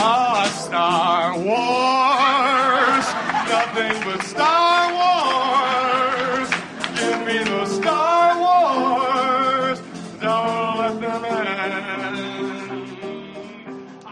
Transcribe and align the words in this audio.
Ah, 0.00 0.46
Star 0.54 1.34
Wars. 1.36 3.06
Nothing 3.50 3.96
but 4.04 4.22
Star 4.22 4.92
Wars. 4.94 6.48
Give 6.94 7.18
me 7.26 7.38
the 7.42 7.66
Star 7.66 8.38
Wars. 8.38 9.80
Don't 10.20 10.78
let 10.78 11.00
them 11.00 11.24
end. 11.24 11.58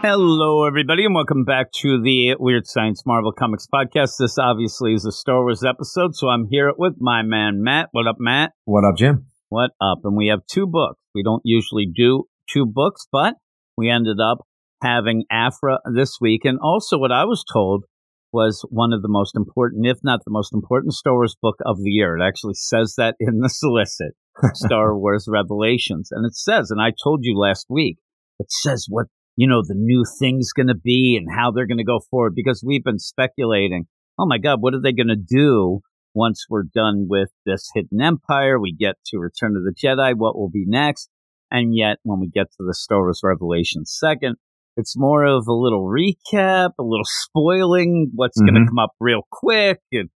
Hello, 0.01 0.65
everybody, 0.65 1.05
and 1.05 1.15
welcome 1.15 1.45
back 1.45 1.71
to 1.81 2.01
the 2.01 2.35
Weird 2.37 2.67
Science 2.67 3.03
Marvel 3.05 3.31
Comics 3.31 3.65
podcast. 3.73 4.17
This 4.19 4.37
obviously 4.37 4.93
is 4.93 5.05
a 5.05 5.11
Star 5.13 5.41
Wars 5.41 5.63
episode, 5.63 6.15
so 6.15 6.27
I'm 6.27 6.47
here 6.49 6.73
with 6.77 6.95
my 6.99 7.21
man 7.23 7.63
Matt. 7.63 7.87
What 7.93 8.07
up, 8.07 8.17
Matt? 8.19 8.51
What 8.65 8.83
up, 8.83 8.97
Jim? 8.97 9.27
What 9.49 9.71
up? 9.81 9.99
And 10.03 10.17
we 10.17 10.27
have 10.27 10.41
two 10.51 10.67
books. 10.67 10.99
We 11.15 11.23
don't 11.23 11.41
usually 11.45 11.85
do 11.85 12.25
two 12.51 12.65
books, 12.65 13.07
but 13.09 13.35
we 13.77 13.89
ended 13.89 14.17
up 14.21 14.39
having 14.81 15.25
Aphra 15.31 15.79
this 15.93 16.17
week. 16.21 16.45
And 16.45 16.59
also, 16.61 16.97
what 16.97 17.11
I 17.11 17.25
was 17.25 17.43
told 17.51 17.85
was 18.31 18.65
one 18.69 18.93
of 18.93 19.01
the 19.01 19.09
most 19.09 19.35
important, 19.35 19.85
if 19.85 19.97
not 20.03 20.19
the 20.25 20.31
most 20.31 20.53
important, 20.53 20.93
Star 20.93 21.13
Wars 21.13 21.35
book 21.41 21.57
of 21.65 21.77
the 21.77 21.89
year. 21.89 22.17
It 22.17 22.27
actually 22.27 22.55
says 22.55 22.95
that 22.97 23.15
in 23.19 23.39
the 23.39 23.49
solicit, 23.49 24.13
Star 24.53 24.97
Wars 24.99 25.27
Revelations. 25.29 26.09
And 26.11 26.25
it 26.25 26.35
says, 26.35 26.69
and 26.69 26.81
I 26.81 26.91
told 27.03 27.21
you 27.23 27.37
last 27.37 27.67
week, 27.69 27.97
it 28.39 28.51
says 28.51 28.85
what, 28.89 29.07
you 29.35 29.47
know, 29.47 29.61
the 29.65 29.75
new 29.75 30.03
thing's 30.19 30.51
going 30.51 30.67
to 30.67 30.75
be 30.75 31.17
and 31.19 31.35
how 31.35 31.51
they're 31.51 31.67
going 31.67 31.77
to 31.77 31.83
go 31.83 31.99
forward 32.11 32.33
because 32.35 32.63
we've 32.65 32.83
been 32.83 32.99
speculating. 32.99 33.85
Oh 34.19 34.25
my 34.27 34.37
God, 34.37 34.61
what 34.61 34.73
are 34.73 34.81
they 34.81 34.93
going 34.93 35.07
to 35.07 35.15
do 35.15 35.81
once 36.13 36.45
we're 36.49 36.63
done 36.63 37.07
with 37.09 37.29
this 37.45 37.69
hidden 37.73 38.01
empire? 38.01 38.59
We 38.59 38.73
get 38.73 38.95
to 39.07 39.19
Return 39.19 39.55
of 39.55 39.63
the 39.63 39.73
Jedi. 39.73 40.13
What 40.15 40.35
will 40.35 40.49
be 40.49 40.65
next? 40.67 41.09
And 41.49 41.75
yet, 41.75 41.97
when 42.03 42.19
we 42.19 42.27
get 42.27 42.47
to 42.51 42.65
the 42.65 42.73
Star 42.73 42.99
Wars 42.99 43.21
Revelation 43.23 43.85
second, 43.85 44.35
it's 44.77 44.95
more 44.95 45.25
of 45.25 45.47
a 45.47 45.53
little 45.53 45.83
recap, 45.83 46.69
a 46.79 46.83
little 46.83 47.05
spoiling 47.05 48.11
what's 48.13 48.39
going 48.39 48.53
to 48.53 48.59
mm-hmm. 48.59 48.69
come 48.69 48.79
up 48.79 48.91
real 48.99 49.23
quick. 49.31 49.79
And 49.91 50.09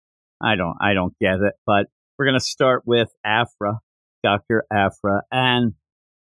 I 0.43 0.55
don't, 0.55 0.75
I 0.81 0.93
don't 0.93 1.13
get 1.19 1.35
it. 1.35 1.53
But 1.65 1.87
we're 2.17 2.25
going 2.25 2.39
to 2.39 2.45
start 2.45 2.83
with 2.85 3.07
Aphra, 3.25 3.79
Dr. 4.21 4.65
Aphra. 4.71 5.21
And 5.31 5.73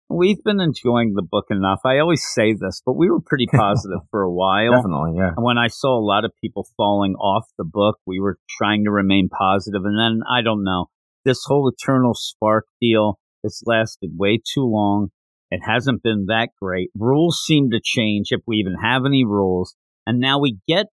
we've 0.09 0.43
been 0.43 0.59
enjoying 0.59 1.13
the 1.15 1.23
book 1.23 1.45
enough. 1.49 1.79
I 1.85 1.99
always 1.99 2.23
say 2.33 2.53
this, 2.53 2.81
but 2.85 2.97
we 2.97 3.09
were 3.09 3.21
pretty 3.21 3.47
positive 3.53 3.99
for 4.11 4.21
a 4.21 4.31
while. 4.31 4.73
Definitely, 4.73 5.13
yeah. 5.17 5.31
And 5.35 5.45
when 5.45 5.57
I 5.57 5.67
saw 5.67 5.97
a 5.97 6.05
lot 6.05 6.25
of 6.25 6.33
people 6.41 6.67
falling 6.75 7.13
off 7.15 7.45
the 7.57 7.65
book, 7.65 7.99
we 8.05 8.19
were 8.19 8.37
trying 8.57 8.83
to 8.83 8.91
remain 8.91 9.29
positive. 9.29 9.83
And 9.85 9.97
then 9.97 10.21
I 10.29 10.41
don't 10.41 10.65
know, 10.65 10.87
this 11.23 11.43
whole 11.45 11.69
Eternal 11.69 12.13
Spark 12.13 12.65
deal, 12.81 13.17
it's 13.43 13.63
lasted 13.65 14.11
way 14.17 14.37
too 14.37 14.65
long. 14.65 15.09
It 15.55 15.61
hasn't 15.65 16.03
been 16.03 16.25
that 16.27 16.49
great. 16.61 16.89
Rules 16.99 17.41
seem 17.47 17.69
to 17.69 17.79
change 17.81 18.27
if 18.31 18.41
we 18.45 18.57
even 18.57 18.75
have 18.83 19.03
any 19.05 19.23
rules. 19.23 19.73
And 20.05 20.19
now 20.19 20.37
we 20.37 20.57
get 20.67 20.87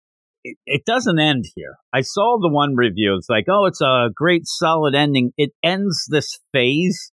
it, 0.43 0.57
it 0.65 0.81
doesn't 0.85 1.17
end 1.17 1.45
here. 1.55 1.75
I 1.93 2.01
saw 2.01 2.37
the 2.41 2.51
one 2.51 2.75
review. 2.75 3.15
It's 3.17 3.29
like, 3.29 3.45
oh, 3.49 3.65
it's 3.67 3.79
a 3.81 4.09
great 4.13 4.41
solid 4.45 4.95
ending. 4.95 5.31
It 5.37 5.51
ends 5.63 6.05
this 6.09 6.39
phase 6.51 7.13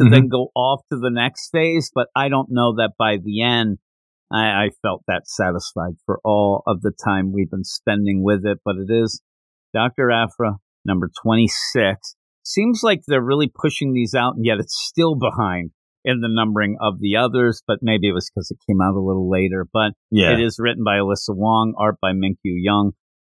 to 0.00 0.06
Mhm. 0.06 0.10
then 0.12 0.28
go 0.28 0.50
off 0.54 0.82
to 0.92 0.98
the 1.00 1.10
next 1.10 1.50
phase. 1.50 1.90
But 1.92 2.06
I 2.14 2.28
don't 2.28 2.48
know 2.50 2.74
that 2.76 2.92
by 2.96 3.16
the 3.16 3.42
end, 3.42 3.78
I, 4.32 4.66
I 4.66 4.68
felt 4.82 5.02
that 5.08 5.26
satisfied 5.26 5.94
for 6.06 6.20
all 6.24 6.62
of 6.64 6.80
the 6.82 6.92
time 7.04 7.32
we've 7.32 7.50
been 7.50 7.64
spending 7.64 8.22
with 8.22 8.46
it. 8.46 8.58
But 8.64 8.76
it 8.76 8.88
is 8.88 9.20
Dr. 9.72 10.12
Aphra, 10.12 10.58
number 10.84 11.10
26. 11.24 12.14
Seems 12.44 12.82
like 12.84 13.00
they're 13.06 13.20
really 13.20 13.50
pushing 13.52 13.92
these 13.94 14.14
out, 14.14 14.36
and 14.36 14.44
yet 14.46 14.58
it's 14.60 14.76
still 14.76 15.16
behind 15.16 15.70
in 16.04 16.20
the 16.20 16.28
numbering 16.28 16.76
of 16.80 17.00
the 17.00 17.16
others. 17.16 17.62
But 17.66 17.78
maybe 17.82 18.08
it 18.08 18.12
was 18.12 18.30
because 18.30 18.50
it 18.50 18.58
came 18.68 18.80
out 18.80 18.94
a 18.94 19.00
little 19.00 19.28
later. 19.30 19.66
But 19.72 19.92
Yeah. 20.10 20.32
it 20.32 20.40
is 20.40 20.56
written 20.58 20.84
by 20.84 20.96
Alyssa 20.98 21.30
Wong, 21.36 21.74
art 21.78 21.96
by 22.00 22.12
Minkyu 22.12 22.56
Young, 22.60 22.92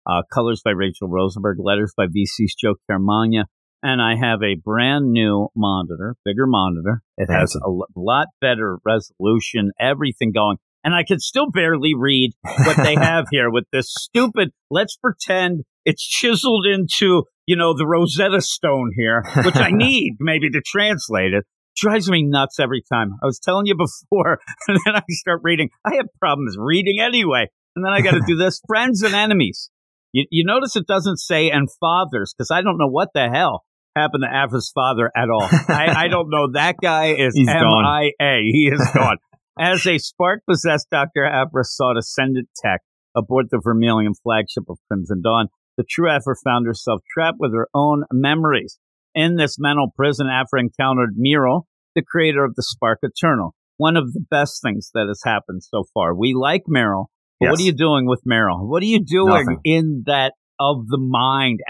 uh, 0.06 0.22
colors 0.32 0.62
by 0.64 0.70
Rachel 0.72 1.08
Rosenberg, 1.08 1.58
letters 1.60 1.92
by 1.96 2.06
VC's 2.06 2.54
Joe 2.60 2.74
Caramagna. 2.90 3.44
And 3.82 4.02
I 4.02 4.16
have 4.16 4.42
a 4.42 4.56
brand 4.62 5.12
new 5.12 5.48
monitor, 5.54 6.16
bigger 6.24 6.46
monitor. 6.48 7.00
It 7.16 7.30
has 7.30 7.54
a 7.54 7.70
lot 7.94 8.26
better 8.40 8.78
resolution, 8.84 9.70
everything 9.78 10.32
going. 10.32 10.56
And 10.82 10.94
I 10.94 11.04
can 11.06 11.18
still 11.20 11.50
barely 11.50 11.92
read 11.96 12.32
what 12.42 12.76
they 12.76 12.94
have 13.00 13.26
here 13.30 13.50
with 13.50 13.64
this 13.72 13.92
stupid, 13.96 14.50
let's 14.70 14.96
pretend 14.96 15.62
it's 15.84 16.06
chiseled 16.06 16.66
into, 16.66 17.24
you 17.46 17.56
know, 17.56 17.72
the 17.76 17.86
Rosetta 17.86 18.40
Stone 18.40 18.92
here, 18.96 19.22
which 19.44 19.56
I 19.56 19.70
need 19.72 20.16
maybe 20.18 20.50
to 20.50 20.60
translate 20.64 21.32
it. 21.34 21.44
Drives 21.78 22.10
me 22.10 22.24
nuts 22.24 22.58
every 22.58 22.82
time. 22.92 23.12
I 23.22 23.26
was 23.26 23.38
telling 23.38 23.66
you 23.66 23.76
before, 23.78 24.40
and 24.66 24.78
then 24.84 24.96
I 24.96 25.02
start 25.10 25.40
reading. 25.44 25.70
I 25.84 25.94
have 25.96 26.06
problems 26.20 26.56
reading 26.58 27.00
anyway. 27.00 27.46
And 27.76 27.84
then 27.84 27.92
I 27.92 28.00
got 28.00 28.12
to 28.12 28.22
do 28.26 28.36
this 28.36 28.60
friends 28.66 29.02
and 29.02 29.14
enemies. 29.14 29.70
You, 30.12 30.24
you 30.30 30.44
notice 30.44 30.74
it 30.74 30.86
doesn't 30.86 31.18
say 31.18 31.50
and 31.50 31.68
fathers 31.78 32.34
because 32.36 32.50
I 32.50 32.62
don't 32.62 32.78
know 32.78 32.88
what 32.88 33.10
the 33.14 33.28
hell 33.32 33.64
happened 33.94 34.24
to 34.28 34.36
Aphra's 34.36 34.70
father 34.74 35.10
at 35.16 35.30
all. 35.30 35.48
I, 35.68 35.94
I 35.96 36.08
don't 36.10 36.30
know. 36.30 36.52
That 36.52 36.76
guy 36.82 37.12
is. 37.12 37.34
MIA. 37.36 38.40
He 38.50 38.70
is 38.72 38.84
gone. 38.94 39.18
As 39.60 39.86
a 39.86 39.98
spark 39.98 40.42
possessed 40.48 40.88
Dr. 40.90 41.24
Aphra 41.24 41.64
sought 41.64 41.96
ascendant 41.96 42.48
tech 42.56 42.80
aboard 43.16 43.46
the 43.50 43.60
Vermilion 43.62 44.14
flagship 44.14 44.64
of 44.68 44.78
Crimson 44.88 45.22
Dawn, 45.22 45.48
the 45.76 45.84
true 45.88 46.10
Aphra 46.10 46.34
found 46.44 46.66
herself 46.66 47.00
trapped 47.12 47.38
with 47.38 47.52
her 47.54 47.68
own 47.74 48.04
memories. 48.12 48.78
In 49.14 49.36
this 49.36 49.56
mental 49.58 49.92
prison, 49.96 50.28
Aphra 50.28 50.60
encountered 50.60 51.14
Miro, 51.16 51.66
the 51.94 52.02
creator 52.02 52.44
of 52.44 52.54
the 52.54 52.62
Spark 52.62 53.00
Eternal. 53.02 53.54
One 53.76 53.96
of 53.96 54.12
the 54.12 54.24
best 54.30 54.60
things 54.62 54.90
that 54.94 55.06
has 55.06 55.20
happened 55.24 55.62
so 55.62 55.84
far. 55.94 56.14
We 56.14 56.34
like 56.34 56.62
Meryl, 56.68 57.06
but 57.40 57.50
what 57.50 57.60
are 57.60 57.62
you 57.62 57.72
doing 57.72 58.06
with 58.06 58.22
Meryl? 58.28 58.66
What 58.66 58.82
are 58.82 58.86
you 58.86 59.04
doing 59.04 59.46
Nothing. 59.46 59.60
in 59.64 60.02
that 60.06 60.32
of 60.58 60.88
the 60.88 60.98
mind? 60.98 61.60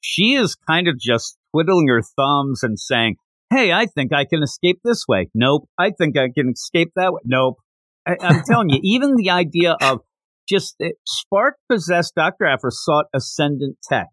She 0.00 0.34
is 0.34 0.56
kind 0.68 0.88
of 0.88 0.98
just 0.98 1.36
twiddling 1.52 1.88
her 1.88 2.02
thumbs 2.02 2.62
and 2.62 2.78
saying, 2.78 3.16
Hey, 3.50 3.70
I 3.70 3.86
think 3.86 4.12
I 4.12 4.24
can 4.24 4.42
escape 4.42 4.80
this 4.82 5.04
way. 5.06 5.28
Nope. 5.34 5.68
I 5.78 5.90
think 5.90 6.16
I 6.16 6.28
can 6.34 6.50
escape 6.50 6.92
that 6.96 7.12
way. 7.12 7.20
Nope. 7.24 7.58
I, 8.06 8.16
I'm 8.20 8.42
telling 8.50 8.70
you, 8.70 8.80
even 8.82 9.14
the 9.16 9.30
idea 9.30 9.76
of 9.80 10.00
just 10.48 10.74
uh, 10.82 10.88
spark 11.06 11.56
possessed 11.70 12.14
Dr. 12.16 12.46
Aphra 12.46 12.70
sought 12.72 13.06
ascendant 13.14 13.76
tech, 13.88 14.08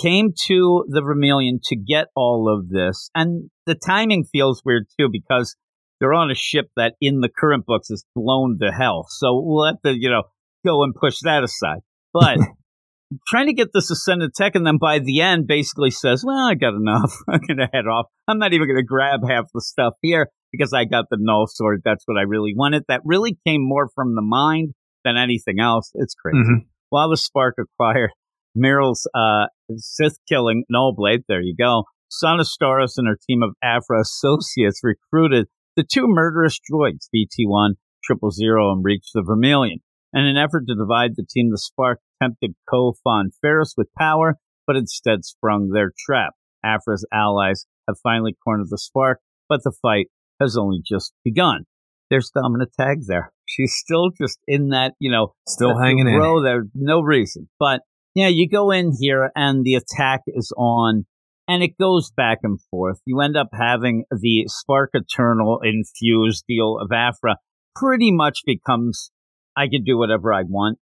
came 0.00 0.32
to 0.46 0.84
the 0.88 1.02
Vermilion 1.02 1.60
to 1.64 1.76
get 1.76 2.06
all 2.14 2.52
of 2.52 2.68
this. 2.68 3.10
And 3.14 3.50
the 3.66 3.74
timing 3.74 4.24
feels 4.24 4.62
weird 4.64 4.86
too 4.98 5.08
because 5.10 5.56
they're 5.98 6.14
on 6.14 6.30
a 6.30 6.34
ship 6.34 6.66
that 6.76 6.94
in 7.00 7.20
the 7.20 7.28
current 7.28 7.66
books 7.66 7.90
is 7.90 8.04
blown 8.14 8.58
to 8.60 8.72
hell. 8.72 9.06
So 9.08 9.40
we'll 9.44 9.66
have 9.66 9.82
to, 9.84 9.92
you 9.92 10.10
know, 10.10 10.22
go 10.64 10.82
and 10.82 10.94
push 10.94 11.18
that 11.22 11.44
aside. 11.44 11.80
But 12.12 12.38
trying 13.28 13.46
to 13.46 13.52
get 13.52 13.68
this 13.74 13.90
ascended 13.90 14.34
tech 14.34 14.54
and 14.54 14.66
then 14.66 14.78
by 14.78 14.98
the 14.98 15.20
end 15.20 15.46
basically 15.46 15.90
says, 15.90 16.24
well, 16.24 16.48
I 16.48 16.54
got 16.54 16.74
enough. 16.74 17.12
I'm 17.28 17.40
to 17.40 17.68
head 17.72 17.86
off. 17.86 18.06
I'm 18.26 18.38
not 18.38 18.52
even 18.52 18.66
going 18.66 18.76
to 18.76 18.82
grab 18.82 19.20
half 19.28 19.46
the 19.52 19.60
stuff 19.60 19.94
here 20.00 20.30
because 20.52 20.72
I 20.72 20.84
got 20.84 21.06
the 21.10 21.18
null 21.20 21.46
sword. 21.46 21.82
That's 21.84 22.04
what 22.06 22.18
I 22.18 22.22
really 22.22 22.54
wanted. 22.56 22.84
That 22.88 23.02
really 23.04 23.38
came 23.46 23.62
more 23.62 23.88
from 23.94 24.14
the 24.14 24.22
mind 24.22 24.72
than 25.04 25.16
anything 25.16 25.60
else. 25.60 25.92
It's 25.94 26.14
crazy. 26.14 26.38
Mhm. 26.38 26.66
While 26.88 27.10
the 27.10 27.16
spark 27.16 27.56
acquired 27.58 28.10
Meryl's 28.60 29.08
uh, 29.14 29.46
Sith 29.76 30.18
killing 30.28 30.64
Null 30.68 30.94
Blade, 30.96 31.22
there 31.28 31.40
you 31.40 31.54
go. 31.56 31.84
Starros 32.12 32.94
and 32.96 33.06
her 33.06 33.18
team 33.28 33.42
of 33.42 33.54
Aphra 33.62 34.00
associates 34.00 34.80
recruited 34.82 35.46
the 35.76 35.84
two 35.84 36.06
murderous 36.06 36.58
droids, 36.70 37.08
BT1, 37.14 37.74
Triple 38.04 38.30
Zero, 38.30 38.72
and 38.72 38.84
Reach 38.84 39.08
the 39.14 39.22
Vermilion. 39.22 39.78
In 40.12 40.24
an 40.24 40.36
effort 40.36 40.64
to 40.66 40.74
divide 40.74 41.12
the 41.14 41.24
team, 41.28 41.50
the 41.50 41.58
Spark 41.58 42.00
tempted 42.20 42.54
Kofan 42.68 43.26
Ferris 43.40 43.74
with 43.76 43.88
power, 43.96 44.36
but 44.66 44.76
instead 44.76 45.24
sprung 45.24 45.70
their 45.70 45.92
trap. 45.96 46.32
Aphra's 46.64 47.06
allies 47.12 47.66
have 47.88 47.96
finally 48.02 48.36
cornered 48.44 48.70
the 48.70 48.78
Spark, 48.78 49.20
but 49.48 49.60
the 49.62 49.72
fight 49.80 50.06
has 50.40 50.56
only 50.58 50.80
just 50.86 51.12
begun. 51.24 51.64
There's 52.10 52.30
Domina 52.34 52.66
Tagge 52.78 53.06
there. 53.06 53.32
She's 53.46 53.72
still 53.76 54.10
just 54.10 54.38
in 54.48 54.70
that, 54.70 54.94
you 54.98 55.10
know, 55.12 55.34
Still 55.46 55.78
hanging 55.78 56.08
in. 56.08 56.16
row 56.16 56.42
there. 56.42 56.64
No 56.74 57.00
reason. 57.00 57.48
But 57.58 57.82
yeah, 58.14 58.28
you 58.28 58.48
go 58.48 58.70
in 58.70 58.92
here 58.98 59.30
and 59.34 59.64
the 59.64 59.74
attack 59.74 60.22
is 60.26 60.52
on 60.56 61.06
and 61.46 61.62
it 61.62 61.78
goes 61.78 62.10
back 62.16 62.38
and 62.42 62.60
forth. 62.70 63.00
You 63.04 63.20
end 63.20 63.36
up 63.36 63.48
having 63.52 64.04
the 64.10 64.44
Spark 64.46 64.90
Eternal 64.94 65.60
infused 65.62 66.44
deal 66.48 66.78
of 66.80 66.92
Aphra 66.92 67.36
pretty 67.74 68.10
much 68.12 68.40
becomes 68.44 69.10
I 69.56 69.68
can 69.68 69.84
do 69.84 69.98
whatever 69.98 70.32
I 70.32 70.42
want. 70.42 70.78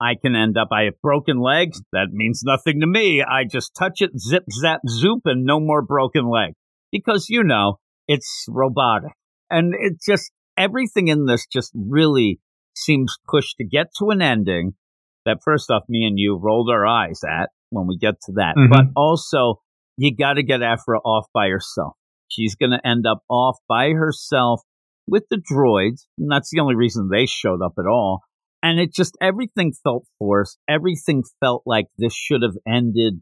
I 0.00 0.14
can 0.20 0.34
end 0.34 0.56
up, 0.58 0.68
I 0.72 0.84
have 0.84 1.00
broken 1.00 1.40
legs. 1.40 1.80
That 1.92 2.08
means 2.10 2.42
nothing 2.44 2.80
to 2.80 2.86
me. 2.86 3.22
I 3.22 3.44
just 3.44 3.72
touch 3.78 4.00
it, 4.00 4.18
zip, 4.18 4.44
zap, 4.50 4.80
zoop, 4.88 5.22
and 5.26 5.44
no 5.44 5.60
more 5.60 5.82
broken 5.82 6.28
leg. 6.28 6.54
Because, 6.90 7.26
you 7.28 7.44
know, 7.44 7.78
it's 8.08 8.46
robotic. 8.48 9.12
And 9.48 9.74
it 9.78 10.00
just, 10.04 10.32
everything 10.56 11.08
in 11.08 11.26
this 11.26 11.46
just 11.46 11.70
really 11.74 12.40
seems 12.74 13.16
pushed 13.28 13.56
to 13.58 13.64
get 13.64 13.88
to 13.98 14.10
an 14.10 14.22
ending 14.22 14.74
that 15.24 15.38
first 15.44 15.70
off, 15.70 15.82
me 15.88 16.04
and 16.04 16.18
you 16.18 16.38
rolled 16.40 16.70
our 16.70 16.86
eyes 16.86 17.20
at 17.28 17.50
when 17.70 17.86
we 17.86 17.96
get 17.96 18.14
to 18.26 18.32
that. 18.32 18.54
Mhm. 18.56 18.70
But 18.70 18.86
also, 18.96 19.60
you 19.96 20.14
got 20.14 20.34
to 20.34 20.42
get 20.42 20.62
Aphra 20.62 20.98
off 21.00 21.26
by 21.32 21.48
herself. 21.48 21.94
She's 22.28 22.54
going 22.54 22.70
to 22.70 22.86
end 22.86 23.06
up 23.06 23.22
off 23.28 23.58
by 23.68 23.90
herself 23.90 24.62
with 25.06 25.24
the 25.30 25.36
droids. 25.36 26.06
And 26.18 26.30
that's 26.30 26.50
the 26.50 26.60
only 26.60 26.74
reason 26.74 27.08
they 27.08 27.26
showed 27.26 27.62
up 27.62 27.74
at 27.78 27.86
all. 27.86 28.20
And 28.62 28.78
it 28.78 28.92
just, 28.92 29.16
everything 29.20 29.72
felt 29.82 30.04
forced. 30.18 30.58
Everything 30.68 31.24
felt 31.40 31.62
like 31.66 31.86
this 31.98 32.14
should 32.14 32.42
have 32.42 32.56
ended 32.66 33.20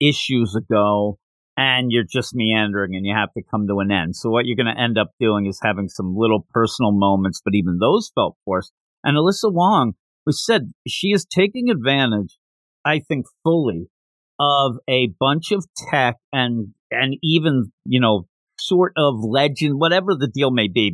issues 0.00 0.54
ago 0.56 1.18
and 1.56 1.92
you're 1.92 2.04
just 2.04 2.34
meandering 2.34 2.94
and 2.96 3.06
you 3.06 3.14
have 3.14 3.32
to 3.34 3.42
come 3.50 3.66
to 3.68 3.80
an 3.80 3.90
end. 3.90 4.16
So 4.16 4.30
what 4.30 4.46
you're 4.46 4.56
going 4.56 4.74
to 4.74 4.80
end 4.80 4.98
up 4.98 5.10
doing 5.20 5.46
is 5.46 5.60
having 5.62 5.88
some 5.88 6.14
little 6.16 6.46
personal 6.52 6.92
moments, 6.92 7.40
but 7.44 7.54
even 7.54 7.78
those 7.78 8.10
felt 8.14 8.36
forced. 8.44 8.72
And 9.04 9.16
Alyssa 9.16 9.52
Wong, 9.52 9.92
who 10.26 10.32
said 10.32 10.72
she 10.86 11.08
is 11.08 11.24
taking 11.24 11.70
advantage, 11.70 12.38
I 12.84 13.00
think 13.00 13.26
fully 13.44 13.88
of 14.38 14.76
a 14.88 15.08
bunch 15.18 15.52
of 15.52 15.66
tech 15.90 16.16
and, 16.32 16.68
and 16.90 17.16
even, 17.22 17.72
you 17.84 18.00
know, 18.00 18.26
sort 18.58 18.92
of 18.96 19.14
legend, 19.18 19.78
whatever 19.78 20.14
the 20.14 20.28
deal 20.28 20.50
may 20.50 20.68
be, 20.68 20.92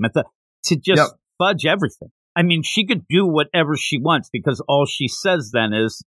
to 0.64 0.76
just 0.76 0.98
yep. 0.98 1.08
fudge 1.38 1.64
everything. 1.64 2.08
I 2.34 2.42
mean, 2.42 2.62
she 2.62 2.86
could 2.86 3.06
do 3.08 3.26
whatever 3.26 3.76
she 3.76 3.98
wants 3.98 4.28
because 4.32 4.62
all 4.68 4.86
she 4.86 5.08
says 5.08 5.50
then 5.52 5.72
is 5.72 6.04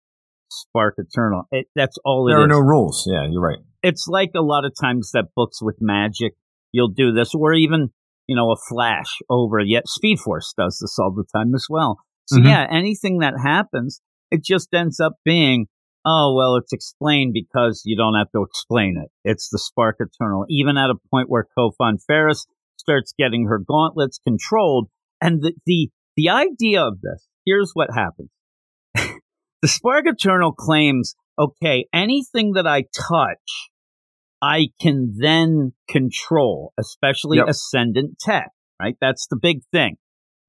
spark 0.51 0.95
eternal. 0.99 1.49
It, 1.51 1.67
that's 1.75 1.99
all 2.05 2.27
there 2.27 2.41
are 2.41 2.47
no 2.47 2.61
rules. 2.61 3.09
Yeah, 3.11 3.27
you're 3.29 3.43
right. 3.43 3.59
It's 3.83 4.07
like 4.09 4.31
a 4.37 4.43
lot 4.43 4.65
of 4.65 4.73
times 4.81 5.11
that 5.13 5.35
books 5.35 5.61
with 5.61 5.77
magic, 5.81 6.35
you'll 6.71 6.93
do 6.93 7.13
this, 7.13 7.35
or 7.35 7.53
even 7.55 7.89
you 8.29 8.37
know 8.37 8.53
a 8.53 8.57
flash 8.69 9.19
over. 9.29 9.59
Yet 9.59 9.89
Speed 9.89 10.21
Force 10.21 10.55
does 10.57 10.79
this 10.81 10.97
all 10.99 11.13
the 11.13 11.25
time 11.37 11.55
as 11.55 11.67
well. 11.69 11.99
So 12.33 12.39
mm-hmm. 12.39 12.49
yeah, 12.49 12.67
anything 12.71 13.19
that 13.19 13.35
happens, 13.43 14.01
it 14.31 14.43
just 14.43 14.73
ends 14.73 15.01
up 15.01 15.15
being. 15.25 15.67
Oh, 16.05 16.35
well, 16.37 16.57
it's 16.57 16.73
explained 16.73 17.33
because 17.33 17.83
you 17.85 17.97
don't 17.97 18.15
have 18.15 18.31
to 18.33 18.43
explain 18.43 19.01
it. 19.01 19.11
It's 19.23 19.51
the 19.51 19.59
Spark 19.59 19.99
Eternal. 20.01 20.47
Even 20.51 20.77
at 20.77 20.91
a 20.91 20.97
point 21.13 21.31
where 21.31 21.47
Kho 21.57 21.71
Phon 21.81 21.99
Farrus 22.11 22.47
starts 22.77 23.15
getting 23.17 23.47
her 23.47 23.61
gauntlets 23.61 24.19
controlled. 24.27 24.89
And 25.21 25.43
the, 25.43 25.53
the, 25.65 25.91
the 26.17 26.31
idea 26.31 26.83
of 26.83 27.01
this, 27.01 27.29
here's 27.47 27.71
what 27.75 27.91
happens. 27.95 28.31
The 29.63 29.69
Spark 29.69 30.07
Eternal 30.09 30.51
claims, 30.51 31.15
okay, 31.39 31.87
anything 31.95 32.55
that 32.55 32.67
I 32.67 32.83
touch, 32.83 33.71
I 34.43 34.71
can 34.81 35.15
then 35.21 35.73
control, 35.89 36.73
especially 36.81 37.39
yep. 37.39 37.47
ascendant 37.47 38.19
tech, 38.19 38.51
right? 38.81 38.97
That's 39.01 39.29
the 39.31 39.39
big 39.41 39.61
thing. 39.71 39.99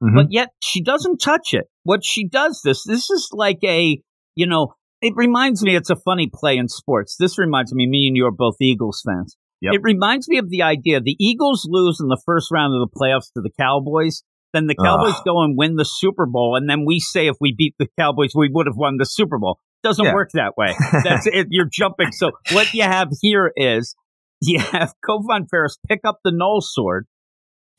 Mm-hmm. 0.03 0.15
But 0.15 0.25
yet 0.29 0.49
she 0.61 0.81
doesn't 0.81 1.19
touch 1.19 1.53
it. 1.53 1.65
What 1.83 2.03
she 2.03 2.27
does 2.27 2.61
this, 2.63 2.83
this 2.85 3.09
is 3.09 3.29
like 3.31 3.59
a, 3.63 4.01
you 4.35 4.47
know, 4.47 4.73
it 5.01 5.13
reminds 5.15 5.63
me, 5.63 5.75
it's 5.75 5.89
a 5.89 5.95
funny 5.95 6.29
play 6.33 6.57
in 6.57 6.67
sports. 6.67 7.15
This 7.17 7.37
reminds 7.37 7.73
me, 7.73 7.87
me 7.87 8.07
and 8.07 8.17
you 8.17 8.25
are 8.25 8.31
both 8.31 8.55
Eagles 8.61 9.01
fans. 9.05 9.35
Yep. 9.61 9.75
It 9.75 9.81
reminds 9.83 10.27
me 10.27 10.39
of 10.39 10.49
the 10.49 10.61
idea 10.63 10.99
the 10.99 11.15
Eagles 11.19 11.65
lose 11.69 11.99
in 12.01 12.07
the 12.07 12.21
first 12.25 12.51
round 12.51 12.73
of 12.73 12.89
the 12.89 12.99
playoffs 12.99 13.31
to 13.35 13.41
the 13.41 13.51
Cowboys. 13.57 14.23
Then 14.51 14.67
the 14.67 14.75
Cowboys 14.75 15.15
Ugh. 15.15 15.25
go 15.25 15.41
and 15.41 15.57
win 15.57 15.77
the 15.77 15.85
Super 15.85 16.27
Bowl, 16.27 16.55
and 16.55 16.69
then 16.69 16.85
we 16.85 16.99
say 16.99 17.27
if 17.27 17.37
we 17.41 17.55
beat 17.57 17.73
the 17.79 17.87
Cowboys, 17.97 18.33
we 18.35 18.49
would 18.51 18.67
have 18.67 18.75
won 18.77 18.97
the 18.97 19.05
Super 19.05 19.39
Bowl. 19.39 19.57
Doesn't 19.81 20.05
yeah. 20.05 20.13
work 20.13 20.29
that 20.33 20.53
way. 20.55 20.75
That's 21.03 21.25
it. 21.25 21.47
You're 21.49 21.69
jumping. 21.71 22.11
So 22.11 22.31
what 22.51 22.71
you 22.73 22.83
have 22.83 23.09
here 23.21 23.51
is 23.55 23.95
you 24.41 24.59
have 24.59 24.93
Kho 25.09 25.23
Phon 25.27 25.47
Farrus 25.51 25.77
pick 25.87 26.01
up 26.05 26.19
the 26.23 26.31
Null 26.31 26.61
sword, 26.61 27.07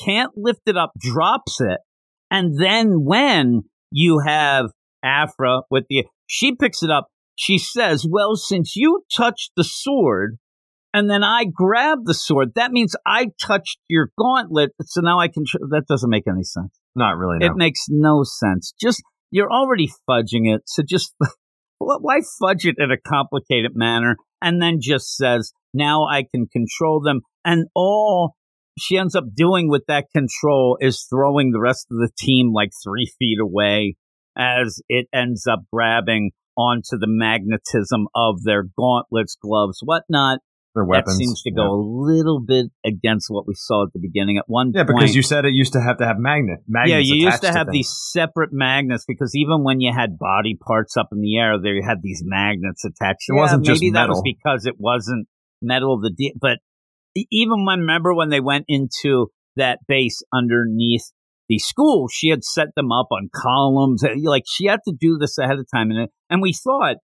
can't 0.01 0.33
lift 0.37 0.63
it 0.67 0.77
up, 0.77 0.93
drops 0.99 1.61
it, 1.61 1.79
and 2.35 2.59
then 2.59 3.05
when 3.05 3.63
you 3.93 4.19
have 4.27 4.67
Aphra 5.05 5.63
with 5.71 5.85
the 5.89 6.05
she 6.27 6.57
picks 6.57 6.83
it 6.83 6.91
up, 6.91 7.07
she 7.37 7.59
says, 7.59 8.05
"Well, 8.09 8.35
since 8.35 8.75
you 8.75 9.05
touched 9.15 9.53
the 9.57 9.63
sword, 9.63 10.39
and 10.93 11.09
then 11.09 11.23
I 11.23 11.45
grab 11.45 11.99
the 12.05 12.15
sword. 12.15 12.53
That 12.57 12.73
means 12.73 12.97
I 13.07 13.29
touched 13.41 13.79
your 13.89 14.11
gauntlet, 14.19 14.73
so 14.83 15.01
now 15.01 15.21
I 15.21 15.29
can. 15.29 15.45
Tr- 15.47 15.59
that 15.71 15.85
doesn't 15.89 16.11
make 16.11 16.27
any 16.27 16.43
sense. 16.43 16.77
Not 16.97 17.17
really. 17.17 17.39
No. 17.39 17.47
It 17.47 17.57
makes 17.57 17.87
no 17.89 18.25
sense. 18.25 18.75
Just 18.81 19.01
you're 19.31 19.53
already 19.53 19.89
fudging 20.11 20.53
it, 20.53 20.63
so 20.67 20.83
just 20.83 21.15
why 21.79 22.21
fudge 22.41 22.67
it 22.67 22.77
in 22.79 22.91
a 22.91 22.99
complicated 22.99 23.73
manner 23.77 24.17
and 24.43 24.61
then 24.61 24.79
just 24.81 25.17
says 25.17 25.53
now 25.73 26.07
I 26.07 26.25
can 26.25 26.49
control 26.49 27.01
them, 27.01 27.21
and 27.45 27.67
all 27.77 28.35
she 28.79 28.97
ends 28.97 29.15
up 29.15 29.25
doing 29.35 29.69
with 29.69 29.85
that 29.89 30.07
control 30.13 30.77
is 30.81 31.07
throwing 31.09 31.53
the 31.53 31.61
rest 31.61 31.87
of 31.91 31.99
the 31.99 32.11
team 32.19 32.53
like 32.53 32.71
three 32.85 33.11
feet 33.19 33.39
away 33.41 33.97
as 34.37 34.81
it 34.89 35.07
ends 35.13 35.47
up 35.47 35.61
grabbing 35.73 36.33
onto 36.57 36.99
the 36.99 37.07
magnetism 37.09 38.07
of 38.15 38.43
their 38.43 38.65
gauntlets, 38.77 39.37
gloves, 39.41 39.81
whatnot, 39.83 40.39
their 40.75 40.85
weapons. 40.85 41.17
That 41.17 41.25
seems 41.25 41.43
to 41.43 41.53
go 41.53 41.63
yeah. 41.63 41.69
a 41.69 41.79
little 41.79 42.41
bit 42.41 42.67
against 42.85 43.27
what 43.29 43.47
we 43.47 43.55
saw 43.55 43.85
at 43.85 43.93
the 43.93 44.01
beginning. 44.01 44.39
At 44.39 44.45
one 44.49 44.73
yeah, 44.75 44.85
point, 44.85 44.99
because 44.99 45.15
you 45.15 45.23
said 45.23 45.45
it 45.45 45.53
used 45.53 45.73
to 45.75 45.81
have 45.81 45.99
to 45.99 46.07
have 46.07 46.19
magnet. 46.19 46.61
Yeah, 46.69 46.99
you 46.99 47.15
used 47.15 47.43
to 47.43 47.53
have 47.53 47.67
to 47.67 47.73
these 47.73 47.91
separate 48.13 48.51
magnets 48.53 49.05
because 49.07 49.35
even 49.37 49.63
when 49.63 49.81
you 49.81 49.93
had 49.93 50.19
body 50.19 50.57
parts 50.61 50.97
up 50.97 51.09
in 51.13 51.21
the 51.21 51.39
air, 51.39 51.59
they 51.61 51.81
had 51.85 52.03
these 52.03 52.23
magnets 52.25 52.85
attached. 52.85 53.27
It 53.29 53.35
yeah, 53.35 53.41
wasn't 53.41 53.65
just 53.65 53.81
maybe 53.81 53.93
that 53.93 54.09
was 54.09 54.23
because 54.25 54.67
it 54.67 54.75
wasn't 54.79 55.29
metal. 55.63 56.01
The 56.01 56.11
de- 56.11 56.35
but 56.41 56.59
even 57.15 57.65
when 57.65 57.81
remember 57.81 58.15
when 58.15 58.31
they 58.31 58.41
went 58.41 58.65
into 58.69 59.29
that 59.57 59.81
base 59.87 60.23
underneath 60.33 61.13
the 61.49 61.59
school, 61.59 62.09
she 62.09 62.29
had 62.29 62.45
set 62.45 62.69
them 62.75 62.91
up 62.91 63.09
on 63.11 63.29
columns. 63.35 64.03
Eh, 64.05 64.15
like 64.25 64.45
she 64.47 64.67
had 64.67 64.81
to 64.87 64.95
do 64.99 65.19
this 65.19 65.39
ahead 65.39 65.59
of 65.59 65.67
time, 65.73 65.91
and 65.91 66.09
and 66.31 66.43
we 66.43 66.53
thought 66.53 66.97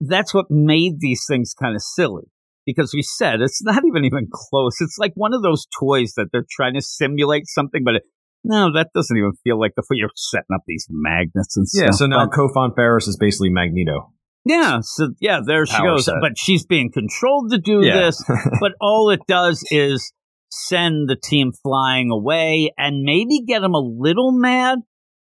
that's 0.00 0.34
what 0.34 0.46
made 0.50 1.00
these 1.00 1.24
things 1.28 1.54
kind 1.58 1.74
of 1.74 1.82
silly 1.82 2.24
because 2.66 2.92
we 2.94 3.02
said 3.02 3.40
it's 3.40 3.62
not 3.62 3.82
even 3.86 4.04
even 4.04 4.28
close. 4.32 4.80
It's 4.80 4.98
like 4.98 5.12
one 5.14 5.34
of 5.34 5.42
those 5.42 5.66
toys 5.78 6.14
that 6.16 6.28
they're 6.32 6.46
trying 6.50 6.74
to 6.74 6.82
simulate 6.82 7.46
something, 7.46 7.82
but 7.84 7.96
it, 7.96 8.02
no, 8.44 8.72
that 8.72 8.90
doesn't 8.94 9.16
even 9.16 9.32
feel 9.44 9.58
like 9.58 9.72
the 9.76 9.84
you're 9.92 10.10
setting 10.14 10.54
up 10.54 10.62
these 10.66 10.86
magnets 10.90 11.56
and 11.56 11.68
stuff. 11.68 11.84
Yeah, 11.84 11.90
so 11.92 12.06
now 12.06 12.26
but, 12.26 12.36
Kho 12.36 12.48
Phon 12.52 12.74
Farrus 12.74 13.08
is 13.08 13.16
basically 13.16 13.50
Magneto. 13.50 14.12
Yeah, 14.44 14.80
so 14.82 15.10
yeah, 15.20 15.40
there 15.44 15.64
she 15.66 15.80
goes. 15.82 16.06
Set. 16.06 16.16
But 16.20 16.36
she's 16.36 16.66
being 16.66 16.90
controlled 16.90 17.52
to 17.52 17.58
do 17.58 17.84
yeah. 17.84 18.00
this. 18.00 18.24
but 18.60 18.72
all 18.80 19.10
it 19.10 19.20
does 19.28 19.64
is 19.70 20.12
send 20.50 21.08
the 21.08 21.16
team 21.16 21.52
flying 21.62 22.10
away 22.10 22.72
and 22.76 23.02
maybe 23.02 23.40
get 23.46 23.60
them 23.60 23.74
a 23.74 23.80
little 23.80 24.32
mad 24.32 24.80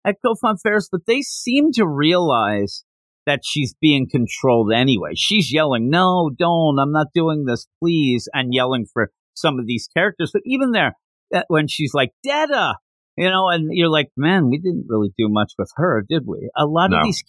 at 0.05 0.17
Kho 0.25 0.35
Phon 0.41 0.57
Farrus. 0.65 0.87
But 0.91 1.01
they 1.07 1.21
seem 1.21 1.71
to 1.73 1.87
realize 1.87 2.83
that 3.25 3.41
she's 3.43 3.75
being 3.81 4.07
controlled 4.09 4.71
anyway. 4.73 5.11
She's 5.15 5.53
yelling, 5.53 5.89
no, 5.89 6.31
don't, 6.35 6.79
I'm 6.79 6.91
not 6.91 7.07
doing 7.13 7.43
this, 7.45 7.67
please, 7.81 8.29
and 8.33 8.53
yelling 8.53 8.85
for 8.91 9.11
some 9.35 9.59
of 9.59 9.67
these 9.67 9.87
characters. 9.93 10.31
But 10.33 10.43
even 10.45 10.71
there, 10.71 10.93
uh, 11.33 11.41
when 11.47 11.67
she's 11.67 11.93
like, 11.93 12.11
Detta, 12.23 12.75
you 13.17 13.29
know, 13.29 13.49
and 13.49 13.69
you're 13.71 13.89
like, 13.89 14.09
man, 14.15 14.49
we 14.49 14.59
didn't 14.59 14.85
really 14.87 15.11
do 15.17 15.27
much 15.27 15.53
with 15.57 15.71
her, 15.75 16.05
did 16.07 16.23
we? 16.27 16.49
A 16.55 16.65
lot 16.65 16.91
no. 16.91 16.97
of 16.99 17.03
these 17.03 17.23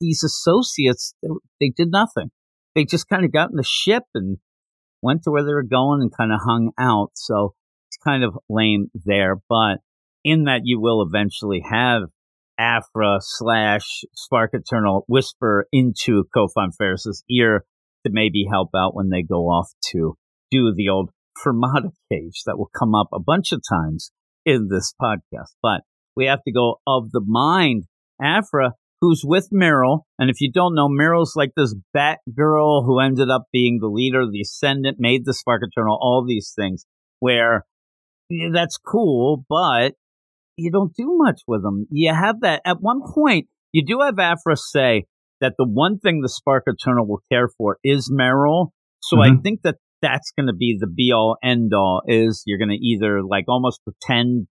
these 0.00 0.22
associates, 0.22 1.14
they, 1.22 1.28
they 1.60 1.72
did 1.76 1.90
nothing. 1.90 2.30
They 2.74 2.84
just 2.84 3.08
kind 3.08 3.24
of 3.24 3.32
got 3.32 3.50
in 3.50 3.56
the 3.56 3.64
ship 3.64 4.04
and 4.14 4.38
went 5.02 5.24
to 5.24 5.30
where 5.30 5.44
they 5.44 5.52
were 5.52 5.64
going 5.64 6.00
and 6.00 6.16
kind 6.16 6.32
of 6.32 6.40
hung 6.44 6.70
out. 6.78 7.10
So 7.14 7.54
it's 7.88 7.98
kind 8.02 8.22
of 8.22 8.38
lame 8.48 8.90
there. 9.04 9.36
But 9.48 9.78
in 10.24 10.44
that, 10.44 10.62
you 10.64 10.80
will 10.80 11.02
eventually 11.02 11.62
have 11.68 12.02
Aphra 12.56 13.18
slash 13.20 14.04
Spark 14.14 14.50
Eternal 14.52 15.04
whisper 15.08 15.66
into 15.72 16.24
Kho 16.34 16.48
Phon 16.56 16.70
Farrus's 16.78 17.24
ear 17.28 17.64
to 18.06 18.12
maybe 18.12 18.46
help 18.48 18.70
out 18.76 18.94
when 18.94 19.10
they 19.10 19.22
go 19.22 19.46
off 19.46 19.70
to 19.90 20.16
do 20.52 20.72
the 20.74 20.88
old 20.88 21.10
Fermata 21.44 21.90
cage 22.10 22.42
that 22.46 22.56
will 22.56 22.70
come 22.78 22.94
up 22.94 23.08
a 23.12 23.20
bunch 23.20 23.50
of 23.52 23.60
times 23.68 24.12
in 24.44 24.68
this 24.70 24.94
podcast. 25.00 25.54
But 25.62 25.82
we 26.16 26.26
have 26.26 26.42
to 26.44 26.52
go 26.52 26.76
of 26.86 27.10
the 27.10 27.22
mind. 27.24 27.84
Aphra, 28.20 28.74
who's 29.00 29.22
with 29.24 29.48
Meryl, 29.52 30.02
and 30.18 30.30
if 30.30 30.40
you 30.40 30.50
don't 30.52 30.74
know, 30.74 30.88
Meryl's 30.88 31.34
like 31.34 31.52
this 31.56 31.74
bat 31.92 32.20
girl 32.34 32.84
who 32.84 33.00
ended 33.00 33.30
up 33.30 33.46
being 33.52 33.78
the 33.80 33.88
leader, 33.88 34.24
the 34.30 34.42
Ascendant, 34.42 34.98
made 35.00 35.24
the 35.24 35.34
Spark 35.34 35.62
Eternal, 35.64 35.98
all 36.00 36.24
these 36.26 36.52
things 36.56 36.84
where 37.18 37.64
that's 38.52 38.78
cool, 38.78 39.44
but 39.48 39.94
you 40.56 40.70
don't 40.70 40.94
do 40.94 41.06
much 41.16 41.40
with 41.46 41.62
them. 41.62 41.86
You 41.90 42.14
have 42.14 42.40
that 42.42 42.62
at 42.64 42.80
one 42.80 43.00
point. 43.02 43.48
You 43.72 43.84
do 43.84 44.00
have 44.00 44.18
Aphra 44.18 44.56
say 44.56 45.04
that 45.40 45.54
the 45.58 45.66
one 45.66 45.98
thing 45.98 46.20
the 46.20 46.28
Spark 46.28 46.64
Eternal 46.66 47.06
will 47.06 47.22
care 47.30 47.48
for 47.48 47.78
is 47.82 48.10
Meryl. 48.12 48.68
So 49.00 49.16
mm-hmm. 49.16 49.38
I 49.38 49.42
think 49.42 49.62
that 49.62 49.76
that's 50.02 50.32
going 50.36 50.48
to 50.48 50.52
be 50.52 50.76
the 50.78 50.86
be 50.86 51.12
all 51.12 51.36
end 51.42 51.72
all. 51.74 52.02
Is 52.06 52.42
you're 52.46 52.58
going 52.58 52.70
to 52.70 52.74
either 52.74 53.22
like 53.22 53.44
almost 53.48 53.80
pretend 53.84 54.48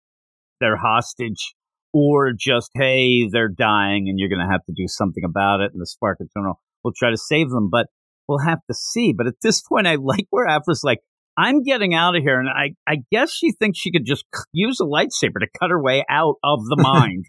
they're 0.59 0.77
hostage 0.77 1.53
or 1.93 2.31
just 2.37 2.69
hey 2.73 3.27
they're 3.29 3.49
dying 3.49 4.07
and 4.07 4.17
you're 4.17 4.29
going 4.29 4.45
to 4.45 4.51
have 4.51 4.63
to 4.65 4.73
do 4.73 4.85
something 4.87 5.23
about 5.25 5.59
it 5.59 5.71
and 5.73 5.81
the 5.81 5.85
Spark 5.85 6.19
Eternal 6.21 6.59
will 6.83 6.93
try 6.95 7.11
to 7.11 7.17
save 7.17 7.49
them. 7.49 7.69
But 7.69 7.87
we'll 8.27 8.45
have 8.45 8.59
to 8.69 8.73
see. 8.73 9.13
But 9.15 9.27
at 9.27 9.35
this 9.41 9.61
point, 9.69 9.87
I 9.87 9.95
like 9.95 10.27
where 10.29 10.47
Aphra's 10.47 10.83
like, 10.83 10.99
I'm 11.37 11.63
getting 11.63 11.93
out 11.93 12.15
of 12.15 12.23
here. 12.23 12.39
And 12.39 12.49
I, 12.49 12.71
I 12.87 12.97
guess 13.11 13.31
she 13.31 13.51
thinks 13.51 13.79
she 13.79 13.91
could 13.91 14.05
just 14.05 14.25
use 14.53 14.79
a 14.79 14.85
lightsaber 14.85 15.39
to 15.39 15.47
cut 15.59 15.69
her 15.69 15.81
way 15.81 16.03
out 16.09 16.35
of 16.43 16.59
the 16.65 16.77
mind. 16.79 17.25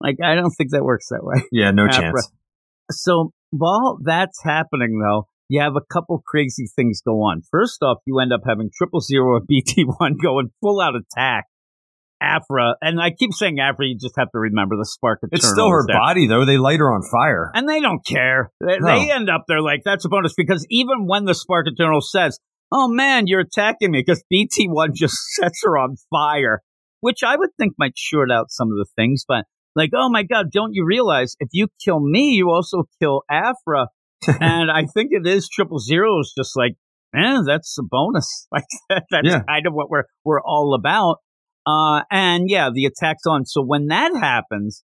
like, 0.00 0.16
I 0.22 0.34
don't 0.34 0.50
think 0.50 0.70
that 0.72 0.84
works 0.84 1.08
that 1.10 1.22
way. 1.22 1.42
Yeah, 1.52 1.70
no 1.70 1.88
chance. 1.88 2.30
So 2.90 3.32
while 3.50 3.98
that's 4.02 4.42
happening, 4.42 5.00
though, 5.00 5.28
you 5.48 5.60
have 5.60 5.74
a 5.76 5.80
couple 5.92 6.22
crazy 6.26 6.66
things 6.74 7.00
go 7.06 7.22
on. 7.22 7.42
First 7.50 7.82
off, 7.82 7.98
you 8.06 8.18
end 8.20 8.32
up 8.32 8.40
having 8.46 8.70
triple 8.76 9.00
zero 9.00 9.26
or 9.36 9.40
BT1 9.50 10.20
going 10.22 10.50
full 10.60 10.80
out 10.80 10.94
attack 10.96 11.44
Aphra, 12.20 12.76
and 12.80 13.00
I 13.00 13.10
keep 13.10 13.32
saying 13.34 13.58
Aphra. 13.60 13.86
you 13.86 13.96
just 14.00 14.16
have 14.16 14.30
to 14.32 14.38
remember 14.38 14.76
the 14.76 14.86
spark 14.86 15.18
eternal. 15.22 15.36
It's 15.36 15.48
still 15.50 15.70
her 15.70 15.84
there. 15.86 15.98
body, 15.98 16.26
though. 16.26 16.46
They 16.46 16.56
light 16.56 16.78
her 16.78 16.90
on 16.92 17.02
fire. 17.02 17.50
And 17.54 17.68
they 17.68 17.80
don't 17.80 18.04
care. 18.06 18.50
They, 18.60 18.78
No. 18.78 18.86
they 18.86 19.10
end 19.12 19.28
up 19.28 19.44
there 19.46 19.60
like, 19.60 19.82
that's 19.84 20.04
a 20.04 20.08
bonus 20.08 20.32
because 20.34 20.66
even 20.70 21.06
when 21.06 21.26
the 21.26 21.34
Spark 21.34 21.66
Eternal 21.68 22.00
says, 22.00 22.38
oh 22.72 22.88
man, 22.88 23.26
you're 23.26 23.40
attacking 23.40 23.90
me 23.90 24.02
because 24.04 24.24
BT1 24.32 24.94
just 24.94 25.16
sets 25.34 25.60
her 25.64 25.76
on 25.76 25.96
fire, 26.10 26.62
which 27.00 27.22
I 27.22 27.36
would 27.36 27.50
think 27.58 27.74
might 27.78 27.96
short 27.98 28.30
out 28.30 28.46
some 28.50 28.68
of 28.68 28.76
the 28.78 28.86
things, 28.96 29.24
but 29.28 29.44
like, 29.74 29.90
oh 29.94 30.08
my 30.08 30.22
God, 30.22 30.50
don't 30.50 30.72
you 30.72 30.86
realize 30.86 31.36
if 31.38 31.50
you 31.52 31.68
kill 31.84 32.00
me, 32.00 32.30
you 32.30 32.50
also 32.50 32.84
kill 33.00 33.22
Aphra. 33.30 33.88
And 34.40 34.70
I 34.70 34.84
think 34.92 35.10
it 35.12 35.26
is 35.26 35.48
triple 35.48 35.78
zero 35.78 36.20
is 36.20 36.32
just 36.36 36.56
like, 36.56 36.72
eh, 37.14 37.38
that's 37.46 37.76
a 37.78 37.82
bonus. 37.82 38.46
Like 38.52 38.64
that, 38.88 39.04
that's 39.10 39.26
Yeah. 39.28 39.42
kind 39.48 39.66
of 39.66 39.74
what 39.74 39.90
we're, 39.90 40.04
we're 40.24 40.40
all 40.40 40.74
about. 40.74 41.16
Uh, 41.66 42.02
and 42.10 42.44
yeah, 42.48 42.70
the 42.72 42.84
attack's 42.86 43.26
on. 43.26 43.44
So 43.44 43.62
when 43.62 43.88
that 43.88 44.12
happens, 44.18 44.82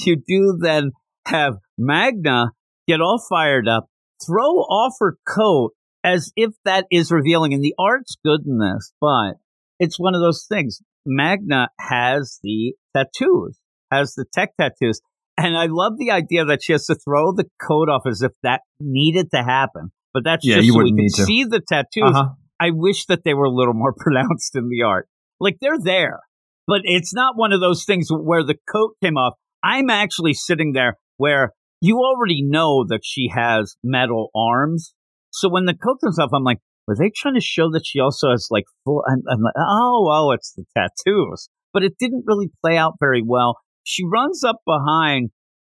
you 0.00 0.16
do 0.16 0.58
then 0.60 0.92
have 1.26 1.54
Magna 1.78 2.52
get 2.88 3.00
all 3.00 3.22
fired 3.28 3.68
up, 3.68 3.86
throw 4.26 4.56
off 4.60 4.94
her 5.00 5.16
coat 5.28 5.72
as 6.02 6.32
if 6.36 6.50
that 6.64 6.86
is 6.90 7.12
revealing. 7.12 7.52
And 7.54 7.62
the 7.62 7.74
art's 7.78 8.16
good 8.24 8.40
in 8.46 8.58
this, 8.58 8.92
but 9.00 9.34
it's 9.78 10.00
one 10.00 10.14
of 10.14 10.20
those 10.20 10.46
things. 10.48 10.80
Magna 11.04 11.68
has 11.78 12.38
the 12.42 12.74
tattoos, 12.96 13.58
has 13.92 14.14
the 14.14 14.24
tech 14.32 14.50
tattoos. 14.58 15.00
And 15.36 15.56
I 15.56 15.66
love 15.66 15.94
the 15.98 16.10
idea 16.10 16.44
that 16.44 16.62
she 16.62 16.72
has 16.72 16.86
to 16.86 16.94
throw 16.94 17.32
the 17.32 17.46
coat 17.60 17.88
off 17.88 18.02
as 18.06 18.22
if 18.22 18.32
that 18.42 18.60
needed 18.80 19.30
to 19.32 19.42
happen. 19.42 19.90
But 20.12 20.24
that's 20.24 20.44
Yeah, 20.44 20.56
just 20.56 20.66
you 20.66 20.72
so 20.74 20.82
we 20.82 20.94
can 20.94 21.08
see 21.08 21.44
the 21.44 21.60
tattoos. 21.60 22.14
Uh-huh. 22.14 22.34
I 22.60 22.70
wish 22.70 23.06
that 23.06 23.24
they 23.24 23.34
were 23.34 23.46
a 23.46 23.50
little 23.50 23.74
more 23.74 23.94
pronounced 23.96 24.54
in 24.54 24.68
the 24.68 24.82
art. 24.82 25.08
Like 25.40 25.56
they're 25.60 25.78
there, 25.82 26.20
but 26.66 26.82
it's 26.84 27.14
not 27.14 27.36
one 27.36 27.52
of 27.52 27.60
those 27.60 27.84
things 27.84 28.08
where 28.10 28.44
the 28.44 28.56
coat 28.70 28.92
came 29.02 29.16
off. 29.16 29.34
I'm 29.64 29.90
actually 29.90 30.34
sitting 30.34 30.72
there 30.72 30.98
where 31.16 31.52
you 31.80 31.98
already 31.98 32.42
know 32.42 32.84
that 32.88 33.00
she 33.02 33.28
has 33.34 33.76
metal 33.82 34.30
arms. 34.36 34.94
So 35.30 35.48
when 35.48 35.64
the 35.64 35.74
coat 35.74 35.98
comes 36.02 36.18
off, 36.18 36.30
I'm 36.32 36.44
like, 36.44 36.58
were 36.86 36.96
they 36.96 37.10
trying 37.14 37.34
to 37.34 37.40
show 37.40 37.70
that 37.72 37.84
she 37.84 37.98
also 37.98 38.30
has 38.30 38.48
like 38.50 38.64
full? 38.84 39.02
I'm, 39.08 39.22
I'm 39.28 39.42
like, 39.42 39.54
oh, 39.56 40.08
oh, 40.10 40.32
it's 40.32 40.52
the 40.52 40.64
tattoos. 40.76 41.48
But 41.72 41.82
it 41.82 41.94
didn't 41.98 42.24
really 42.26 42.50
play 42.62 42.76
out 42.76 42.94
very 43.00 43.22
well. 43.26 43.58
She 43.84 44.04
runs 44.04 44.44
up 44.44 44.60
behind 44.66 45.30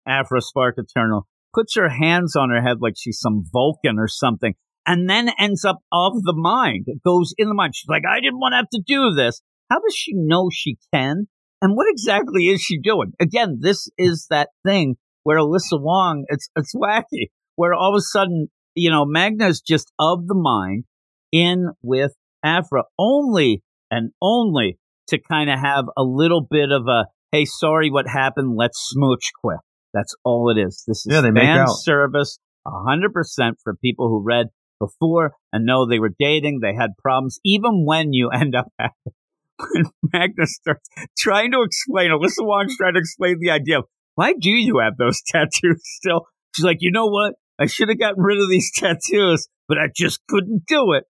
Aphra 0.06 0.40
Spark 0.40 0.76
Eternal, 0.78 1.26
puts 1.54 1.74
her 1.76 1.88
hands 1.88 2.36
on 2.36 2.50
her 2.50 2.62
head 2.62 2.78
like 2.80 2.94
she's 2.96 3.20
some 3.20 3.44
Vulcan 3.52 3.98
or 3.98 4.08
something, 4.08 4.54
and 4.86 5.08
then 5.08 5.30
ends 5.38 5.64
up 5.64 5.78
of 5.92 6.22
the 6.22 6.34
mind. 6.34 6.84
It 6.86 7.02
goes 7.04 7.34
in 7.36 7.48
the 7.48 7.54
mind. 7.54 7.74
She's 7.76 7.88
like, 7.88 8.04
I 8.10 8.20
didn't 8.20 8.38
want 8.38 8.52
to 8.52 8.56
have 8.56 8.70
to 8.72 8.82
do 8.86 9.14
this. 9.14 9.42
How 9.70 9.76
does 9.76 9.94
she 9.94 10.12
know 10.14 10.48
she 10.52 10.78
can? 10.92 11.28
And 11.60 11.74
what 11.74 11.90
exactly 11.90 12.44
is 12.44 12.62
she 12.62 12.80
doing? 12.80 13.12
Again, 13.20 13.58
this 13.60 13.88
is 13.98 14.26
that 14.30 14.48
thing 14.64 14.96
where 15.24 15.38
Alyssa 15.38 15.80
Wong, 15.80 16.24
it's 16.28 16.48
it's 16.56 16.74
wacky, 16.74 17.30
where 17.56 17.74
all 17.74 17.94
of 17.94 17.98
a 17.98 18.02
sudden, 18.02 18.48
you 18.74 18.90
know, 18.90 19.04
Magna's 19.04 19.60
just 19.60 19.92
of 19.98 20.26
the 20.26 20.34
mind 20.34 20.84
in 21.32 21.70
with 21.82 22.12
Aphra 22.42 22.84
only 22.98 23.62
and 23.90 24.12
only 24.22 24.78
to 25.08 25.18
kind 25.18 25.50
of 25.50 25.58
have 25.58 25.86
a 25.96 26.02
little 26.02 26.46
bit 26.48 26.70
of 26.70 26.86
a 26.86 27.06
hey, 27.32 27.44
sorry 27.44 27.90
what 27.90 28.06
happened, 28.08 28.56
let's 28.56 28.78
smooch 28.90 29.30
quick. 29.42 29.60
That's 29.94 30.14
all 30.24 30.50
it 30.50 30.60
is. 30.60 30.84
This 30.86 31.06
is 31.06 31.08
Yeah, 31.10 31.20
they 31.22 31.30
fan 31.30 31.66
service, 31.68 32.38
hundred 32.66 33.12
percent 33.12 33.58
for 33.62 33.74
people 33.74 34.08
who 34.08 34.22
read 34.22 34.48
before 34.78 35.32
and 35.52 35.64
know 35.64 35.86
they 35.86 35.98
were 35.98 36.12
dating, 36.18 36.60
they 36.60 36.74
had 36.74 36.90
problems, 36.98 37.38
even 37.44 37.84
when 37.84 38.12
you 38.12 38.30
end 38.32 38.54
up 38.54 38.66
having 38.78 38.92
when 39.58 39.84
Magnus 40.12 40.54
starts 40.54 40.88
trying 41.18 41.52
to 41.52 41.62
explain, 41.62 42.10
Alyssa 42.10 42.46
Wong's 42.46 42.76
trying 42.76 42.94
to 42.94 43.00
explain 43.00 43.38
the 43.40 43.50
idea 43.50 43.78
of 43.78 43.84
why 44.14 44.32
do 44.32 44.50
you 44.50 44.78
have 44.78 44.96
those 44.96 45.20
tattoos 45.26 45.80
still? 45.82 46.26
She's 46.54 46.64
like, 46.64 46.78
you 46.80 46.90
know 46.90 47.06
what? 47.06 47.34
I 47.58 47.66
should 47.66 47.88
have 47.88 47.98
gotten 47.98 48.22
rid 48.22 48.40
of 48.40 48.48
these 48.48 48.70
tattoos, 48.76 49.48
but 49.68 49.78
I 49.78 49.88
just 49.94 50.20
couldn't 50.28 50.64
do 50.66 50.92
it. 50.92 51.04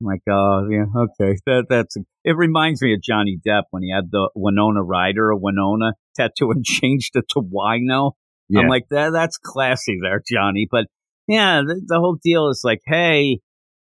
I'm 0.00 0.06
like, 0.06 0.22
oh 0.28 0.66
yeah, 0.70 0.84
okay. 0.96 1.38
That 1.46 1.66
that's 1.68 1.96
it 2.24 2.36
reminds 2.36 2.82
me 2.82 2.94
of 2.94 3.02
Johnny 3.02 3.38
Depp 3.46 3.64
when 3.70 3.82
he 3.82 3.92
had 3.92 4.10
the 4.10 4.30
Winona 4.34 4.82
Ryder 4.82 5.30
or 5.30 5.36
Winona 5.36 5.92
tattoo 6.16 6.50
and 6.50 6.64
changed 6.64 7.12
it 7.14 7.24
to 7.30 7.40
Wino. 7.40 8.12
Yeah. 8.48 8.60
I'm 8.60 8.68
like, 8.68 8.84
that 8.90 9.10
that's 9.12 9.38
classy 9.38 9.98
there, 10.02 10.20
Johnny. 10.26 10.66
But 10.70 10.86
yeah, 11.26 11.62
the, 11.66 11.80
the 11.86 11.98
whole 11.98 12.18
deal 12.22 12.48
is 12.48 12.60
like, 12.64 12.80
hey, 12.86 13.40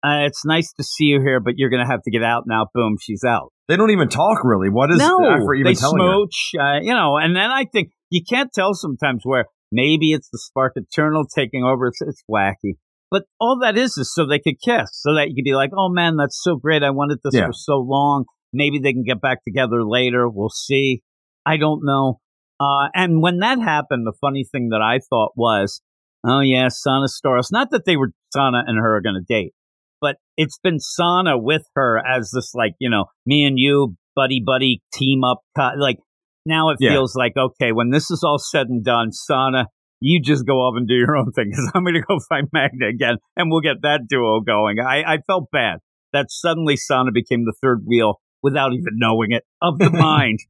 uh, 0.04 0.24
it's 0.26 0.44
nice 0.44 0.72
to 0.74 0.84
see 0.84 1.04
you 1.04 1.20
here, 1.20 1.40
but 1.40 1.54
you're 1.56 1.70
gonna 1.70 1.86
have 1.86 2.02
to 2.02 2.10
get 2.10 2.22
out 2.22 2.44
now. 2.46 2.66
Boom, 2.72 2.96
she's 3.00 3.24
out 3.24 3.52
They 3.68 3.76
don't 3.76 3.90
even 3.90 4.08
talk 4.08 4.44
really. 4.44 4.70
What 4.70 4.90
is 4.90 4.98
no, 4.98 5.18
Aphra 5.18 5.58
even 5.58 5.72
they 5.72 5.74
telling 5.74 6.00
her? 6.00 6.12
smooch, 6.12 6.52
uh, 6.58 6.80
you 6.82 6.94
know, 6.94 7.16
and 7.16 7.34
then 7.34 7.50
I 7.50 7.64
think 7.64 7.90
you 8.10 8.22
can't 8.28 8.50
tell 8.52 8.74
sometimes 8.74 9.22
where 9.24 9.46
maybe 9.72 10.12
it's 10.12 10.28
the 10.30 10.38
Spark 10.38 10.74
Eternal 10.76 11.26
taking 11.26 11.64
over. 11.64 11.88
It's, 11.88 12.00
it's 12.00 12.22
wacky. 12.30 12.76
But 13.10 13.24
all 13.40 13.58
that 13.62 13.76
is 13.78 13.96
is 13.96 14.12
so 14.14 14.26
they 14.26 14.38
could 14.40 14.60
kiss, 14.64 14.88
so 14.92 15.14
that 15.14 15.28
you 15.28 15.34
could 15.36 15.44
be 15.48 15.54
like, 15.54 15.70
oh 15.76 15.88
man, 15.88 16.16
that's 16.16 16.40
so 16.42 16.56
great. 16.56 16.82
I 16.82 16.90
wanted 16.90 17.18
this 17.22 17.34
Yeah. 17.34 17.46
for 17.46 17.52
so 17.52 17.76
long. 17.78 18.24
Maybe 18.52 18.78
they 18.78 18.92
can 18.92 19.04
get 19.04 19.20
back 19.20 19.44
together 19.44 19.84
later. 19.84 20.28
We'll 20.28 20.48
see. 20.48 21.02
I 21.44 21.56
don't 21.56 21.82
know. 21.84 22.20
Uh, 22.58 22.88
and 22.94 23.22
when 23.22 23.38
that 23.40 23.60
happened, 23.60 24.06
the 24.06 24.16
funny 24.20 24.44
thing 24.50 24.70
that 24.70 24.80
I 24.82 24.98
thought 25.10 25.32
was, 25.36 25.82
oh 26.26 26.40
yeah, 26.40 26.68
Sana 26.68 27.06
Starros. 27.06 27.52
Not 27.52 27.70
that 27.70 27.84
they 27.84 27.96
were, 27.96 28.12
Sana 28.32 28.62
and 28.66 28.78
her 28.78 28.96
are 28.96 29.02
going 29.02 29.16
to 29.24 29.34
date 29.34 29.52
but 29.98 30.16
it's 30.36 30.58
been 30.62 30.78
Sana 30.78 31.38
with 31.38 31.62
her 31.74 31.98
as 32.06 32.30
this 32.34 32.52
like 32.54 32.72
you 32.78 32.90
know 32.90 33.06
me 33.24 33.44
and 33.44 33.58
you 33.58 33.96
buddy 34.14 34.42
buddy 34.44 34.82
team 34.92 35.24
up 35.24 35.38
like 35.78 35.96
now 36.44 36.68
it 36.68 36.76
Yeah. 36.80 36.90
feels 36.90 37.14
like 37.16 37.32
okay 37.34 37.72
when 37.72 37.88
this 37.88 38.10
is 38.10 38.22
all 38.22 38.36
said 38.38 38.66
and 38.68 38.84
done 38.84 39.10
Sana 39.10 39.68
you 40.00 40.20
just 40.22 40.46
go 40.46 40.54
off 40.54 40.74
and 40.76 40.86
do 40.86 40.94
your 40.94 41.16
own 41.16 41.32
thing. 41.32 41.46
Because 41.50 41.70
I'm 41.74 41.84
going 41.84 41.94
to 41.94 42.00
go 42.00 42.18
find 42.28 42.48
Magna 42.52 42.88
again 42.88 43.16
and 43.36 43.50
we'll 43.50 43.60
get 43.60 43.82
that 43.82 44.02
duo 44.08 44.40
going. 44.40 44.78
I, 44.80 45.02
I 45.14 45.18
felt 45.26 45.50
bad 45.50 45.78
that 46.12 46.26
suddenly 46.30 46.76
Sana 46.76 47.12
became 47.12 47.44
the 47.44 47.54
third 47.60 47.82
wheel 47.86 48.20
without 48.42 48.72
even 48.72 48.94
knowing 48.94 49.32
it 49.32 49.44
of 49.62 49.78
the 49.78 49.90
mind. 49.92 50.40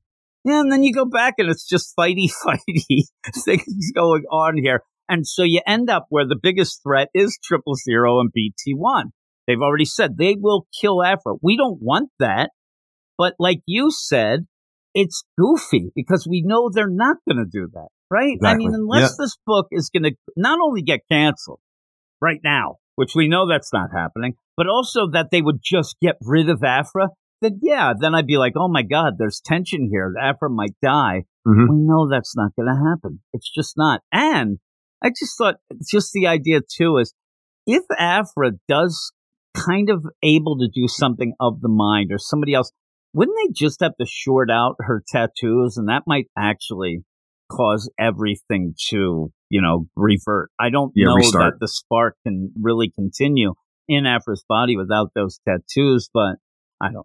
And 0.45 0.71
then 0.71 0.83
you 0.83 0.93
go 0.93 1.05
back 1.05 1.35
and 1.39 1.51
it's 1.51 1.67
just 1.67 1.95
fighty 1.99 2.31
fighty 2.47 3.05
things 3.45 3.93
going 3.95 4.25
on 4.31 4.57
here. 4.57 4.83
And 5.09 5.27
so 5.27 5.43
you 5.43 5.61
end 5.67 5.89
up 5.89 6.07
where 6.09 6.27
the 6.27 6.39
biggest 6.41 6.83
threat 6.83 7.09
is 7.15 7.39
triple 7.43 7.75
zero 7.75 8.21
and 8.21 8.31
BT1 8.37 9.11
They've 9.47 9.61
already 9.61 9.85
said 9.85 10.17
they 10.17 10.37
will 10.39 10.67
kill 10.79 11.03
Aphra. 11.03 11.35
We 11.41 11.57
don't 11.57 11.81
want 11.81 12.11
that. 12.19 12.51
But 13.17 13.35
like 13.39 13.61
you 13.67 13.91
said, 13.91 14.47
it's 14.97 15.23
goofy 15.39 15.91
because 15.95 16.27
we 16.29 16.43
know 16.45 16.71
they're 16.73 16.89
not 16.89 17.19
going 17.29 17.37
to 17.45 17.45
do 17.51 17.69
that, 17.75 17.89
right? 18.11 18.39
I 18.43 18.57
mean, 18.57 18.71
unless 18.75 19.11
this 19.19 19.37
book 19.47 19.67
is 19.71 19.91
going 19.91 20.05
to 20.05 20.13
not 20.37 20.59
only 20.65 20.81
get 20.83 21.01
canceled 21.13 21.61
right 22.21 22.41
now, 22.43 22.77
which 22.97 23.15
we 23.15 23.29
know 23.29 23.47
that's 23.47 23.73
not 23.75 23.91
happening, 23.95 24.35
but 24.57 24.67
also 24.67 25.11
that 25.13 25.27
they 25.31 25.43
would 25.43 25.61
just 25.63 25.97
get 26.01 26.17
rid 26.23 26.49
of 26.49 26.63
Aphra, 26.65 27.09
then 27.43 27.59
yeah, 27.63 27.93
then 28.01 28.15
I'd 28.15 28.27
be 28.27 28.39
like, 28.39 28.55
oh 28.57 28.69
my 28.69 28.83
God, 28.83 29.15
there's 29.19 29.43
tension 29.45 29.89
here. 29.93 30.15
Aphra 30.19 30.49
might 30.49 30.75
die. 30.83 31.25
Mhm. 31.47 31.69
We 31.69 31.77
know 31.77 32.09
that's 32.09 32.35
not 32.35 32.53
going 32.57 32.69
to 32.69 32.83
happen. 32.91 33.21
It's 33.35 33.51
just 33.55 33.75
not. 33.77 34.01
And 34.11 34.59
I 35.05 35.11
just 35.11 35.37
thought, 35.37 35.57
just 35.93 36.13
the 36.15 36.27
idea 36.27 36.61
too 36.67 36.97
is 36.97 37.13
if 37.67 37.83
Aphra 37.99 38.53
does 38.67 39.13
kind 39.55 39.91
of 39.91 40.07
able 40.23 40.57
to 40.59 40.69
do 40.75 40.89
something 40.89 41.35
of 41.39 41.61
the 41.61 41.69
mind 41.69 42.11
or 42.13 42.19
somebody 42.19 42.55
else, 42.55 42.73
wouldn't 43.17 43.37
they 43.43 43.53
just 43.53 43.81
have 43.81 43.97
to 43.99 44.07
short 44.07 44.51
out 44.51 44.77
her 44.81 45.03
tattoos 45.09 45.79
and 45.79 45.89
that 45.89 46.03
might 46.07 46.27
actually 46.37 47.03
cause 47.51 47.91
everything 47.99 48.75
to, 48.91 49.33
you 49.49 49.63
know, 49.63 49.87
revert? 49.97 50.51
I 50.61 50.69
don't 50.69 50.93
Yeah, 50.95 51.09
know 51.09 51.15
restart. 51.15 51.55
that 51.55 51.61
the 51.61 51.67
spark 51.67 52.17
can 52.27 52.53
really 52.61 52.93
continue 52.95 53.55
in 53.89 54.05
Aphra's 54.05 54.45
body 54.47 54.77
without 54.77 55.13
those 55.15 55.41
tattoos, 55.49 56.11
but 56.13 56.37
I 56.79 56.89
don't 56.89 56.95
know. 56.95 57.05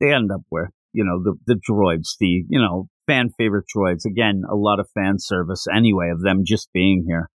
They 0.00 0.14
end 0.14 0.30
up 0.30 0.42
where, 0.48 0.70
you 0.92 1.04
know, 1.04 1.20
the, 1.20 1.34
the 1.44 1.60
droids, 1.60 2.10
the, 2.20 2.44
you 2.48 2.60
know, 2.60 2.86
fan 3.08 3.30
favorite 3.36 3.64
droids, 3.76 4.04
again, 4.04 4.42
a 4.48 4.54
lot 4.54 4.78
of 4.78 4.88
fan 4.94 5.16
service 5.18 5.66
anyway 5.74 6.10
of 6.12 6.22
them 6.22 6.42
just 6.46 6.68
being 6.72 7.04
here. 7.04 7.28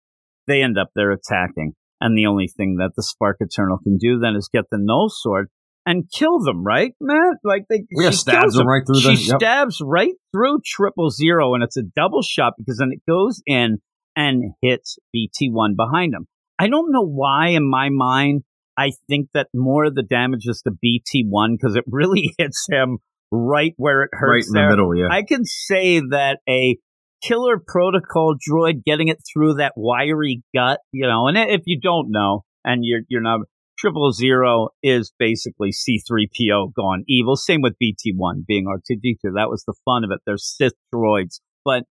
They 0.46 0.62
end 0.62 0.76
up 0.78 0.90
there 0.94 1.10
attacking. 1.10 1.72
And 2.02 2.18
the 2.18 2.26
only 2.26 2.48
thing 2.54 2.76
that 2.76 2.90
the 2.96 3.02
Spark 3.02 3.38
Eternal 3.40 3.78
can 3.78 3.96
do 3.96 4.18
then 4.18 4.36
is 4.36 4.50
get 4.52 4.64
the 4.70 4.76
null 4.78 5.08
sword 5.08 5.48
and 5.86 6.04
kill 6.10 6.38
them, 6.40 6.64
right, 6.64 6.92
Matt? 7.00 7.36
Like 7.44 7.64
they 7.68 7.84
Yeah, 7.90 8.10
she 8.10 8.16
stabs 8.16 8.54
them 8.54 8.66
right 8.66 8.82
through 8.86 9.00
the- 9.00 9.16
She 9.16 9.28
yep. 9.30 9.40
stabs 9.40 9.80
right 9.84 10.12
through 10.32 10.58
triple 10.64 11.10
zero, 11.10 11.54
and 11.54 11.62
it's 11.62 11.76
a 11.76 11.82
double 11.82 12.22
shot 12.22 12.54
because 12.58 12.78
then 12.78 12.90
it 12.92 13.00
goes 13.10 13.42
in 13.46 13.78
and 14.16 14.52
hits 14.62 14.98
BT 15.12 15.50
one 15.50 15.74
behind 15.76 16.14
him. 16.14 16.26
I 16.58 16.68
don't 16.68 16.92
know 16.92 17.04
why 17.04 17.48
in 17.48 17.68
my 17.68 17.88
mind 17.90 18.42
I 18.76 18.92
think 19.08 19.28
that 19.34 19.48
more 19.54 19.84
of 19.86 19.94
the 19.94 20.02
damage 20.02 20.46
is 20.46 20.62
to 20.62 20.70
BT 20.80 21.26
one 21.28 21.56
because 21.56 21.76
it 21.76 21.84
really 21.86 22.34
hits 22.38 22.66
him 22.70 22.98
right 23.30 23.74
where 23.76 24.02
it 24.02 24.10
hurts 24.12 24.30
Right 24.30 24.44
in 24.48 24.52
there. 24.54 24.70
the 24.70 24.76
middle, 24.76 24.96
yeah. 24.96 25.08
I 25.10 25.22
can 25.22 25.44
say 25.44 26.00
that 26.10 26.38
a 26.48 26.76
killer 27.22 27.58
protocol 27.66 28.34
droid 28.36 28.84
getting 28.84 29.08
it 29.08 29.18
through 29.32 29.54
that 29.54 29.72
wiry 29.76 30.42
gut, 30.54 30.78
you 30.92 31.06
know, 31.06 31.26
and 31.26 31.36
if 31.38 31.62
you 31.66 31.80
don't 31.80 32.10
know 32.10 32.44
and 32.64 32.84
you're 32.84 33.00
you're 33.08 33.22
not 33.22 33.40
Triple 33.78 34.12
Zero 34.12 34.68
is 34.82 35.12
basically 35.18 35.70
C3PO 35.70 36.74
gone 36.74 37.04
evil. 37.08 37.36
Same 37.36 37.60
with 37.60 37.74
BT1 37.82 38.46
being 38.46 38.66
R2D2. 38.66 39.34
That 39.34 39.50
was 39.50 39.64
the 39.66 39.74
fun 39.84 40.04
of 40.04 40.10
it. 40.10 40.20
They're 40.24 40.36
Sith 40.36 40.74
droids. 40.94 41.40
But 41.64 41.84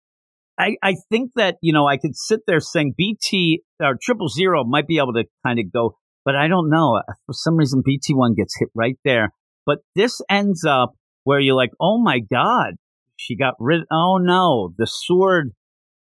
I, 0.58 0.76
I 0.84 0.96
think 1.10 1.32
that, 1.36 1.56
you 1.62 1.74
know, 1.74 1.88
I 1.88 1.98
could 1.98 2.16
sit 2.16 2.42
there 2.46 2.60
saying 2.60 2.94
BT 2.98 3.64
or 3.82 3.98
Triple 4.02 4.28
Zero 4.28 4.64
might 4.64 4.88
be 4.88 4.98
able 4.98 5.14
to 5.14 5.24
kind 5.46 5.60
of 5.60 5.72
go, 5.72 5.98
but 6.24 6.36
I 6.36 6.48
don't 6.48 6.70
know. 6.70 7.02
For 7.26 7.34
some 7.34 7.56
reason, 7.56 7.82
BT1 7.88 8.36
gets 8.36 8.54
hit 8.60 8.70
right 8.76 8.98
there. 9.04 9.34
But 9.66 9.80
this 9.96 10.22
ends 10.30 10.64
up 10.66 10.94
where 11.24 11.40
you're 11.40 11.56
like, 11.56 11.72
oh 11.80 12.02
my 12.02 12.20
God, 12.20 12.76
she 13.18 13.36
got 13.36 13.56
rid. 13.60 13.82
Oh 13.92 14.18
no, 14.18 14.74
the 14.78 14.88
sword 14.88 15.52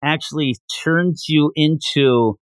actually 0.03 0.55
turns 0.84 1.25
you 1.27 1.51
into 1.55 2.38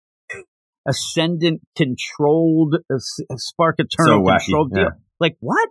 ascendant 0.86 1.60
controlled 1.76 2.76
uh, 2.92 2.96
spark 3.36 3.76
eternal 3.78 4.18
So 4.26 4.30
wacky, 4.32 4.44
controlled 4.44 4.72
deal. 4.72 4.82
yeah. 4.84 4.88
Like 5.20 5.36
what? 5.40 5.68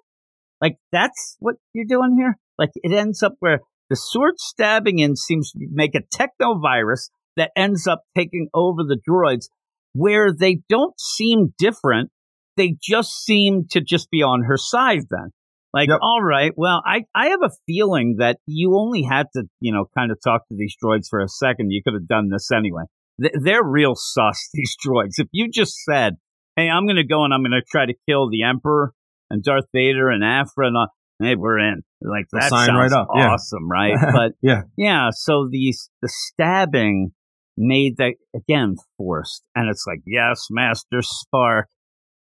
Like 0.62 0.78
that's 0.92 1.36
what 1.40 1.56
you're 1.74 1.86
doing 1.88 2.16
here? 2.18 2.38
Like 2.58 2.70
it 2.76 2.94
ends 2.94 3.22
up 3.24 3.34
where 3.40 3.60
the 3.90 3.96
sword 3.96 4.36
stabbing 4.40 5.00
in 5.00 5.16
seems 5.16 5.52
to 5.52 5.60
make 5.72 5.94
a 5.96 6.02
techno 6.12 6.60
virus 6.60 7.10
that 7.36 7.52
ends 7.56 7.88
up 7.88 8.04
taking 8.16 8.48
over 8.54 8.84
the 8.84 8.98
droids 9.08 9.46
where 9.94 10.32
they 10.34 10.60
don't 10.70 11.00
seem 11.00 11.54
different. 11.58 12.10
They 12.58 12.76
just 12.82 13.24
seem 13.26 13.66
to 13.72 13.82
just 13.82 14.10
be 14.12 14.22
on 14.22 14.44
her 14.44 14.58
side 14.58 15.02
then. 15.10 15.30
Like, 15.74 15.90
Yep. 15.90 16.00
all 16.04 16.22
right, 16.22 16.52
well, 16.56 16.84
I, 16.86 17.02
I 17.16 17.30
have 17.30 17.40
a 17.44 17.50
feeling 17.66 18.18
that 18.20 18.38
you 18.46 18.78
only 18.78 19.02
had 19.02 19.26
to, 19.36 19.44
you 19.60 19.74
know, 19.74 19.86
kind 19.98 20.12
of 20.12 20.20
talk 20.24 20.48
to 20.50 20.56
these 20.56 20.76
droids 20.82 21.08
for 21.10 21.20
a 21.20 21.28
second. 21.28 21.72
You 21.72 21.82
could 21.84 21.96
have 21.96 22.08
done 22.08 22.30
this 22.30 22.52
anyway. 22.52 22.84
Th- 23.22 23.34
They're 23.42 23.64
real 23.64 23.94
sus, 23.96 24.50
these 24.54 24.76
droids. 24.86 25.14
If 25.18 25.28
you 25.32 25.50
just 25.50 25.76
said, 25.84 26.16
hey, 26.56 26.70
I'm 26.70 26.86
going 26.86 26.98
to 26.98 27.06
go 27.08 27.24
and 27.24 27.34
I'm 27.34 27.42
going 27.42 27.52
to 27.52 27.64
try 27.70 27.86
to 27.86 27.94
kill 28.08 28.30
the 28.30 28.44
Emperor 28.44 28.94
and 29.30 29.44
Darth 29.44 29.66
Vader 29.74 30.10
and 30.10 30.24
Aphra 30.24 30.68
and 30.68 30.78
all, 30.78 30.88
hey, 31.22 31.36
we're 31.36 31.60
in. 31.60 31.82
Like, 32.02 32.26
that 32.34 32.50
sign 32.50 32.68
sounds 32.68 32.92
right 32.92 33.00
up, 33.00 33.08
yeah. 33.16 33.28
awesome, 33.30 33.70
right? 33.70 33.96
But 34.14 34.34
Yeah. 34.42 34.62
yeah, 34.78 35.10
so 35.12 35.48
these 35.50 35.90
the 36.02 36.10
stabbing 36.10 37.12
made 37.58 37.98
that 37.98 38.16
again 38.36 38.76
forced, 38.98 39.44
and 39.56 39.70
it's 39.70 39.86
like 39.88 40.00
yes, 40.06 40.48
Master 40.50 41.02
Spark, 41.02 41.70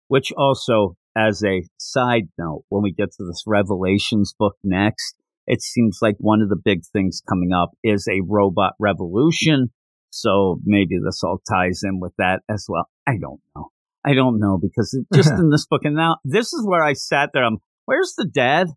which 0.08 0.34
also 0.38 0.96
as 1.16 1.44
a 1.46 1.64
side 1.80 2.28
note, 2.38 2.64
when 2.70 2.82
we 2.84 2.92
get 2.92 3.12
to 3.14 3.26
this 3.26 3.44
Revelations 3.48 4.34
book 4.38 4.56
next, 4.64 5.16
it 5.48 5.62
seems 5.62 6.00
like 6.02 6.16
one 6.20 6.42
of 6.42 6.50
the 6.50 6.60
big 6.64 6.82
things 6.94 7.22
coming 7.28 7.52
up 7.54 7.72
is 7.84 8.08
a 8.08 8.22
robot 8.28 8.74
revolution. 8.80 9.72
So 10.12 10.60
maybe 10.64 10.98
this 11.04 11.24
all 11.24 11.42
ties 11.50 11.82
in 11.84 12.00
with 12.00 12.14
that 12.18 12.42
as 12.50 12.66
well. 12.68 12.90
I 13.08 13.14
don't 13.20 13.42
know. 13.56 13.70
I 14.06 14.14
don't 14.14 14.40
know 14.40 14.58
because 14.62 14.94
it, 14.94 15.06
just 15.14 15.32
in 15.40 15.50
this 15.50 15.66
book, 15.66 15.82
and 15.84 15.96
now 15.96 16.18
this 16.24 16.54
is 16.54 16.66
where 16.66 16.84
I 16.84 16.94
sat 16.94 17.32
there. 17.34 17.44
I'm, 17.44 17.58
where's 17.86 18.14
the 18.18 18.26
dad? 18.26 18.68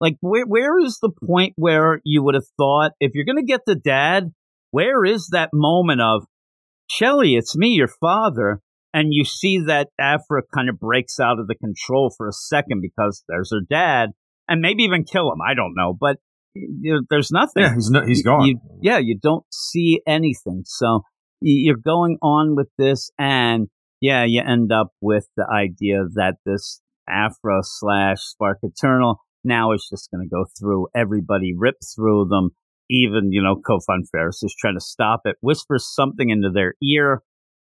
Like, 0.00 0.16
where 0.20 0.44
where 0.44 0.78
is 0.78 0.98
the 1.00 1.12
point 1.26 1.54
where 1.56 2.00
you 2.04 2.22
would 2.22 2.34
have 2.34 2.48
thought 2.58 2.92
if 3.00 3.12
you're 3.14 3.24
going 3.24 3.38
to 3.38 3.42
get 3.42 3.62
the 3.66 3.74
dad, 3.74 4.32
where 4.70 5.04
is 5.04 5.28
that 5.32 5.50
moment 5.52 6.00
of 6.02 6.24
Shelly? 6.88 7.34
It's 7.36 7.56
me, 7.56 7.68
your 7.68 7.88
father, 7.88 8.60
and 8.92 9.08
you 9.10 9.24
see 9.24 9.58
that 9.66 9.88
Aphra 9.98 10.42
kind 10.54 10.68
of 10.68 10.78
breaks 10.78 11.18
out 11.18 11.38
of 11.38 11.46
the 11.46 11.54
control 11.54 12.12
for 12.14 12.28
a 12.28 12.32
second 12.32 12.82
because 12.82 13.24
there's 13.28 13.50
her 13.52 13.62
dad, 13.68 14.10
and 14.48 14.60
maybe 14.60 14.82
even 14.82 15.04
kill 15.04 15.32
him. 15.32 15.40
I 15.40 15.54
don't 15.54 15.74
know, 15.74 15.96
but 15.98 16.18
there's 17.10 17.30
nothing. 17.30 17.62
Yeah, 17.62 17.74
he's 17.74 17.90
no, 17.90 18.04
he's 18.06 18.22
gone. 18.22 18.46
you- 18.46 18.60
yeah, 18.80 18.98
you 18.98 19.18
don't 19.20 19.44
see 19.52 20.00
anything. 20.06 20.62
So 20.64 21.02
you're 21.40 21.76
going 21.76 22.18
on 22.22 22.56
with 22.56 22.68
this, 22.78 23.10
and 23.18 23.68
yeah, 24.00 24.24
you 24.24 24.42
end 24.46 24.72
up 24.72 24.88
with 25.00 25.26
the 25.36 25.46
idea 25.50 26.04
that 26.14 26.36
this 26.44 26.80
Aphra 27.08 27.60
slash 27.62 28.18
Spark 28.20 28.58
Eternal 28.62 29.20
now 29.44 29.72
is 29.72 29.86
just 29.90 30.10
going 30.10 30.26
to 30.28 30.30
go 30.34 30.44
through 30.58 30.88
everybody, 30.94 31.52
rip 31.56 31.76
through 31.94 32.26
them. 32.28 32.50
Even, 32.88 33.32
you 33.32 33.42
know, 33.42 33.56
Kofan 33.56 34.02
Ferris 34.12 34.42
is 34.44 34.54
trying 34.56 34.76
to 34.76 34.80
stop 34.80 35.22
it, 35.24 35.36
whispers 35.40 35.92
something 35.92 36.30
into 36.30 36.50
their 36.54 36.74
ear. 36.82 37.22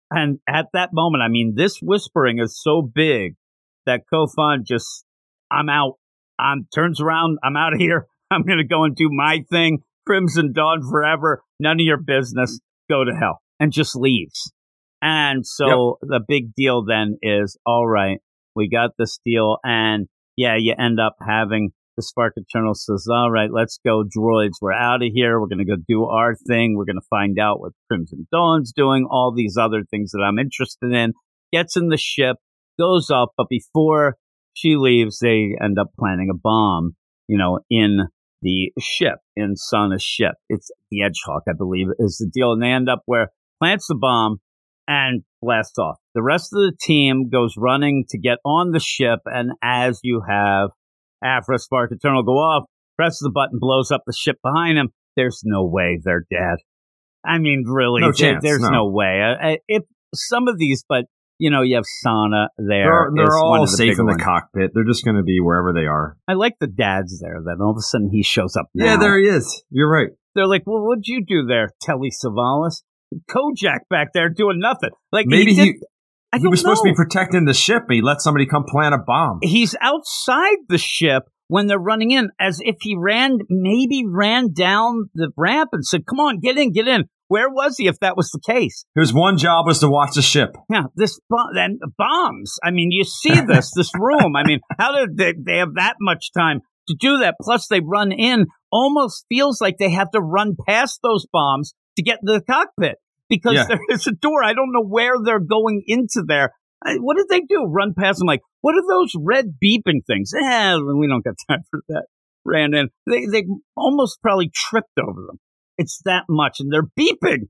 And 0.10 0.40
at 0.50 0.66
that 0.74 0.90
moment, 0.94 1.22
I 1.24 1.28
mean, 1.28 1.54
this 1.56 1.78
whispering 1.82 2.40
is 2.40 2.60
so 2.60 2.82
big 2.82 3.36
that 3.86 4.02
Kho 4.12 4.28
Phon 4.36 4.64
just, 4.68 5.06
I'm 5.52 5.70
out. 5.70 5.98
I'm 6.40 6.68
turns 6.74 7.00
around. 7.00 7.38
I'm 7.44 7.56
out 7.56 7.74
of 7.74 7.80
here. 7.80 8.08
I'm 8.32 8.44
going 8.44 8.60
to 8.60 8.68
go 8.68 8.86
and 8.86 8.96
do 8.96 9.10
my 9.12 9.44
thing. 9.52 9.80
Crimson 10.08 10.54
Dawn 10.54 10.82
forever. 10.90 11.44
None 11.60 11.80
of 11.80 11.86
your 11.86 12.02
business. 12.02 12.60
Go 12.90 13.04
to 13.04 13.12
hell. 13.12 13.42
And 13.60 13.72
just 13.72 13.96
leaves. 13.96 14.52
And 15.02 15.46
so 15.46 15.98
the 16.02 16.22
big 16.26 16.54
deal 16.56 16.84
then 16.86 17.18
is 17.22 17.58
all 17.66 17.88
right, 17.88 18.20
we 18.56 18.70
got 18.70 18.92
this 18.98 19.20
deal. 19.26 19.58
And 19.64 20.08
yeah, 20.38 20.56
you 20.58 20.76
end 20.78 21.00
up 21.00 21.16
having 21.20 21.72
the 21.98 22.04
Spark 22.04 22.34
Eternal 22.38 22.74
says, 22.74 23.08
all 23.12 23.30
right, 23.30 23.50
let's 23.52 23.80
go, 23.86 24.04
droids. 24.04 24.54
We're 24.62 24.72
out 24.72 25.04
of 25.04 25.10
here. 25.14 25.40
We're 25.40 25.48
going 25.48 25.60
to 25.60 25.66
go 25.66 25.82
do 25.88 26.06
our 26.06 26.36
thing. 26.36 26.76
We're 26.78 26.86
going 26.86 26.96
to 26.96 27.08
find 27.10 27.38
out 27.38 27.60
what 27.60 27.74
Crimson 27.90 28.28
Dawn's 28.32 28.72
doing, 28.72 29.08
all 29.10 29.34
these 29.36 29.58
other 29.60 29.84
things 29.84 30.12
that 30.12 30.22
I'm 30.22 30.40
interested 30.40 30.94
in. 30.94 31.14
Gets 31.52 31.76
in 31.76 31.90
the 31.90 31.98
ship, 31.98 32.38
goes 32.80 33.10
up, 33.10 33.34
but 33.36 33.48
before 33.50 34.16
she 34.54 34.78
leaves, 34.78 35.20
they 35.20 35.56
end 35.62 35.78
up 35.78 35.92
planting 36.00 36.30
a 36.32 36.38
bomb, 36.38 36.96
you 37.28 37.38
know, 37.38 37.60
in 37.70 38.08
the 38.42 38.72
ship, 38.80 39.20
in 39.36 39.56
Sana's 39.56 40.04
ship. 40.04 40.34
It's 40.50 40.70
the 40.90 41.00
Edgehawk, 41.02 41.42
I 41.48 41.54
believe, 41.58 41.88
is 42.00 42.18
the 42.18 42.30
deal. 42.32 42.54
And 42.54 42.62
they 42.62 42.72
end 42.72 42.90
up 42.90 43.02
where 43.06 43.30
plants 43.60 43.88
the 43.88 43.96
bomb 43.96 44.38
and 44.88 45.24
blasts 45.42 45.78
off. 45.78 45.98
The 46.16 46.24
rest 46.24 46.52
of 46.54 46.60
the 46.62 46.76
team 46.82 47.30
goes 47.30 47.56
running 47.58 48.06
to 48.10 48.18
get 48.20 48.40
on 48.46 48.72
the 48.72 48.80
ship. 48.80 49.20
And 49.26 49.52
as 49.64 50.00
you 50.04 50.22
have 50.28 50.70
Aphra 51.24 51.60
Spark 51.60 51.92
Eternal 51.92 52.24
go 52.24 52.34
off, 52.34 52.66
presses 52.98 53.20
the 53.24 53.32
button, 53.32 53.60
blows 53.60 53.92
up 53.92 54.02
the 54.06 54.14
ship 54.14 54.38
behind 54.44 54.78
him, 54.78 54.90
there's 55.16 55.42
no 55.44 55.66
way 55.66 56.00
they're 56.04 56.26
dead. 56.30 56.58
I 57.24 57.38
mean, 57.38 57.64
really, 57.68 58.02
No 58.02 58.08
there- 58.08 58.14
chance, 58.14 58.44
there's 58.44 58.62
no. 58.62 58.70
no, 58.70 58.90
way. 58.90 59.22
Uh, 59.22 59.48
uh, 59.52 59.56
if 59.68 59.84
some 60.14 60.48
of 60.48 60.58
these, 60.58 60.84
but 60.88 61.06
you 61.42 61.50
know, 61.50 61.64
you 61.64 61.76
have 61.76 61.86
Sana 61.88 62.50
there. 62.60 63.10
They're, 63.16 63.26
they're 63.26 63.36
all 63.36 63.62
the 63.62 63.68
safe 63.68 63.98
in 63.98 64.06
the 64.06 64.12
ones. 64.12 64.24
cockpit. 64.24 64.72
They're 64.76 64.86
just 64.86 65.04
going 65.04 65.18
to 65.18 65.24
be 65.24 65.40
wherever 65.42 65.74
they 65.74 65.88
are. 65.88 66.16
I 66.28 66.34
like 66.34 66.54
the 66.60 66.68
dads 66.68 67.20
there. 67.20 67.42
Then 67.44 67.56
all 67.60 67.72
of 67.72 67.78
a 67.78 67.82
sudden 67.82 68.12
he 68.12 68.22
shows 68.22 68.56
up. 68.56 68.68
Yeah, 68.76 68.98
there 68.98 69.18
he 69.18 69.26
is. 69.26 69.64
You're 69.72 69.90
right. 69.90 70.10
They're 70.36 70.46
like, 70.46 70.62
"Well, 70.68 70.86
what'd 70.86 71.08
you 71.08 71.26
do 71.26 71.48
there, 71.48 71.72
Telly 71.82 72.12
Savalas? 72.12 72.84
Kojak 73.28 73.80
back 73.90 74.10
there 74.14 74.30
doing 74.30 74.60
nothing. 74.60 74.92
Like 75.12 75.26
Maybe 75.28 75.56
he, 75.56 75.62
he, 75.64 75.74
I 76.32 76.38
he 76.38 76.48
was 76.48 76.62
supposed 76.62 76.84
to 76.84 76.90
be 76.90 76.96
protecting 76.96 77.46
the 77.46 77.56
ship. 77.56 77.84
He 77.90 78.02
let 78.02 78.22
somebody 78.22 78.46
come 78.46 78.64
plant 78.64 78.94
a 78.94 79.00
bomb. 79.00 79.40
He's 79.42 79.76
outside 79.82 80.58
the 80.70 80.78
ship 80.78 81.24
when 81.48 81.66
they're 81.66 81.80
running 81.80 82.12
in, 82.12 82.30
as 82.40 82.60
if 82.64 82.78
he 82.82 82.96
ran, 82.96 83.40
maybe 83.50 84.06
ran 84.08 84.54
down 84.54 85.10
the 85.16 85.32
ramp 85.36 85.72
and 85.74 85.84
said, 85.84 86.06
"Come 86.06 86.20
on, 86.20 86.40
get 86.40 86.58
in, 86.58 86.72
get 86.72 86.88
in." 86.88 87.06
Where 87.32 87.50
was 87.50 87.76
he 87.78 87.88
if 87.88 87.98
that 88.02 88.18
was 88.18 88.30
the 88.32 88.42
case? 88.46 88.84
His 88.94 89.14
one 89.14 89.38
job 89.38 89.66
was 89.66 89.80
to 89.80 89.88
watch 89.88 90.16
the 90.16 90.22
ship. 90.22 90.50
Yeah, 90.70 90.84
this 90.98 91.18
then 91.56 91.80
bombs. 91.98 92.58
I 92.62 92.72
mean, 92.72 92.90
you 92.92 93.06
see 93.06 93.40
this, 93.40 93.72
this 93.74 93.90
room. 93.98 94.36
I 94.36 94.44
mean, 94.46 94.60
how 94.78 94.92
did 94.94 95.16
they, 95.16 95.34
they 95.40 95.58
have 95.60 95.76
that 95.76 95.96
much 96.02 96.32
time 96.38 96.60
to 96.90 96.96
do 97.00 97.20
that? 97.20 97.36
Plus, 97.42 97.68
they 97.70 97.80
run 97.80 98.12
in. 98.12 98.48
Almost 98.70 99.26
feels 99.30 99.62
like 99.62 99.78
they 99.78 99.92
have 99.92 100.12
to 100.12 100.20
run 100.20 100.58
past 100.68 101.00
those 101.04 101.26
bombs 101.32 101.74
to 101.96 102.04
get 102.04 102.20
to 102.26 102.34
the 102.34 102.42
cockpit 102.42 102.96
because 103.30 103.54
Yeah. 103.54 103.66
there 103.70 103.80
is 103.90 104.06
a 104.08 104.12
door. 104.12 104.44
I 104.44 104.52
don't 104.54 104.74
know 104.74 104.84
where 104.86 105.14
they're 105.24 105.40
going 105.40 105.84
into 105.88 106.24
there. 106.28 106.52
I- 106.86 106.98
What 106.98 107.16
did 107.16 107.28
they 107.30 107.42
do? 107.48 107.64
Run 107.64 107.94
past 107.98 108.20
them? 108.20 108.28
Like, 108.28 108.42
what 108.60 108.76
are 108.76 108.84
those 108.90 109.14
red 109.18 109.54
beeping 109.64 110.02
things? 110.06 110.34
Eh, 110.34 110.76
we 110.76 111.08
don't 111.08 111.24
got 111.24 111.36
time 111.50 111.64
for 111.72 111.80
that. 111.88 112.08
Ran 112.44 112.74
in. 112.74 112.90
They 113.08 113.26
they 113.32 113.46
almost 113.78 114.22
probably 114.22 114.52
tripped 114.54 114.98
over 115.00 115.28
them. 115.28 115.40
It's 115.78 116.02
that 116.06 116.24
much, 116.30 116.58
and 116.60 116.72
they're 116.72 116.90
beeping, 117.00 117.48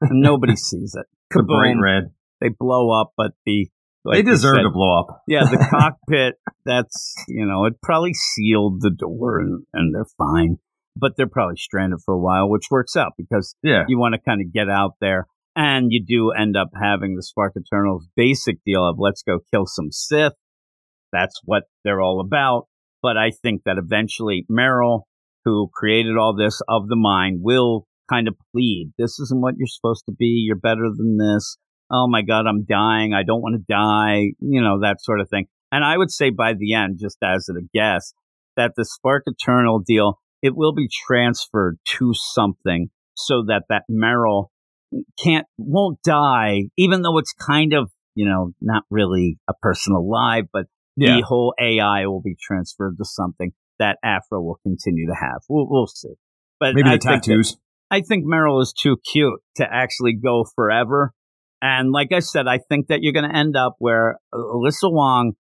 and 0.00 0.20
nobody 0.20 0.56
sees 0.56 0.94
it. 0.98 1.06
The 1.30 1.42
bright 1.42 1.74
Kaboom 1.76 1.82
red. 1.82 2.04
they 2.40 2.48
blow 2.48 2.90
up, 2.90 3.12
but 3.16 3.32
the 3.46 3.68
like 4.04 4.16
they 4.16 4.22
deserve 4.30 4.56
said, 4.56 4.62
to 4.62 4.70
blow 4.70 4.98
up. 5.00 5.22
Yeah, 5.28 5.44
the 5.44 5.58
cockpit. 5.70 6.34
That's 6.64 7.14
you 7.28 7.46
know, 7.46 7.64
it 7.66 7.74
probably 7.82 8.12
sealed 8.14 8.80
the 8.80 8.90
door, 8.90 9.38
and, 9.40 9.64
and 9.72 9.94
they're 9.94 10.06
fine. 10.18 10.56
But 10.96 11.12
they're 11.16 11.28
probably 11.28 11.56
stranded 11.56 12.00
for 12.04 12.12
a 12.14 12.18
while, 12.18 12.50
which 12.50 12.64
works 12.70 12.96
out 12.96 13.12
because 13.16 13.54
Yeah. 13.62 13.84
you 13.88 13.98
want 13.98 14.14
to 14.14 14.20
kind 14.20 14.40
of 14.40 14.52
get 14.52 14.68
out 14.68 14.94
there, 15.00 15.28
and 15.54 15.86
you 15.92 16.04
do 16.04 16.32
end 16.32 16.56
up 16.56 16.70
having 16.74 17.14
the 17.14 17.22
Spark 17.22 17.54
Eternals 17.56 18.08
basic 18.16 18.56
deal 18.66 18.86
of 18.86 18.96
let's 18.98 19.22
go 19.22 19.38
kill 19.52 19.66
some 19.66 19.92
Sith. 19.92 20.32
That's 21.12 21.40
what 21.44 21.64
they're 21.84 22.00
all 22.00 22.20
about. 22.20 22.66
But 23.02 23.16
I 23.16 23.30
think 23.30 23.62
that 23.64 23.78
eventually 23.78 24.44
Meryl, 24.50 25.02
who 25.44 25.70
created 25.74 26.16
all 26.16 26.34
this 26.34 26.60
of 26.68 26.88
the 26.88 26.96
mind, 26.96 27.40
will 27.42 27.86
kind 28.08 28.28
of 28.28 28.34
plead. 28.52 28.92
This 28.98 29.18
isn't 29.20 29.40
what 29.40 29.54
you're 29.56 29.66
supposed 29.66 30.04
to 30.06 30.12
be. 30.12 30.44
You're 30.46 30.56
better 30.56 30.88
than 30.94 31.16
this. 31.18 31.56
Oh 31.90 32.06
my 32.08 32.22
God, 32.22 32.46
I'm 32.46 32.64
dying. 32.64 33.14
I 33.14 33.22
don't 33.22 33.40
want 33.42 33.56
to 33.56 33.72
die. 33.72 34.32
You 34.40 34.62
know, 34.62 34.80
that 34.80 35.00
sort 35.00 35.20
of 35.20 35.28
thing. 35.28 35.46
And 35.72 35.84
I 35.84 35.96
would 35.96 36.10
say 36.10 36.30
by 36.30 36.54
the 36.54 36.74
end, 36.74 36.98
just 37.00 37.18
as 37.22 37.48
a 37.48 37.60
guess, 37.72 38.12
that 38.56 38.72
the 38.76 38.84
Spark 38.84 39.24
Eternal 39.26 39.80
deal, 39.80 40.18
it 40.42 40.56
will 40.56 40.72
be 40.72 40.88
transferred 41.06 41.78
to 41.98 42.12
something 42.14 42.90
so 43.14 43.44
that 43.46 43.64
that 43.68 43.84
Meryl 43.90 44.46
can't, 45.22 45.46
won't 45.58 46.02
die, 46.02 46.62
even 46.76 47.02
though 47.02 47.18
it's 47.18 47.32
kind 47.32 47.72
of 47.72 47.90
you 48.16 48.26
know, 48.26 48.52
not 48.60 48.82
really 48.90 49.38
a 49.48 49.54
person 49.62 49.94
alive, 49.94 50.44
but 50.52 50.66
Yeah. 50.96 51.16
the 51.16 51.22
whole 51.22 51.54
AI 51.60 52.06
will 52.06 52.20
be 52.20 52.36
transferred 52.38 52.98
to 52.98 53.04
something 53.04 53.52
that 53.80 53.98
Aphra 54.04 54.40
will 54.40 54.60
continue 54.62 55.08
to 55.08 55.14
have. 55.14 55.40
We'll, 55.48 55.66
we'll 55.68 55.88
see. 55.88 56.14
But 56.60 56.74
Maybe 56.74 56.88
I 56.88 56.92
the 56.96 57.00
think 57.00 57.02
that- 57.02 57.24
tattoos. 57.24 57.56
I 57.90 58.02
think 58.02 58.24
Meryl 58.24 58.62
is 58.62 58.72
too 58.72 58.98
cute 59.12 59.40
to 59.56 59.66
actually 59.68 60.12
go 60.12 60.44
forever. 60.54 61.12
And 61.60 61.90
like 61.90 62.12
I 62.12 62.20
said, 62.20 62.46
I 62.46 62.58
think 62.68 62.86
that 62.86 63.00
you're 63.02 63.12
going 63.12 63.28
to 63.28 63.36
end 63.36 63.56
up 63.56 63.74
where 63.80 64.20
Alyssa 64.32 64.84
Wong, 64.84 65.32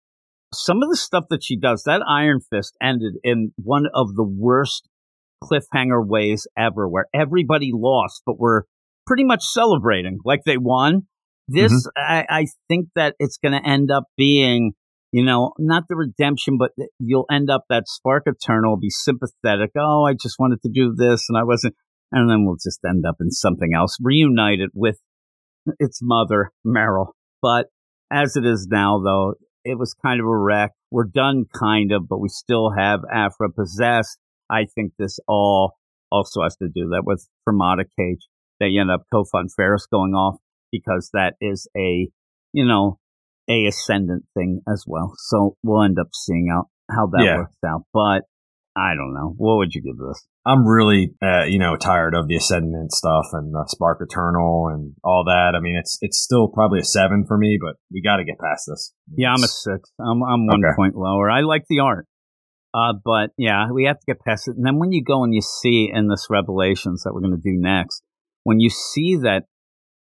some 0.54 0.82
of 0.82 0.88
the 0.88 0.96
stuff 0.96 1.24
that 1.28 1.44
she 1.44 1.58
does, 1.58 1.82
that 1.84 2.00
Iron 2.08 2.40
Fist 2.50 2.74
ended 2.82 3.16
in 3.22 3.52
one 3.62 3.84
of 3.92 4.14
the 4.14 4.24
worst 4.24 4.88
cliffhanger 5.44 6.04
ways 6.04 6.46
ever, 6.56 6.88
where 6.88 7.06
everybody 7.14 7.70
lost, 7.74 8.22
but 8.24 8.38
we're 8.38 8.62
pretty 9.06 9.24
much 9.24 9.44
celebrating 9.44 10.18
like 10.24 10.40
they 10.46 10.56
won. 10.56 11.02
This, 11.48 11.72
mm-hmm. 11.72 11.88
I, 11.96 12.26
I 12.28 12.46
think 12.68 12.88
that 12.94 13.14
it's 13.18 13.36
going 13.36 13.52
to 13.52 13.68
end 13.68 13.90
up 13.90 14.04
being, 14.16 14.72
you 15.12 15.24
know, 15.24 15.52
not 15.58 15.84
the 15.88 15.96
redemption, 15.96 16.58
but 16.58 16.72
you'll 16.98 17.26
end 17.30 17.50
up 17.50 17.64
that 17.68 17.88
Spark 17.88 18.24
Eternal 18.26 18.76
be 18.76 18.90
sympathetic. 18.90 19.70
Oh, 19.76 20.04
I 20.04 20.12
just 20.12 20.36
wanted 20.38 20.60
to 20.62 20.70
do 20.72 20.94
this 20.94 21.26
and 21.28 21.38
I 21.38 21.44
wasn't 21.44 21.74
and 22.12 22.30
then 22.30 22.44
we'll 22.44 22.56
just 22.56 22.80
end 22.88 23.04
up 23.06 23.16
in 23.20 23.30
something 23.30 23.72
else, 23.74 23.96
reunited 24.00 24.70
with 24.74 24.98
its 25.78 26.00
mother, 26.02 26.52
Meryl. 26.66 27.08
But 27.42 27.66
as 28.10 28.36
it 28.36 28.46
is 28.46 28.66
now, 28.70 29.00
though, 29.04 29.34
it 29.64 29.78
was 29.78 29.94
kind 30.02 30.20
of 30.20 30.26
a 30.26 30.36
wreck. 30.36 30.72
We're 30.90 31.04
done, 31.04 31.44
kind 31.52 31.92
of, 31.92 32.08
but 32.08 32.20
we 32.20 32.28
still 32.28 32.72
have 32.76 33.00
Aphra 33.12 33.52
possessed. 33.52 34.18
I 34.50 34.64
think 34.74 34.92
this 34.98 35.18
all 35.28 35.74
also 36.10 36.42
has 36.42 36.56
to 36.56 36.68
do 36.68 36.88
that 36.90 37.02
with 37.04 37.28
Fermata 37.46 37.84
Cage. 37.98 38.26
They 38.60 38.78
end 38.80 38.90
up 38.90 39.02
Kho 39.12 39.26
Phon 39.32 39.48
Farrus 39.58 39.88
going 39.90 40.14
off 40.14 40.36
because 40.72 41.10
that 41.12 41.34
is 41.40 41.68
a, 41.76 42.08
you 42.52 42.64
know, 42.64 42.98
a 43.48 43.66
ascendant 43.66 44.24
thing 44.34 44.60
as 44.68 44.84
well. 44.86 45.12
So 45.16 45.56
we'll 45.62 45.82
end 45.82 45.98
up 45.98 46.08
seeing 46.12 46.48
out 46.52 46.66
how 46.90 47.06
that 47.12 47.22
Yeah. 47.24 47.36
works 47.36 47.56
out. 47.66 47.82
But 47.92 48.22
I 48.76 48.94
don't 48.94 49.12
know. 49.14 49.34
What 49.36 49.56
would 49.56 49.74
you 49.74 49.82
give 49.82 49.96
this? 49.98 50.24
I'm 50.46 50.66
really, 50.66 51.12
uh, 51.22 51.44
you 51.44 51.58
know, 51.58 51.76
tired 51.76 52.14
of 52.14 52.28
the 52.28 52.36
Ascendant 52.36 52.92
stuff 52.92 53.26
and 53.32 53.52
the 53.52 53.64
Spark 53.68 53.98
Eternal 54.00 54.68
and 54.72 54.94
all 55.02 55.24
that. 55.26 55.54
I 55.56 55.60
mean, 55.60 55.76
it's 55.76 55.98
it's 56.00 56.18
still 56.22 56.48
probably 56.48 56.80
a 56.80 56.84
seven 56.84 57.24
for 57.26 57.36
me, 57.36 57.58
but 57.60 57.76
we 57.92 58.00
got 58.00 58.16
to 58.16 58.24
get 58.24 58.38
past 58.38 58.64
this. 58.68 58.94
Yeah, 59.16 59.30
I'm 59.34 59.42
a 59.42 59.48
six. 59.48 59.90
I'm 60.00 60.22
I'm 60.22 60.46
one 60.46 60.62
Okay. 60.64 60.74
point 60.76 60.94
lower. 60.94 61.28
I 61.30 61.40
like 61.40 61.64
the 61.68 61.80
art, 61.80 62.06
uh, 62.72 62.92
but 63.04 63.30
yeah, 63.36 63.70
we 63.72 63.84
have 63.84 63.98
to 63.98 64.06
get 64.06 64.20
past 64.20 64.46
it. 64.48 64.56
And 64.56 64.64
then 64.64 64.78
when 64.78 64.92
you 64.92 65.02
go 65.02 65.24
and 65.24 65.34
you 65.34 65.42
see 65.42 65.90
in 65.92 66.08
this 66.08 66.28
Revelations 66.30 67.02
that 67.02 67.12
we're 67.12 67.20
going 67.22 67.36
to 67.36 67.42
do 67.42 67.58
next, 67.58 68.02
when 68.44 68.60
you 68.60 68.70
see 68.70 69.16
that 69.22 69.44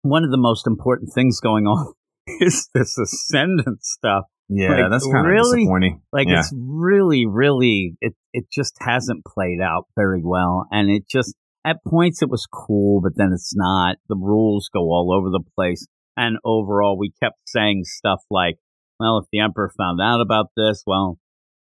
one 0.03 0.25
of 0.25 0.31
the 0.31 0.39
most 0.39 0.67
important 0.67 1.11
things 1.15 1.41
going 1.41 1.67
on 1.67 1.93
is 2.27 2.69
this 2.75 2.97
ascendant 2.99 3.85
stuff. 3.85 4.25
yeah, 4.49 4.69
like, 4.69 4.91
that's 4.91 5.07
kind 5.07 5.27
of 5.27 5.31
really? 5.33 5.61
disappointing. 5.61 6.03
Like 6.13 6.29
yeah. 6.29 6.41
it's 6.41 6.53
really, 6.57 7.27
really, 7.27 7.97
it 8.01 8.15
it 8.33 8.45
just 8.53 8.77
hasn't 8.81 9.25
played 9.25 9.61
out 9.61 9.87
very 9.97 10.23
well, 10.25 10.67
and 10.71 10.91
it 10.91 11.05
just 11.09 11.35
at 11.65 11.79
points 11.87 12.23
it 12.23 12.31
was 12.31 12.47
cool, 12.47 13.01
but 13.01 13.13
then 13.17 13.31
it's 13.33 13.55
not. 13.55 13.97
The 14.09 14.17
rules 14.17 14.69
go 14.73 14.81
all 14.81 15.15
over 15.17 15.31
the 15.31 15.45
place, 15.55 15.87
and 16.17 16.39
overall, 16.45 16.99
we 16.99 17.13
kept 17.23 17.39
saying 17.47 17.83
stuff 17.85 18.21
like, 18.31 18.57
"Well, 19.01 19.19
if 19.19 19.27
the 19.33 19.41
emperor 19.41 19.73
found 19.77 20.01
out 20.01 20.21
about 20.21 20.47
this, 20.57 20.83
well, 20.87 21.19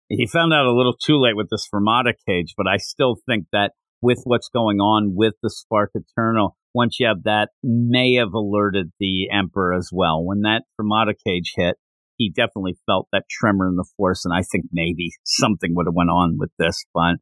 he 0.09 0.25
found 0.25 0.53
out 0.53 0.65
a 0.65 0.73
little 0.73 0.95
too 0.95 1.19
late 1.19 1.35
with 1.35 1.49
this 1.49 1.67
Fermata 1.71 2.13
cage." 2.27 2.53
But 2.57 2.67
I 2.67 2.77
still 2.77 3.15
think 3.25 3.45
that 3.51 3.73
with 4.01 4.21
what's 4.25 4.49
going 4.49 4.79
on 4.79 5.15
with 5.15 5.33
the 5.41 5.49
Spark 5.49 5.91
Eternal, 5.95 6.56
once 6.77 6.99
you 6.99 7.07
have 7.07 7.23
that, 7.23 7.49
may 7.63 8.13
have 8.13 8.33
alerted 8.33 8.91
the 8.99 9.29
emperor 9.31 9.73
as 9.73 9.89
well. 9.91 10.23
When 10.23 10.41
that 10.41 10.61
Fermata 10.79 11.13
cage 11.25 11.53
hit, 11.55 11.75
he 12.17 12.29
definitely 12.29 12.77
felt 12.85 13.07
that 13.11 13.23
tremor 13.29 13.67
in 13.67 13.75
the 13.75 13.87
force, 13.97 14.25
and 14.25 14.33
I 14.33 14.43
think 14.43 14.65
maybe 14.71 15.09
something 15.25 15.73
would 15.75 15.87
have 15.87 15.95
went 15.95 16.11
on 16.11 16.37
with 16.37 16.51
this. 16.59 16.85
But 16.93 17.15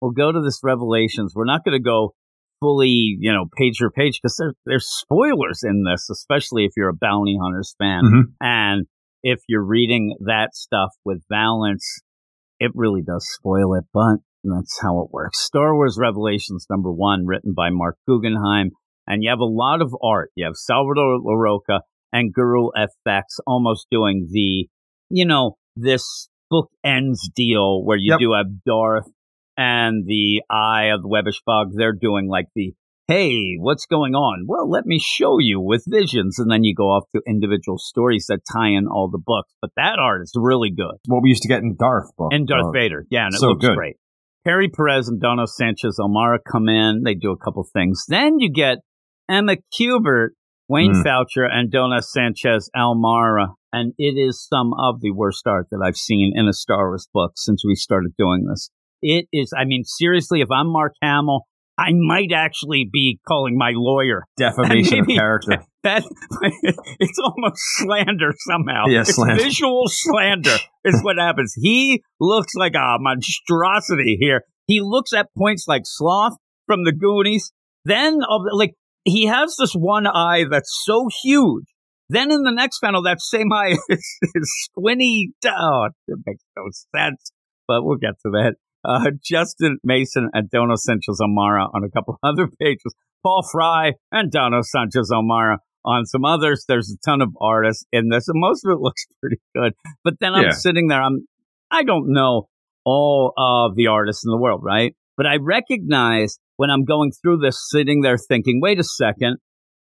we'll 0.00 0.10
go 0.10 0.32
to 0.32 0.40
this 0.40 0.60
Revelations. 0.64 1.34
We're 1.36 1.44
not 1.44 1.64
going 1.64 1.78
to 1.78 1.82
go 1.82 2.14
fully, 2.60 3.16
you 3.20 3.32
know, 3.32 3.44
page 3.56 3.76
for 3.78 3.90
page 3.90 4.18
because 4.20 4.36
there, 4.38 4.54
there's 4.64 4.88
spoilers 4.88 5.60
in 5.62 5.84
this, 5.84 6.08
especially 6.10 6.64
if 6.64 6.72
you're 6.76 6.88
a 6.88 6.94
Bounty 6.98 7.38
Hunters 7.40 7.76
fan. 7.78 8.02
Mhm. 8.04 8.22
And 8.40 8.86
if 9.22 9.40
you're 9.48 9.64
reading 9.64 10.16
that 10.26 10.54
stuff 10.54 10.90
with 11.04 11.22
Valance, 11.30 12.00
it 12.58 12.72
really 12.74 13.02
does 13.02 13.26
spoil 13.30 13.74
it, 13.74 13.84
but 13.92 14.16
that's 14.42 14.80
how 14.80 15.00
it 15.02 15.10
works. 15.12 15.40
Star 15.40 15.74
Wars 15.74 15.98
Revelations 16.00 16.66
number 16.70 16.90
one, 16.90 17.26
written 17.26 17.52
by 17.54 17.68
Marc 17.70 17.96
Guggenheim, 18.08 18.70
and 19.06 19.22
you 19.22 19.30
have 19.30 19.38
a 19.40 19.44
lot 19.44 19.80
of 19.82 19.94
art. 20.02 20.30
You 20.34 20.44
have 20.46 20.54
Salvador 20.56 21.18
Larroca 21.20 21.80
and 22.12 22.32
Guru 22.32 22.68
FX 23.06 23.22
almost 23.46 23.86
doing 23.90 24.28
the, 24.30 24.68
you 25.10 25.24
know, 25.26 25.56
this 25.76 26.28
book 26.50 26.70
ends 26.84 27.28
deal 27.34 27.84
where 27.84 27.96
you 27.98 28.12
Yep. 28.12 28.20
do 28.20 28.32
have 28.32 28.46
Darth 28.64 29.08
and 29.56 30.04
the 30.06 30.42
Eye 30.50 30.86
of 30.94 31.02
the 31.02 31.08
Webbish 31.08 31.42
Bog. 31.44 31.68
They're 31.76 31.92
doing 31.92 32.28
like 32.28 32.46
the, 32.54 32.72
hey, 33.08 33.56
what's 33.58 33.86
going 33.86 34.14
on? 34.14 34.44
Well, 34.46 34.68
let 34.70 34.84
me 34.86 34.98
show 34.98 35.38
you 35.38 35.60
with 35.60 35.84
visions. 35.88 36.38
And 36.38 36.50
then 36.50 36.64
you 36.64 36.74
go 36.74 36.84
off 36.84 37.04
to 37.14 37.22
individual 37.26 37.78
stories 37.78 38.26
that 38.28 38.40
tie 38.52 38.68
in 38.70 38.86
all 38.86 39.08
the 39.10 39.22
books. 39.24 39.52
But 39.60 39.70
that 39.76 39.98
art 40.00 40.22
is 40.22 40.32
really 40.36 40.70
good. 40.70 40.96
what 41.06 41.22
we 41.22 41.28
used 41.30 41.42
to 41.42 41.48
get 41.48 41.62
in 41.62 41.76
Darth 41.78 42.10
book. 42.16 42.32
And 42.32 42.46
Darth 42.46 42.66
Uh, 42.66 42.70
Vader. 42.72 43.04
Yeah, 43.10 43.26
and 43.26 43.34
it 43.34 43.38
so 43.38 43.48
looks 43.48 43.66
good. 43.66 43.76
great. 43.76 43.96
Perry 44.44 44.68
Perez 44.68 45.08
and 45.08 45.20
Dono 45.20 45.44
Sanchez 45.46 45.98
Almara 46.00 46.38
come 46.50 46.68
in. 46.68 47.02
They 47.04 47.14
do 47.14 47.32
a 47.32 47.36
couple 47.36 47.64
things. 47.72 48.04
Then 48.08 48.38
you 48.38 48.50
get 48.52 48.78
Emma 49.28 49.56
Kubert, 49.78 50.30
Wayne 50.68 50.92
Mm. 50.94 51.02
Faucher, 51.04 51.44
and 51.50 51.70
Dono 51.70 52.00
Sanchez 52.00 52.68
Almara. 52.76 53.54
And 53.72 53.92
it 53.98 54.16
is 54.18 54.46
some 54.46 54.72
of 54.78 55.00
the 55.00 55.10
worst 55.12 55.46
art 55.46 55.66
that 55.70 55.80
I've 55.84 55.96
seen 55.96 56.32
in 56.34 56.48
a 56.48 56.52
Star 56.52 56.88
Wars 56.88 57.08
book 57.12 57.32
since 57.36 57.62
we 57.66 57.74
started 57.74 58.12
doing 58.18 58.46
this. 58.48 58.70
It 59.02 59.26
is, 59.32 59.52
I 59.56 59.64
mean, 59.64 59.84
seriously, 59.84 60.40
if 60.40 60.50
I'm 60.50 60.68
Mark 60.68 60.94
Hamill, 61.02 61.42
I 61.78 61.90
might 61.92 62.32
actually 62.34 62.88
be 62.90 63.18
calling 63.28 63.58
my 63.58 63.72
lawyer. 63.74 64.24
defamation 64.38 65.00
of 65.00 65.06
character. 65.08 65.58
That 65.86 66.02
it's 66.98 67.18
almost 67.20 67.60
slander 67.76 68.32
somehow. 68.50 68.86
Yeah, 68.88 69.02
it's 69.02 69.14
slander. 69.14 69.40
visual 69.40 69.84
slander 69.86 70.56
is 70.84 71.00
what 71.04 71.16
happens. 71.16 71.54
He 71.56 72.02
looks 72.18 72.54
like 72.56 72.74
a 72.74 72.96
monstrosity 72.98 74.16
here. 74.18 74.42
He 74.66 74.80
looks 74.80 75.12
at 75.12 75.28
points 75.38 75.66
like 75.68 75.82
Sloth 75.84 76.38
from 76.66 76.82
the 76.82 76.90
Goonies. 76.92 77.52
Then, 77.84 78.18
of 78.28 78.40
like, 78.50 78.74
he 79.06 79.26
has 79.26 79.56
this 79.58 79.72
one 79.72 80.06
eye 80.06 80.44
that's 80.50 80.70
so 80.84 81.08
huge. 81.22 81.64
Then 82.08 82.30
in 82.30 82.42
the 82.42 82.52
next 82.52 82.78
panel, 82.80 83.02
that 83.02 83.20
same 83.20 83.52
eye 83.52 83.76
is, 83.88 84.18
is 84.34 84.54
squinty. 84.70 85.32
Oh, 85.46 85.88
it 86.08 86.18
makes 86.26 86.42
no 86.56 86.64
sense. 86.94 87.30
But 87.66 87.82
we'll 87.84 87.96
get 87.98 88.14
to 88.24 88.30
that. 88.32 88.54
Uh, 88.84 89.10
Justin 89.24 89.78
Mason 89.82 90.30
and 90.32 90.48
Dono 90.50 90.74
Sanchez 90.76 91.18
Almara 91.20 91.66
on 91.74 91.82
a 91.82 91.90
couple 91.90 92.18
other 92.22 92.48
pages. 92.60 92.94
Paul 93.24 93.42
Fry 93.50 93.92
and 94.12 94.30
Dono 94.30 94.60
Sanchez 94.62 95.10
Almara 95.12 95.56
on 95.84 96.04
some 96.06 96.24
others. 96.24 96.64
There's 96.68 96.92
a 96.92 96.98
ton 97.08 97.20
of 97.22 97.30
artists 97.40 97.84
in 97.92 98.08
this, 98.10 98.28
and 98.28 98.40
most 98.40 98.64
of 98.64 98.70
it 98.70 98.78
looks 98.80 99.04
pretty 99.20 99.38
good. 99.56 99.72
But 100.04 100.14
then 100.20 100.34
I'm 100.34 100.44
Yeah. 100.44 100.50
sitting 100.52 100.88
there, 100.88 101.02
I'm 101.02 101.26
I 101.70 101.82
don't 101.82 102.12
know 102.12 102.48
all 102.84 103.32
of 103.36 103.74
the 103.74 103.88
artists 103.88 104.24
in 104.24 104.30
the 104.30 104.36
world, 104.36 104.60
right? 104.62 104.94
But 105.16 105.26
I 105.26 105.38
recognize 105.40 106.38
when 106.56 106.70
I'm 106.70 106.84
going 106.84 107.12
through 107.12 107.38
this, 107.38 107.58
sitting 107.70 108.00
there 108.00 108.16
thinking, 108.18 108.60
wait 108.60 108.78
a 108.78 108.84
second, 108.84 109.38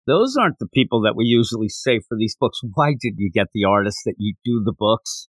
those 0.07 0.35
aren't 0.39 0.59
the 0.59 0.67
people 0.73 1.01
that 1.01 1.15
we 1.15 1.25
usually 1.25 1.69
say 1.69 1.99
for 2.07 2.17
these 2.17 2.35
books. 2.39 2.59
Why 2.73 2.91
did 2.91 3.15
you 3.17 3.31
get 3.33 3.47
the 3.53 3.63
artists 3.65 4.03
that 4.05 4.15
you 4.19 4.35
do 4.45 4.61
the 4.63 4.73
books 4.77 5.27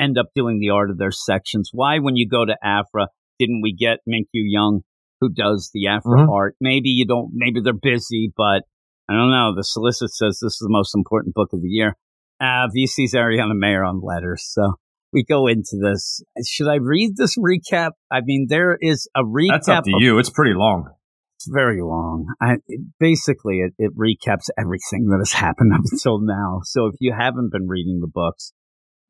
end 0.00 0.18
up 0.18 0.26
doing 0.34 0.58
the 0.60 0.70
art 0.70 0.90
of 0.90 0.98
their 0.98 1.10
sections? 1.10 1.70
Why, 1.72 1.98
when 1.98 2.16
you 2.16 2.28
go 2.28 2.44
to 2.44 2.56
Aphra, 2.62 3.08
didn't 3.38 3.62
we 3.62 3.74
get 3.74 3.98
Minkyu 4.08 4.44
Young 4.44 4.82
who 5.20 5.28
does 5.28 5.70
the 5.74 5.88
Aphra 5.88 6.18
Mhm. 6.26 6.28
art? 6.32 6.54
Maybe 6.60 6.90
you 6.90 7.04
don't, 7.06 7.30
maybe 7.34 7.60
they're 7.60 7.72
busy, 7.72 8.32
but 8.36 8.62
I 9.08 9.14
don't 9.14 9.30
know. 9.30 9.52
The 9.54 9.64
solicit 9.64 10.10
says 10.10 10.38
this 10.40 10.52
is 10.52 10.58
the 10.60 10.68
most 10.70 10.94
important 10.94 11.34
book 11.34 11.52
of 11.52 11.60
the 11.62 11.68
year. 11.68 11.96
Uh, 12.40 12.68
VC's 12.72 13.14
Ariana 13.14 13.54
Maher 13.58 13.82
on 13.82 14.00
letters. 14.00 14.44
So 14.44 14.74
we 15.12 15.24
go 15.24 15.46
into 15.46 15.78
this. 15.80 16.22
Should 16.46 16.68
I 16.68 16.76
read 16.76 17.16
this 17.16 17.36
recap? 17.38 17.92
I 18.10 18.20
mean, 18.22 18.46
there 18.48 18.76
is 18.80 19.08
a 19.16 19.22
recap. 19.22 19.50
That's 19.50 19.68
up 19.68 19.84
to 19.84 19.90
of- 19.94 20.02
you. 20.02 20.18
It's 20.18 20.30
pretty 20.30 20.54
long. 20.54 20.90
It's 21.36 21.48
very 21.52 21.80
long. 21.80 22.34
I, 22.40 22.56
it, 22.66 22.80
basically, 22.98 23.60
it, 23.60 23.72
it 23.78 23.92
recaps 23.96 24.50
everything 24.58 25.06
that 25.10 25.18
has 25.18 25.32
happened 25.40 25.72
up 25.72 25.82
until 25.90 26.20
now. 26.20 26.60
So 26.64 26.86
if 26.86 26.96
you 26.98 27.14
haven't 27.16 27.52
been 27.52 27.68
reading 27.68 28.00
the 28.00 28.10
books, 28.12 28.52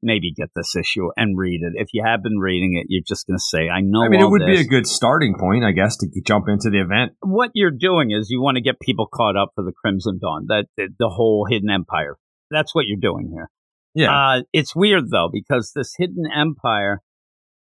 maybe 0.03 0.33
get 0.33 0.51
this 0.55 0.77
issue 0.77 1.09
and 1.17 1.37
read 1.39 1.61
it. 1.63 1.73
If 1.75 1.89
you 1.93 2.05
have 2.05 2.23
been 2.23 2.39
reading 2.39 2.79
it, 2.81 2.87
you're 2.89 3.03
just 3.07 3.27
going 3.27 3.39
to 3.39 3.43
say, 3.43 3.69
I 3.69 3.81
know 3.81 4.05
I 4.05 4.09
mean, 4.09 4.21
it 4.21 4.29
would 4.29 4.47
be 4.47 4.61
a 4.61 4.65
good 4.65 4.87
starting 4.87 5.37
point, 5.39 5.65
I 5.65 5.73
guess, 5.73 5.97
to 5.99 6.07
jump 6.25 6.47
into 6.49 6.71
the 6.71 6.81
event. 6.81 7.13
what 7.21 7.51
you're 7.55 7.73
doing 7.73 8.11
is 8.11 8.29
you 8.31 8.41
want 8.41 8.57
to 8.57 8.63
get 8.63 8.79
people 8.81 9.09
caught 9.13 9.37
up 9.37 9.53
for 9.55 9.65
the 9.65 9.73
Crimson 9.73 10.19
Dawn, 10.21 10.47
that 10.49 10.67
the 10.77 11.09
whole 11.09 11.47
Hidden 11.49 11.71
Empire. 11.71 12.17
That's 12.51 12.75
what 12.75 12.85
you're 12.87 13.01
doing 13.01 13.31
here. 13.33 13.51
Yeah. 13.95 14.13
Uh, 14.13 14.43
it's 14.53 14.77
weird 14.77 15.11
though 15.11 15.29
because 15.33 15.73
this 15.75 15.95
Hidden 15.97 16.25
Empire, 16.35 17.01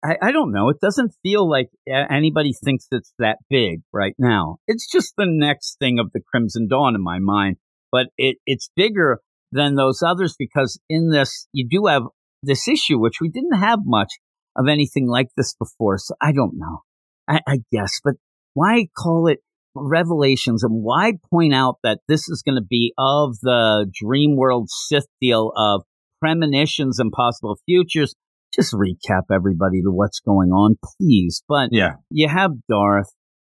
I, 0.04 0.16
I 0.22 0.32
don't 0.32 0.52
know. 0.52 0.70
It 0.70 0.80
doesn't 0.82 1.14
feel 1.24 1.50
like 1.50 1.70
anybody 1.88 2.54
thinks 2.54 2.88
it's 2.92 3.14
that 3.20 3.38
big 3.50 3.82
right 3.94 4.16
now. 4.18 4.58
It's 4.68 4.90
just 4.92 5.14
the 5.18 5.28
next 5.28 5.78
thing 5.80 6.00
of 6.00 6.12
the 6.14 6.22
Crimson 6.22 6.68
Dawn 6.68 6.96
in 6.96 7.04
my 7.04 7.20
mind, 7.20 7.58
but 7.92 8.08
it 8.18 8.38
it's 8.46 8.70
bigger 8.76 9.20
than 9.52 9.76
those 9.76 10.02
others 10.06 10.36
because 10.38 10.80
in 10.90 11.10
this, 11.12 11.48
you 11.54 11.68
do 11.70 11.88
have 11.88 12.04
this 12.42 12.68
issue, 12.68 13.00
which 13.00 13.20
we 13.22 13.30
didn't 13.30 13.60
have 13.60 13.80
much 13.84 14.14
of 14.56 14.68
anything 14.68 15.08
like 15.08 15.28
this 15.38 15.54
before. 15.54 15.98
So 15.98 16.16
I 16.22 16.32
don't 16.32 16.54
know. 16.58 16.82
I, 17.28 17.40
I 17.48 17.58
guess, 17.72 18.00
but 18.04 18.16
why 18.54 18.88
call 18.98 19.28
it 19.28 19.40
revelations 19.76 20.64
and 20.64 20.84
why 20.84 21.14
point 21.30 21.54
out 21.54 21.76
that 21.84 22.00
this 22.08 22.28
is 22.28 22.44
going 22.46 22.58
to 22.58 22.66
be 22.68 22.94
of 22.98 23.38
the 23.42 23.90
dream 23.94 24.36
world 24.36 24.70
Sith 24.70 25.08
deal 25.22 25.54
of 25.56 25.84
premonitions 26.22 27.00
and 27.00 27.12
possible 27.12 27.58
futures? 27.66 28.16
Just 28.54 28.74
recap 28.74 29.24
everybody 29.34 29.82
to 29.82 29.90
what's 29.92 30.20
going 30.20 30.50
on, 30.50 30.76
please. 31.00 31.44
But 31.48 31.70
Yeah. 31.72 31.96
you 32.10 32.28
have 32.28 32.52
Darth. 32.70 33.08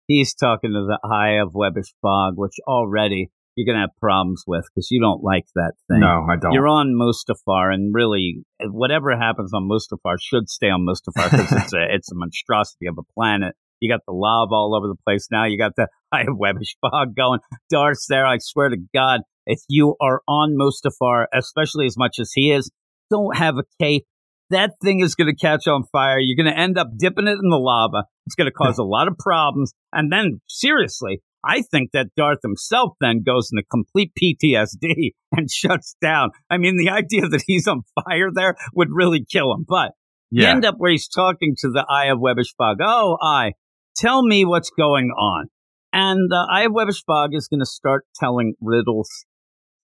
He's 0.07 0.33
talking 0.33 0.71
to 0.71 0.85
the 0.87 0.99
Eye 1.03 1.41
of 1.41 1.53
Webbish 1.53 1.93
Bog, 2.01 2.33
which 2.37 2.53
already 2.67 3.29
you're 3.55 3.65
going 3.65 3.77
to 3.81 3.87
have 3.87 3.97
problems 4.01 4.43
with 4.45 4.65
because 4.73 4.89
you 4.91 5.01
don't 5.01 5.23
like 5.23 5.45
that 5.55 5.73
thing. 5.89 6.01
No, 6.01 6.25
I 6.29 6.35
don't. 6.35 6.51
You're 6.53 6.67
on 6.67 6.93
Mustafar, 6.93 7.73
and 7.73 7.93
really, 7.95 8.43
whatever 8.61 9.17
happens 9.17 9.51
on 9.53 9.67
Mustafar 9.69 10.15
should 10.19 10.49
stay 10.49 10.67
on 10.67 10.85
Mustafar 10.85 11.31
because 11.31 11.51
it's 11.63 11.73
a 11.73 11.85
it's 11.89 12.11
a 12.11 12.15
monstrosity 12.15 12.87
of 12.87 12.97
a 12.99 13.03
planet. 13.13 13.55
You 13.85 13.93
got 13.93 14.01
the 14.07 14.13
lava 14.13 14.53
all 14.53 14.75
over 14.75 14.87
the 14.87 14.99
place 15.05 15.27
now. 15.31 15.45
You 15.45 15.57
got 15.57 15.75
the 15.75 15.87
Eye 16.11 16.21
of 16.21 16.37
Webbish 16.37 16.75
fog 16.81 17.15
going. 17.15 17.39
Darth's 17.69 18.07
there. 18.09 18.25
I 18.25 18.37
swear 18.39 18.69
to 18.69 18.77
God, 18.93 19.21
if 19.45 19.59
you 19.69 19.95
are 20.01 20.21
on 20.27 20.57
Mustafar, 20.57 21.25
especially 21.33 21.85
as 21.85 21.97
much 21.97 22.17
as 22.19 22.31
he 22.33 22.51
is, 22.51 22.71
don't 23.11 23.37
have 23.37 23.57
a 23.57 23.63
cape. 23.79 24.05
That 24.49 24.71
thing 24.83 25.01
is 25.01 25.15
going 25.15 25.33
to 25.33 25.35
catch 25.35 25.67
on 25.67 25.83
fire. 25.91 26.19
You're 26.19 26.35
going 26.35 26.53
to 26.53 26.59
end 26.59 26.77
up 26.77 26.87
dipping 26.97 27.27
it 27.27 27.37
in 27.41 27.49
the 27.49 27.57
lava. 27.57 28.05
It's 28.25 28.35
going 28.35 28.49
to 28.49 28.51
cause 28.51 28.77
a 28.79 28.83
lot 28.83 29.07
of 29.07 29.17
problems. 29.17 29.73
And 29.93 30.11
then, 30.11 30.41
seriously, 30.47 31.21
I 31.43 31.61
think 31.61 31.91
that 31.91 32.07
Darth 32.17 32.39
himself 32.43 32.93
then 32.99 33.21
goes 33.23 33.49
into 33.51 33.63
complete 33.69 34.11
PTSD 34.19 35.11
and 35.31 35.49
shuts 35.49 35.95
down. 36.01 36.31
I 36.49 36.57
mean, 36.57 36.77
the 36.77 36.89
idea 36.89 37.27
that 37.27 37.43
he's 37.45 37.67
on 37.67 37.83
fire 38.03 38.29
there 38.33 38.55
would 38.73 38.89
really 38.91 39.23
kill 39.23 39.53
him. 39.53 39.65
But 39.67 39.91
you 40.31 40.45
end 40.45 40.65
up 40.65 40.75
where 40.77 40.91
he's 40.91 41.07
talking 41.07 41.55
to 41.59 41.69
the 41.69 41.85
Eye 41.87 42.07
of 42.07 42.19
Webbish 42.19 42.55
Fog. 42.57 42.77
Oh, 42.81 43.17
Eye, 43.21 43.53
tell 43.95 44.23
me 44.23 44.45
what's 44.45 44.69
going 44.69 45.09
on. 45.09 45.47
And 45.93 46.29
the 46.29 46.47
Eye 46.51 46.63
of 46.63 46.73
Webbish 46.73 47.03
Bog 47.05 47.33
is 47.33 47.47
going 47.47 47.61
to 47.61 47.65
start 47.65 48.05
telling 48.15 48.55
riddles. 48.61 49.09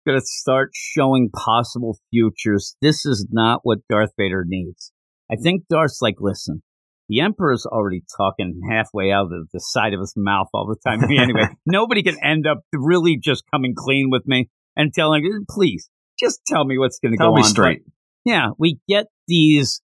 Going 0.06 0.20
to 0.20 0.26
start 0.26 0.72
showing 0.74 1.30
possible 1.34 1.98
futures. 2.10 2.76
This 2.82 3.06
is 3.06 3.28
not 3.32 3.62
what 3.64 3.80
Darth 3.90 4.12
Vader 4.18 4.44
needs. 4.48 4.92
I 5.32 5.36
think 5.36 5.64
Darth's 5.70 6.02
like, 6.02 6.16
listen, 6.20 6.64
the 7.08 7.22
Emperor's 7.22 7.66
already 7.66 8.04
talking 8.18 8.62
halfway 8.70 9.12
out 9.12 9.32
of 9.32 9.48
the 9.54 9.60
side 9.60 9.94
of 9.94 10.00
his 10.00 10.14
mouth 10.18 10.48
all 10.54 10.66
the 10.66 10.90
time. 10.90 11.02
Anyway, 11.22 11.48
nobody 11.66 12.04
can 12.04 12.18
end 12.24 12.48
up 12.48 12.60
really 12.74 13.18
just 13.18 13.44
coming 13.54 13.74
clean 13.78 14.10
with 14.10 14.24
me 14.26 14.50
and 14.76 14.94
telling, 14.94 15.24
please, 15.50 15.90
just 16.20 16.42
tell 16.48 16.66
me 16.66 16.78
what's 16.78 17.00
going 17.00 17.12
to 17.12 17.18
go 17.18 17.36
on. 17.36 17.44
straight. 17.44 17.84
But, 17.86 18.32
yeah, 18.32 18.48
we 18.58 18.80
get 18.88 19.08
these 19.28 19.82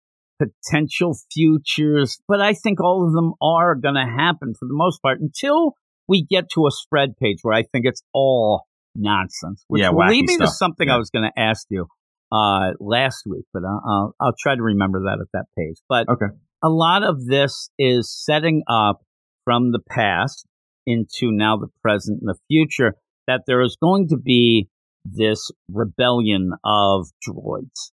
potential 0.42 1.16
futures, 1.33 2.18
but 2.28 2.40
I 2.40 2.55
think 2.55 2.81
all 2.83 3.07
of 3.07 3.12
them 3.12 3.35
are 3.42 3.74
going 3.74 3.94
to 3.94 4.07
happen 4.07 4.55
for 4.59 4.66
the 4.66 4.74
most 4.74 5.00
part 5.02 5.20
until 5.20 5.74
we 6.09 6.24
get 6.24 6.50
to 6.55 6.66
a 6.66 6.70
spread 6.70 7.16
page 7.16 7.38
where 7.42 7.55
I 7.55 7.62
think 7.62 7.87
it's 7.87 8.02
all 8.12 8.64
nonsense. 8.94 9.64
Which 9.68 9.83
Yeah, 9.83 9.90
will 9.90 10.09
lead 10.09 10.24
me 10.26 10.37
to 10.38 10.46
something 10.46 10.88
I 10.88 10.96
was 10.96 11.11
going 11.11 11.31
to 11.31 11.40
ask 11.40 11.66
you 11.70 11.87
uh, 12.31 12.72
last 12.81 13.22
week, 13.26 13.44
but 13.52 13.62
I'll, 13.64 13.83
I'll, 13.87 14.16
I'll 14.20 14.35
try 14.38 14.55
to 14.55 14.62
remember 14.62 15.00
that 15.05 15.18
at 15.20 15.28
that 15.33 15.46
page. 15.57 15.76
But 15.88 16.09
Okay. 16.09 16.35
a 16.62 16.68
lot 16.68 17.02
of 17.02 17.24
this 17.26 17.70
is 17.78 18.11
setting 18.11 18.62
up 18.68 19.00
from 19.44 19.72
the 19.72 19.81
past 19.88 20.46
into 20.87 21.31
now 21.31 21.57
the 21.57 21.68
present 21.83 22.20
and 22.20 22.28
the 22.28 22.38
future 22.48 22.94
that 23.26 23.42
there 23.46 23.62
is 23.62 23.76
going 23.81 24.09
to 24.09 24.16
be 24.16 24.68
this 25.05 25.50
rebellion 25.68 26.52
of 26.64 27.07
droids. 27.26 27.92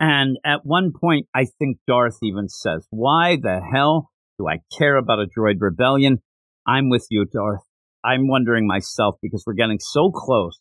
And 0.00 0.38
at 0.44 0.60
one 0.64 0.92
point, 0.98 1.26
I 1.34 1.46
think 1.58 1.78
Darth 1.86 2.18
even 2.22 2.48
says, 2.48 2.86
Why 2.90 3.36
the 3.36 3.60
hell 3.60 4.10
do 4.38 4.46
I 4.48 4.60
care 4.76 4.96
about 4.96 5.18
a 5.18 5.26
droid 5.26 5.56
rebellion? 5.60 6.18
I'm 6.66 6.88
with 6.88 7.06
you, 7.10 7.24
Darth. 7.24 7.62
I'm 8.04 8.28
wondering 8.28 8.66
myself 8.66 9.16
because 9.20 9.42
we're 9.46 9.54
getting 9.54 9.80
so 9.80 10.10
close 10.10 10.58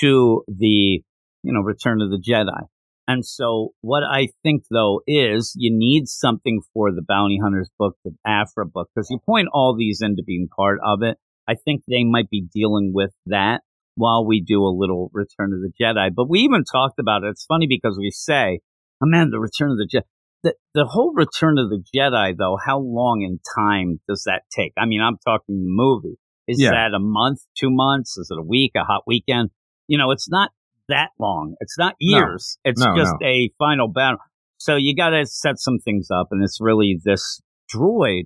to 0.00 0.44
the, 0.46 1.02
you 1.42 1.52
know, 1.52 1.60
Return 1.60 2.00
of 2.00 2.10
the 2.10 2.22
Jedi. 2.22 2.66
And 3.08 3.24
so 3.24 3.70
what 3.80 4.02
I 4.04 4.28
think 4.42 4.64
though 4.70 5.00
is 5.06 5.54
you 5.56 5.74
need 5.74 6.08
something 6.08 6.60
for 6.74 6.92
the 6.92 7.02
Bounty 7.02 7.38
Hunters 7.42 7.70
book, 7.78 7.96
the 8.04 8.12
Aphra 8.24 8.66
book, 8.66 8.90
because 8.94 9.08
you 9.10 9.18
point 9.24 9.48
all 9.52 9.74
these 9.76 10.00
into 10.02 10.22
being 10.24 10.46
part 10.54 10.78
of 10.84 11.02
it. 11.02 11.16
I 11.48 11.54
think 11.54 11.82
they 11.88 12.04
might 12.04 12.28
be 12.28 12.46
dealing 12.52 12.92
with 12.94 13.10
that 13.26 13.62
while 13.94 14.26
we 14.26 14.42
do 14.42 14.62
a 14.62 14.76
little 14.76 15.10
Return 15.14 15.54
of 15.54 15.60
the 15.60 15.72
Jedi. 15.80 16.10
But 16.14 16.28
we 16.28 16.40
even 16.40 16.64
talked 16.64 16.98
about 16.98 17.24
it. 17.24 17.30
It's 17.30 17.46
funny 17.46 17.66
because 17.66 17.96
we 17.98 18.10
say, 18.10 18.60
oh 19.02 19.06
man, 19.06 19.30
the 19.30 19.40
Return 19.40 19.70
of 19.70 19.78
the 19.78 19.88
Jedi. 19.92 20.02
The, 20.44 20.54
the 20.72 20.86
whole 20.86 21.12
Return 21.14 21.58
of 21.58 21.68
the 21.68 21.82
Jedi, 21.94 22.36
though, 22.38 22.56
how 22.64 22.78
long 22.78 23.22
in 23.22 23.40
time 23.56 24.00
does 24.08 24.22
that 24.26 24.42
take? 24.54 24.72
I 24.78 24.86
mean, 24.86 25.00
I'm 25.00 25.18
talking 25.24 25.56
the 25.64 25.66
movie. 25.66 26.16
Is 26.46 26.60
Yeah. 26.62 26.70
that 26.70 26.94
a 26.94 27.00
month, 27.00 27.40
two 27.58 27.70
months? 27.70 28.16
Is 28.16 28.30
it 28.30 28.38
a 28.38 28.42
week, 28.42 28.72
a 28.76 28.84
hot 28.84 29.02
weekend? 29.06 29.50
You 29.88 29.98
know, 29.98 30.10
it's 30.12 30.30
not 30.30 30.50
that 30.88 31.10
long. 31.18 31.54
It's 31.60 31.76
not 31.76 31.94
No. 32.00 32.18
years. 32.18 32.58
It's 32.64 32.80
No, 32.84 32.94
just 32.96 33.14
no. 33.20 33.26
a 33.26 33.50
final 33.58 33.88
battle. 33.88 34.18
So 34.58 34.76
you 34.76 34.94
got 34.94 35.10
to 35.10 35.26
set 35.26 35.58
some 35.58 35.78
things 35.78 36.08
up, 36.10 36.28
and 36.30 36.42
it's 36.42 36.58
really 36.60 36.98
this 37.04 37.40
droid 37.74 38.24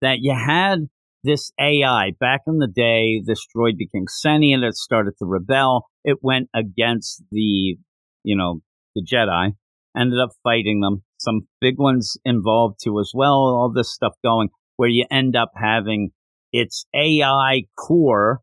that 0.00 0.18
you 0.20 0.34
had 0.34 0.88
this 1.24 1.50
AI 1.58 2.12
back 2.20 2.42
in 2.46 2.58
the 2.58 2.68
day. 2.68 3.20
This 3.24 3.44
droid 3.54 3.76
became 3.76 4.04
sentient. 4.06 4.64
It 4.64 4.74
started 4.74 5.14
to 5.18 5.26
rebel. 5.26 5.86
It 6.04 6.18
went 6.22 6.48
against 6.54 7.22
the, 7.30 7.76
you 8.22 8.36
know, 8.36 8.60
the 8.94 9.02
Jedi. 9.04 9.52
Ended 9.96 10.20
up 10.20 10.30
fighting 10.42 10.80
them. 10.80 11.02
Some 11.18 11.48
big 11.60 11.78
ones 11.78 12.16
involved 12.24 12.80
too 12.82 13.00
as 13.00 13.12
well. 13.14 13.32
All 13.32 13.72
this 13.74 13.92
stuff 13.92 14.14
going 14.22 14.48
where 14.76 14.88
you 14.88 15.04
end 15.10 15.34
up 15.34 15.50
having 15.56 16.10
its 16.52 16.86
AI 16.94 17.62
core 17.76 18.40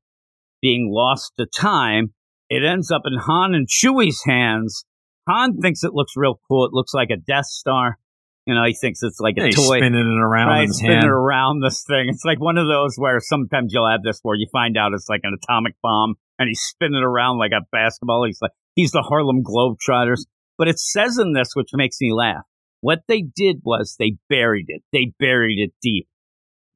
being 0.61 0.89
lost 0.91 1.33
to 1.39 1.45
time. 1.45 2.13
It 2.49 2.63
ends 2.63 2.91
up 2.91 3.03
in 3.05 3.17
Han 3.17 3.55
and 3.55 3.67
Chewie's 3.67 4.21
hands. 4.25 4.85
Han 5.27 5.57
thinks 5.57 5.83
it 5.83 5.93
looks 5.93 6.13
real 6.15 6.39
cool. 6.47 6.65
It 6.65 6.73
looks 6.73 6.93
like 6.93 7.09
a 7.09 7.17
Death 7.17 7.45
Star. 7.45 7.97
You 8.45 8.53
know, 8.53 8.63
he 8.63 8.75
thinks 8.79 9.01
it's 9.01 9.19
like 9.19 9.35
a 9.37 9.41
Yeah, 9.41 9.45
he's 9.47 9.55
toy 9.55 9.77
spinning 9.77 9.99
it 9.99 10.21
around 10.21 10.49
right, 10.49 10.67
his 10.67 10.77
spinning 10.77 11.01
hand. 11.01 11.09
around 11.09 11.61
this 11.61 11.83
thing. 11.87 12.09
It's 12.09 12.23
like 12.23 12.39
one 12.39 12.57
of 12.57 12.67
those 12.67 12.95
where 12.95 13.19
sometimes 13.19 13.73
you'll 13.73 13.89
have 13.89 14.03
this 14.03 14.19
where 14.21 14.35
you 14.35 14.45
find 14.51 14.77
out 14.77 14.93
it's 14.93 15.09
like 15.09 15.21
an 15.23 15.35
atomic 15.41 15.73
bomb 15.81 16.15
and 16.37 16.47
he's 16.47 16.61
spinning 16.61 17.01
around 17.01 17.39
like 17.39 17.53
a 17.53 17.65
basketball. 17.71 18.23
He's 18.25 18.37
like, 18.41 18.51
he's 18.75 18.91
the 18.91 19.01
Harlem 19.01 19.41
Globetrotters. 19.43 20.25
But 20.57 20.67
it 20.67 20.79
says 20.79 21.17
in 21.17 21.33
this, 21.33 21.49
which 21.53 21.69
makes 21.73 21.97
me 21.99 22.13
laugh, 22.13 22.43
what 22.81 22.99
they 23.07 23.21
did 23.21 23.57
was 23.63 23.95
they 23.99 24.17
buried 24.29 24.65
it. 24.69 24.83
They 24.93 25.11
buried 25.19 25.59
it 25.59 25.73
deep. 25.81 26.07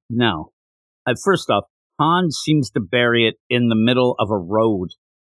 No. 0.10 0.52
Uh, 1.08 1.14
first 1.24 1.50
off, 1.50 1.66
Han 2.00 2.32
seems 2.32 2.70
to 2.72 2.80
bury 2.80 3.28
it 3.28 3.36
in 3.50 3.68
the 3.70 3.76
middle 3.76 4.16
of 4.20 4.30
a 4.32 4.38
road. 4.38 4.90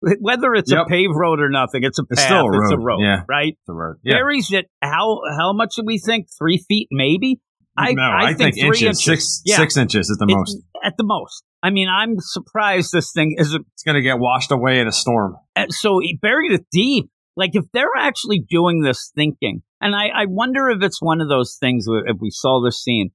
Whether 0.21 0.55
it's 0.55 0.73
a 0.73 0.85
paved 0.89 1.13
road 1.15 1.41
or 1.41 1.51
nothing, 1.51 1.83
it's 1.85 1.99
a 1.99 2.03
path. 2.05 2.11
It's 2.13 2.23
still 2.23 2.47
a 2.47 2.63
It's 2.63 2.73
a 2.73 2.77
road, 2.79 2.85
road, 2.85 3.01
yeah. 3.03 3.23
right? 3.29 3.57
The 3.67 3.75
road. 3.75 3.97
Yeah. 4.03 4.15
buries 4.15 4.51
it 4.53 4.67
how 4.83 5.21
how 5.39 5.53
much 5.53 5.75
do 5.77 5.83
we 5.85 5.99
think 5.99 6.27
three 6.39 6.63
feet 6.69 6.89
maybe 6.91 7.41
i 7.77 7.93
no, 7.93 8.03
i, 8.03 8.35
think, 8.35 8.55
three 8.57 8.67
inches, 8.69 8.83
inches, 8.83 9.05
Six, 9.05 9.43
Yeah. 9.45 9.57
six 9.57 9.77
inches 9.77 10.11
at 10.11 10.19
the 10.19 10.31
It- 10.33 10.37
most. 10.37 10.59
at 10.83 10.95
the 10.97 11.05
most 11.05 11.45
i 11.63 11.71
mean 11.71 11.89
i'm 11.89 12.15
surprised 12.19 12.91
this 12.93 13.13
thing 13.13 13.37
isn't 13.39 13.65
It's 13.75 13.83
going 13.85 13.95
to 13.95 14.03
get 14.03 14.19
washed 14.19 14.51
away 14.51 14.81
in 14.81 14.89
a 14.89 14.93
storm. 14.93 15.37
uh, 15.55 15.67
so 15.69 15.99
he 16.01 16.19
buried 16.21 16.53
it 16.53 16.67
deep 16.73 17.11
like 17.41 17.51
if 17.55 17.65
they're 17.73 17.97
actually 17.99 18.39
doing 18.39 18.83
this 18.83 19.11
thinking 19.15 19.63
and 19.81 19.95
i 19.97 20.09
i 20.09 20.27
wonder 20.29 20.69
if 20.69 20.83
it's 20.83 21.01
one 21.01 21.21
of 21.21 21.29
those 21.29 21.57
things 21.59 21.87
where 21.89 22.07
if 22.07 22.19
we 22.21 22.31
saw 22.31 22.63
this 22.63 22.81
scene 22.83 23.11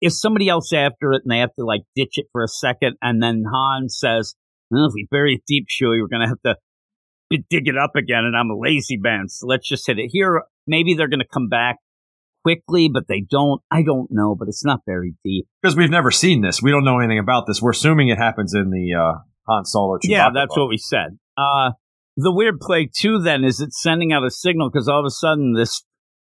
is 0.00 0.20
somebody 0.20 0.48
else 0.48 0.72
after 0.72 1.12
it 1.12 1.22
and 1.24 1.32
they 1.32 1.38
have 1.38 1.54
to 1.58 1.64
like 1.64 1.80
ditch 1.96 2.18
it 2.18 2.26
for 2.30 2.44
a 2.44 2.48
second 2.48 2.94
and 3.00 3.22
then 3.22 3.42
han 3.50 3.88
says 3.88 4.34
well, 4.70 4.86
if 4.86 4.92
we 4.94 5.06
bury 5.10 5.34
it 5.34 5.42
deep 5.46 5.66
Chewie, 5.68 6.00
we're 6.00 6.08
gonna 6.08 6.28
have 6.28 6.42
to 6.44 6.56
dig 7.50 7.66
it 7.66 7.76
up 7.76 7.96
again 7.96 8.24
and 8.24 8.36
i'm 8.36 8.50
a 8.50 8.56
lazy 8.56 8.96
man 8.96 9.28
so 9.28 9.46
let's 9.48 9.68
just 9.68 9.86
hit 9.86 9.98
it 9.98 10.08
here 10.12 10.42
maybe 10.68 10.94
they're 10.94 11.08
gonna 11.08 11.24
come 11.32 11.48
back 11.48 11.78
quickly 12.44 12.88
but 12.92 13.08
they 13.08 13.24
don't 13.28 13.60
i 13.72 13.82
don't 13.82 14.08
know 14.10 14.36
but 14.38 14.46
it's 14.46 14.64
not 14.64 14.80
very 14.86 15.14
deep 15.24 15.46
Because 15.62 15.74
we've 15.76 15.90
never 15.90 16.10
seen 16.10 16.42
this. 16.42 16.62
We 16.62 16.70
don't 16.70 16.84
know 16.84 16.98
anything 16.98 17.18
about 17.18 17.46
this. 17.46 17.60
We're 17.62 17.70
assuming 17.70 18.08
it 18.08 18.18
happens 18.18 18.54
in 18.54 18.70
the 18.70 18.94
uh, 18.94 19.18
Han 19.48 19.64
Solo. 19.64 19.98
yeah 20.02 20.28
that's 20.32 20.48
book. 20.48 20.58
what 20.58 20.68
we 20.68 20.76
said 20.76 21.18
uh 21.36 21.70
the 22.16 22.32
weird 22.32 22.60
play 22.60 22.88
too 22.92 23.18
then 23.18 23.44
is 23.44 23.60
it's 23.60 23.82
sending 23.82 24.12
out 24.12 24.24
a 24.24 24.30
signal 24.30 24.70
because 24.70 24.88
all 24.88 25.00
of 25.00 25.06
a 25.06 25.10
sudden 25.10 25.54
this 25.54 25.82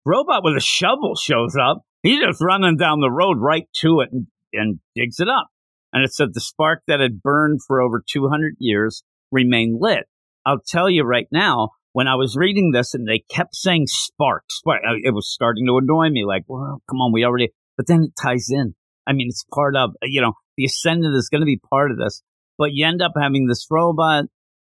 robot 0.06 0.44
with 0.44 0.58
a 0.58 0.62
shovel 0.62 1.16
shows 1.16 1.56
up. 1.56 1.82
He's 2.04 2.22
just 2.22 2.42
running 2.42 2.78
down 2.78 3.02
the 3.02 3.12
road 3.12 3.38
right 3.40 3.68
to 3.82 4.02
it 4.02 4.10
and, 4.12 4.28
and 4.54 4.80
digs 4.96 5.20
it 5.20 5.28
up. 5.28 5.48
And 5.94 6.04
it 6.04 6.14
said 6.14 6.30
the 6.34 6.42
spark 6.42 6.84
that 6.88 7.00
had 7.00 7.22
burned 7.22 7.60
for 7.68 7.82
over 7.82 8.04
200 8.08 8.56
years 8.60 9.04
remained 9.32 9.78
lit. 9.80 10.06
I'll 10.46 10.62
tell 10.66 10.90
you 10.90 11.04
right 11.04 11.28
now 11.32 11.72
when 11.94 12.08
i 12.08 12.16
was 12.16 12.38
reading 12.38 12.72
this 12.72 12.94
and 12.94 13.08
they 13.08 13.24
kept 13.30 13.56
saying 13.56 13.86
spark 13.88 14.44
spark 14.50 14.82
uh, 14.88 14.94
it 15.04 15.14
was 15.16 15.34
starting 15.34 15.66
to 15.66 15.78
annoy 15.78 16.10
me 16.10 16.24
like 16.26 16.44
well 16.48 16.80
come 16.88 17.02
on 17.02 17.12
we 17.12 17.26
already 17.26 17.50
but 17.76 17.88
then 17.88 18.04
it 18.04 18.12
ties 18.22 18.48
in. 18.50 18.76
I 19.08 19.14
mean 19.14 19.28
it's 19.30 19.46
part 19.54 19.76
of 19.76 19.92
you 20.04 20.22
know 20.22 20.34
the 20.58 20.66
ascendant 20.66 21.16
is 21.16 21.30
going 21.30 21.42
to 21.42 21.46
be 21.46 21.60
part 21.70 21.92
of 21.92 21.98
this. 21.98 22.24
But 22.58 22.72
you 22.74 22.86
end 22.86 23.02
up 23.02 23.14
having 23.20 23.46
this 23.48 23.68
robot 23.70 24.26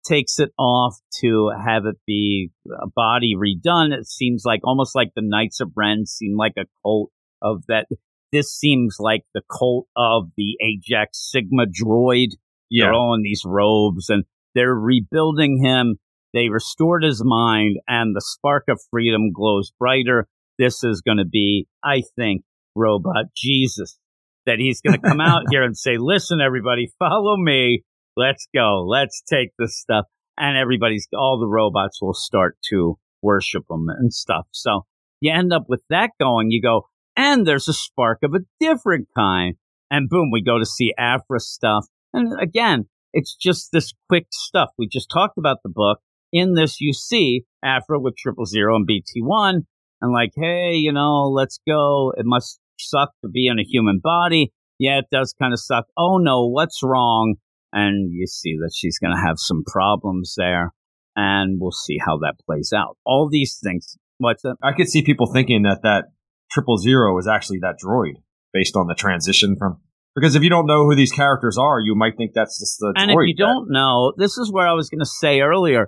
takes 0.04 0.38
it 0.38 0.50
off 0.58 0.96
to 1.20 1.50
have 1.64 1.86
it 1.86 1.96
be 2.06 2.50
a 2.70 2.86
body 2.88 3.34
redone. 3.36 3.92
It 3.92 4.06
seems 4.06 4.42
like 4.44 4.60
almost 4.64 4.94
like 4.94 5.10
the 5.14 5.22
Knights 5.24 5.60
of 5.60 5.72
Ren 5.76 6.06
seem 6.06 6.36
like 6.36 6.54
a 6.56 6.66
cult 6.82 7.10
of 7.42 7.64
that. 7.68 7.86
This 8.32 8.52
seems 8.54 8.96
like 8.98 9.22
the 9.34 9.42
cult 9.50 9.86
of 9.96 10.30
the 10.36 10.56
Ajax 10.60 11.30
Sigma 11.30 11.64
droid. 11.66 12.28
Yeah. 12.70 12.86
They're 12.86 12.94
all 12.94 13.14
in 13.14 13.22
these 13.22 13.42
robes 13.44 14.08
and 14.08 14.24
they're 14.54 14.74
rebuilding 14.74 15.62
him. 15.62 15.96
They 16.32 16.48
restored 16.48 17.02
his 17.02 17.22
mind 17.24 17.78
and 17.88 18.14
the 18.14 18.20
spark 18.20 18.64
of 18.68 18.80
freedom 18.90 19.32
glows 19.32 19.72
brighter. 19.78 20.28
This 20.58 20.84
is 20.84 21.00
going 21.00 21.18
to 21.18 21.24
be, 21.24 21.66
I 21.82 22.02
think, 22.16 22.42
robot 22.76 23.26
Jesus. 23.36 23.98
That 24.46 24.58
he's 24.58 24.80
going 24.80 24.98
to 24.98 25.06
come 25.06 25.20
out 25.20 25.42
here 25.50 25.62
and 25.62 25.76
say, 25.76 25.96
listen, 25.98 26.40
everybody, 26.40 26.90
follow 26.98 27.36
me. 27.36 27.82
Let's 28.16 28.46
go. 28.54 28.86
Let's 28.86 29.22
take 29.22 29.50
this 29.58 29.78
stuff. 29.78 30.06
And 30.38 30.56
everybody's, 30.56 31.06
all 31.14 31.38
the 31.38 31.48
robots 31.48 32.00
will 32.00 32.14
start 32.14 32.56
to 32.70 32.98
worship 33.22 33.64
them 33.68 33.86
and 33.88 34.12
stuff. 34.12 34.46
So 34.52 34.86
you 35.20 35.32
end 35.32 35.52
up 35.52 35.64
with 35.68 35.82
that 35.90 36.10
going. 36.18 36.50
You 36.50 36.62
go, 36.62 36.88
and 37.16 37.46
there's 37.46 37.68
a 37.68 37.74
spark 37.74 38.20
of 38.22 38.34
a 38.34 38.44
different 38.58 39.08
kind. 39.16 39.56
And 39.90 40.08
boom, 40.08 40.30
we 40.30 40.42
go 40.42 40.58
to 40.58 40.66
see 40.66 40.94
Aphra 40.98 41.40
stuff. 41.40 41.86
And 42.12 42.40
again, 42.40 42.86
it's 43.12 43.36
just 43.36 43.70
this 43.72 43.92
quick 44.08 44.26
stuff. 44.30 44.70
We 44.78 44.88
just 44.88 45.10
talked 45.10 45.36
about 45.36 45.58
the 45.62 45.70
book. 45.70 45.98
In 46.32 46.54
this, 46.54 46.80
you 46.80 46.92
see 46.92 47.44
Aphra 47.62 47.98
with 47.98 48.16
triple 48.16 48.46
zero 48.46 48.76
and 48.76 48.88
BT1 48.88 49.62
and 50.00 50.12
like, 50.12 50.30
hey, 50.36 50.74
you 50.74 50.92
know, 50.92 51.28
let's 51.28 51.58
go. 51.66 52.12
It 52.16 52.24
must 52.24 52.60
suck 52.78 53.10
to 53.22 53.28
be 53.28 53.48
in 53.48 53.58
a 53.58 53.64
human 53.64 54.00
body. 54.02 54.52
Yeah, 54.78 54.98
it 54.98 55.06
does 55.10 55.34
kind 55.38 55.52
of 55.52 55.60
suck. 55.60 55.86
Oh 55.98 56.18
no, 56.18 56.46
what's 56.46 56.82
wrong? 56.82 57.34
And 57.72 58.10
you 58.12 58.26
see 58.26 58.56
that 58.58 58.72
she's 58.74 58.98
going 58.98 59.14
to 59.14 59.20
have 59.22 59.36
some 59.38 59.62
problems 59.66 60.34
there. 60.36 60.72
And 61.16 61.60
we'll 61.60 61.72
see 61.72 61.98
how 62.04 62.18
that 62.18 62.34
plays 62.46 62.72
out. 62.74 62.96
All 63.04 63.28
these 63.30 63.58
things. 63.62 63.96
What's 64.18 64.42
that? 64.42 64.56
I 64.62 64.72
could 64.72 64.88
see 64.88 65.02
people 65.02 65.26
thinking 65.32 65.62
that 65.62 65.80
that 65.82 66.06
triple 66.50 66.76
zero 66.78 67.16
is 67.18 67.26
actually 67.26 67.58
that 67.60 67.76
droid 67.84 68.14
based 68.52 68.76
on 68.76 68.86
the 68.86 68.94
transition 68.94 69.56
from. 69.58 69.78
Because 70.16 70.34
if 70.34 70.42
you 70.42 70.50
don't 70.50 70.66
know 70.66 70.84
who 70.84 70.94
these 70.96 71.12
characters 71.12 71.56
are, 71.58 71.78
you 71.80 71.94
might 71.94 72.16
think 72.16 72.32
that's 72.34 72.58
just 72.58 72.78
the 72.80 72.92
And 72.96 73.10
droid. 73.10 73.24
if 73.24 73.28
you 73.28 73.34
that- 73.38 73.52
don't 73.52 73.70
know, 73.70 74.12
this 74.16 74.36
is 74.38 74.50
where 74.52 74.66
I 74.66 74.72
was 74.72 74.88
going 74.88 74.98
to 75.00 75.06
say 75.06 75.40
earlier. 75.40 75.86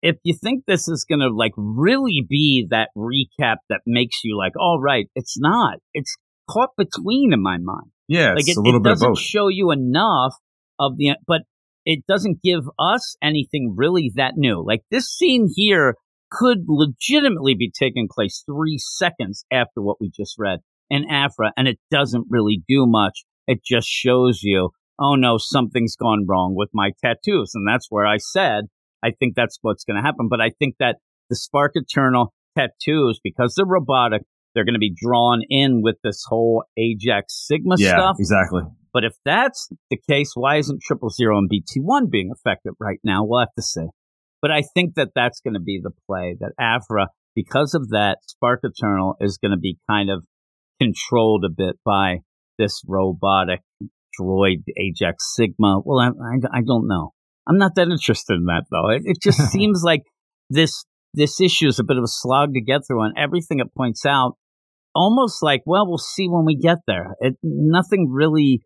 If 0.00 0.16
you 0.22 0.34
think 0.40 0.64
this 0.66 0.86
is 0.88 1.04
going 1.08 1.20
to 1.20 1.28
like 1.28 1.52
really 1.56 2.24
be 2.28 2.66
that 2.70 2.90
recap 2.96 3.56
that 3.68 3.80
makes 3.86 4.18
you 4.24 4.38
like, 4.38 4.52
all 4.58 4.80
right, 4.80 5.06
it's 5.14 5.38
not. 5.38 5.78
It's 5.92 6.14
caught 6.48 6.70
between 6.78 7.32
in 7.32 7.42
my 7.42 7.58
mind. 7.58 7.90
yeah, 8.06 8.30
like 8.30 8.40
it's 8.40 8.50
it, 8.50 8.56
a 8.58 8.62
little 8.62 8.80
it 8.80 8.84
bit 8.84 8.90
doesn't 8.90 9.08
both. 9.14 9.18
show 9.18 9.48
you 9.48 9.70
enough 9.72 10.34
of 10.78 10.96
the, 10.96 11.16
but 11.26 11.42
it 11.84 12.04
doesn't 12.06 12.42
give 12.42 12.64
us 12.78 13.16
anything 13.22 13.74
really 13.76 14.12
that 14.16 14.34
new. 14.36 14.64
Like 14.64 14.82
this 14.90 15.10
scene 15.10 15.48
here 15.54 15.94
could 16.30 16.64
legitimately 16.66 17.54
be 17.54 17.70
taking 17.70 18.08
place 18.12 18.42
three 18.46 18.78
seconds 18.78 19.44
after 19.50 19.80
what 19.80 19.96
we 20.00 20.10
just 20.14 20.36
read 20.38 20.60
in 20.90 21.04
Aphra, 21.10 21.52
and 21.56 21.68
it 21.68 21.78
doesn't 21.90 22.26
really 22.30 22.62
do 22.68 22.86
much. 22.86 23.24
It 23.46 23.64
just 23.64 23.88
shows 23.88 24.40
you, 24.42 24.70
oh 24.98 25.14
no, 25.14 25.38
something's 25.38 25.96
gone 25.96 26.26
wrong 26.28 26.54
with 26.54 26.70
my 26.72 26.92
tattoos, 27.02 27.52
and 27.54 27.66
that's 27.66 27.86
where 27.90 28.06
I 28.06 28.18
said 28.18 28.64
I 29.02 29.12
think 29.18 29.34
that's 29.34 29.58
what's 29.62 29.84
going 29.84 29.96
to 29.96 30.02
happen. 30.02 30.28
But 30.28 30.40
I 30.40 30.50
think 30.58 30.76
that 30.80 30.96
the 31.30 31.36
Spark 31.36 31.72
Eternal 31.74 32.32
tattoos, 32.56 33.20
because 33.22 33.54
they're 33.56 33.66
robotic, 33.66 34.22
they're 34.54 34.64
going 34.64 34.74
to 34.74 34.80
be 34.80 34.94
drawn 34.94 35.42
in 35.48 35.82
with 35.82 35.96
this 36.02 36.24
whole 36.26 36.64
Ajax 36.76 37.46
Sigma 37.46 37.76
yeah, 37.78 37.90
stuff. 37.90 38.16
exactly. 38.18 38.62
But 38.98 39.04
if 39.04 39.14
that's 39.24 39.68
the 39.90 39.98
case, 40.10 40.32
why 40.34 40.56
isn't 40.56 40.82
Triple 40.82 41.10
Zero 41.10 41.38
and 41.38 41.48
BT1 41.48 42.10
being 42.10 42.32
effective 42.34 42.72
right 42.80 42.98
now? 43.04 43.24
We'll 43.24 43.38
have 43.38 43.54
to 43.54 43.62
see. 43.62 43.86
But 44.42 44.50
I 44.50 44.62
think 44.74 44.96
that 44.96 45.10
that's 45.14 45.38
going 45.40 45.54
to 45.54 45.60
be 45.60 45.78
the 45.80 45.92
play 46.08 46.36
that 46.40 46.50
Aphra, 46.58 47.06
because 47.36 47.74
of 47.74 47.90
that, 47.90 48.18
Spark 48.26 48.62
Eternal 48.64 49.14
is 49.20 49.38
going 49.38 49.52
to 49.52 49.56
be 49.56 49.78
kind 49.88 50.10
of 50.10 50.24
controlled 50.80 51.44
a 51.44 51.48
bit 51.48 51.76
by 51.84 52.22
this 52.58 52.82
robotic 52.88 53.60
droid 54.20 54.64
Ajax 54.76 55.32
Sigma. 55.36 55.80
Well, 55.84 56.00
I, 56.00 56.08
I, 56.08 56.58
I 56.58 56.62
don't 56.66 56.88
know. 56.88 57.12
I'm 57.48 57.58
not 57.58 57.76
that 57.76 57.86
interested 57.86 58.34
in 58.34 58.46
that 58.46 58.64
though. 58.68 58.90
It, 58.90 59.02
it 59.04 59.18
just 59.22 59.38
seems 59.52 59.82
like 59.84 60.02
this 60.50 60.84
this 61.14 61.40
issue 61.40 61.68
is 61.68 61.78
a 61.78 61.84
bit 61.84 61.98
of 61.98 62.02
a 62.02 62.08
slog 62.08 62.54
to 62.54 62.60
get 62.60 62.80
through, 62.84 63.04
and 63.04 63.14
everything 63.16 63.60
it 63.60 63.72
points 63.76 64.04
out, 64.04 64.32
almost 64.92 65.40
like, 65.40 65.62
well, 65.66 65.86
we'll 65.86 65.98
see 65.98 66.26
when 66.28 66.44
we 66.44 66.56
get 66.56 66.78
there. 66.88 67.14
It 67.20 67.36
nothing 67.44 68.10
really 68.10 68.62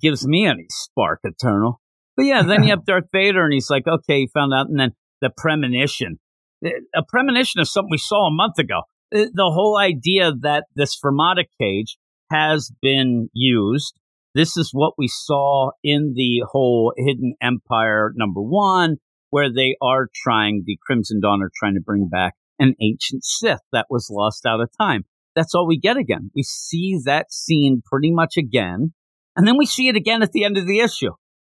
gives 0.00 0.26
me 0.26 0.46
any 0.46 0.66
spark 0.68 1.20
eternal. 1.24 1.80
But 2.16 2.26
yeah, 2.26 2.42
then 2.42 2.62
you 2.62 2.70
have 2.70 2.84
Darth 2.84 3.06
Vader, 3.12 3.44
and 3.44 3.52
he's 3.52 3.70
like, 3.70 3.86
okay, 3.86 4.20
he 4.20 4.30
found 4.32 4.52
out, 4.52 4.68
and 4.68 4.78
then 4.78 4.92
the 5.20 5.30
premonition. 5.36 6.18
Uh, 6.64 6.70
a 6.94 7.02
premonition 7.08 7.60
is 7.60 7.72
something 7.72 7.90
we 7.90 7.98
saw 7.98 8.26
a 8.26 8.34
month 8.34 8.58
ago. 8.58 8.82
The 9.10 9.30
the 9.32 9.50
whole 9.50 9.78
idea 9.78 10.32
that 10.42 10.64
this 10.74 10.98
Fermata 11.02 11.44
cage 11.60 11.96
has 12.30 12.70
been 12.80 13.28
used. 13.32 13.94
This 14.34 14.56
is 14.56 14.70
what 14.72 14.94
we 14.96 15.08
saw 15.08 15.72
in 15.82 16.14
the 16.16 16.44
whole 16.50 16.94
Hidden 16.96 17.34
Empire 17.42 18.12
number 18.16 18.40
one, 18.40 18.96
where 19.28 19.52
they 19.52 19.76
are 19.82 20.08
trying, 20.14 20.64
the 20.66 20.78
Crimson 20.86 21.20
Dawn 21.20 21.42
are 21.42 21.50
trying 21.54 21.74
to 21.74 21.80
bring 21.80 22.08
back 22.08 22.34
an 22.58 22.74
ancient 22.80 23.24
Sith 23.24 23.60
that 23.72 23.86
was 23.90 24.08
lost 24.10 24.46
out 24.46 24.60
of 24.60 24.70
time. 24.80 25.04
That's 25.34 25.54
all 25.54 25.66
we 25.66 25.78
get 25.78 25.96
again. 25.96 26.30
We 26.34 26.42
see 26.42 26.98
that 27.04 27.32
scene 27.32 27.82
pretty 27.84 28.10
much 28.10 28.36
again, 28.36 28.94
and 29.36 29.46
then 29.46 29.56
we 29.58 29.66
see 29.66 29.88
it 29.88 29.96
again 29.96 30.22
at 30.22 30.32
the 30.32 30.44
end 30.44 30.56
of 30.58 30.66
the 30.66 30.80
issue. 30.80 31.10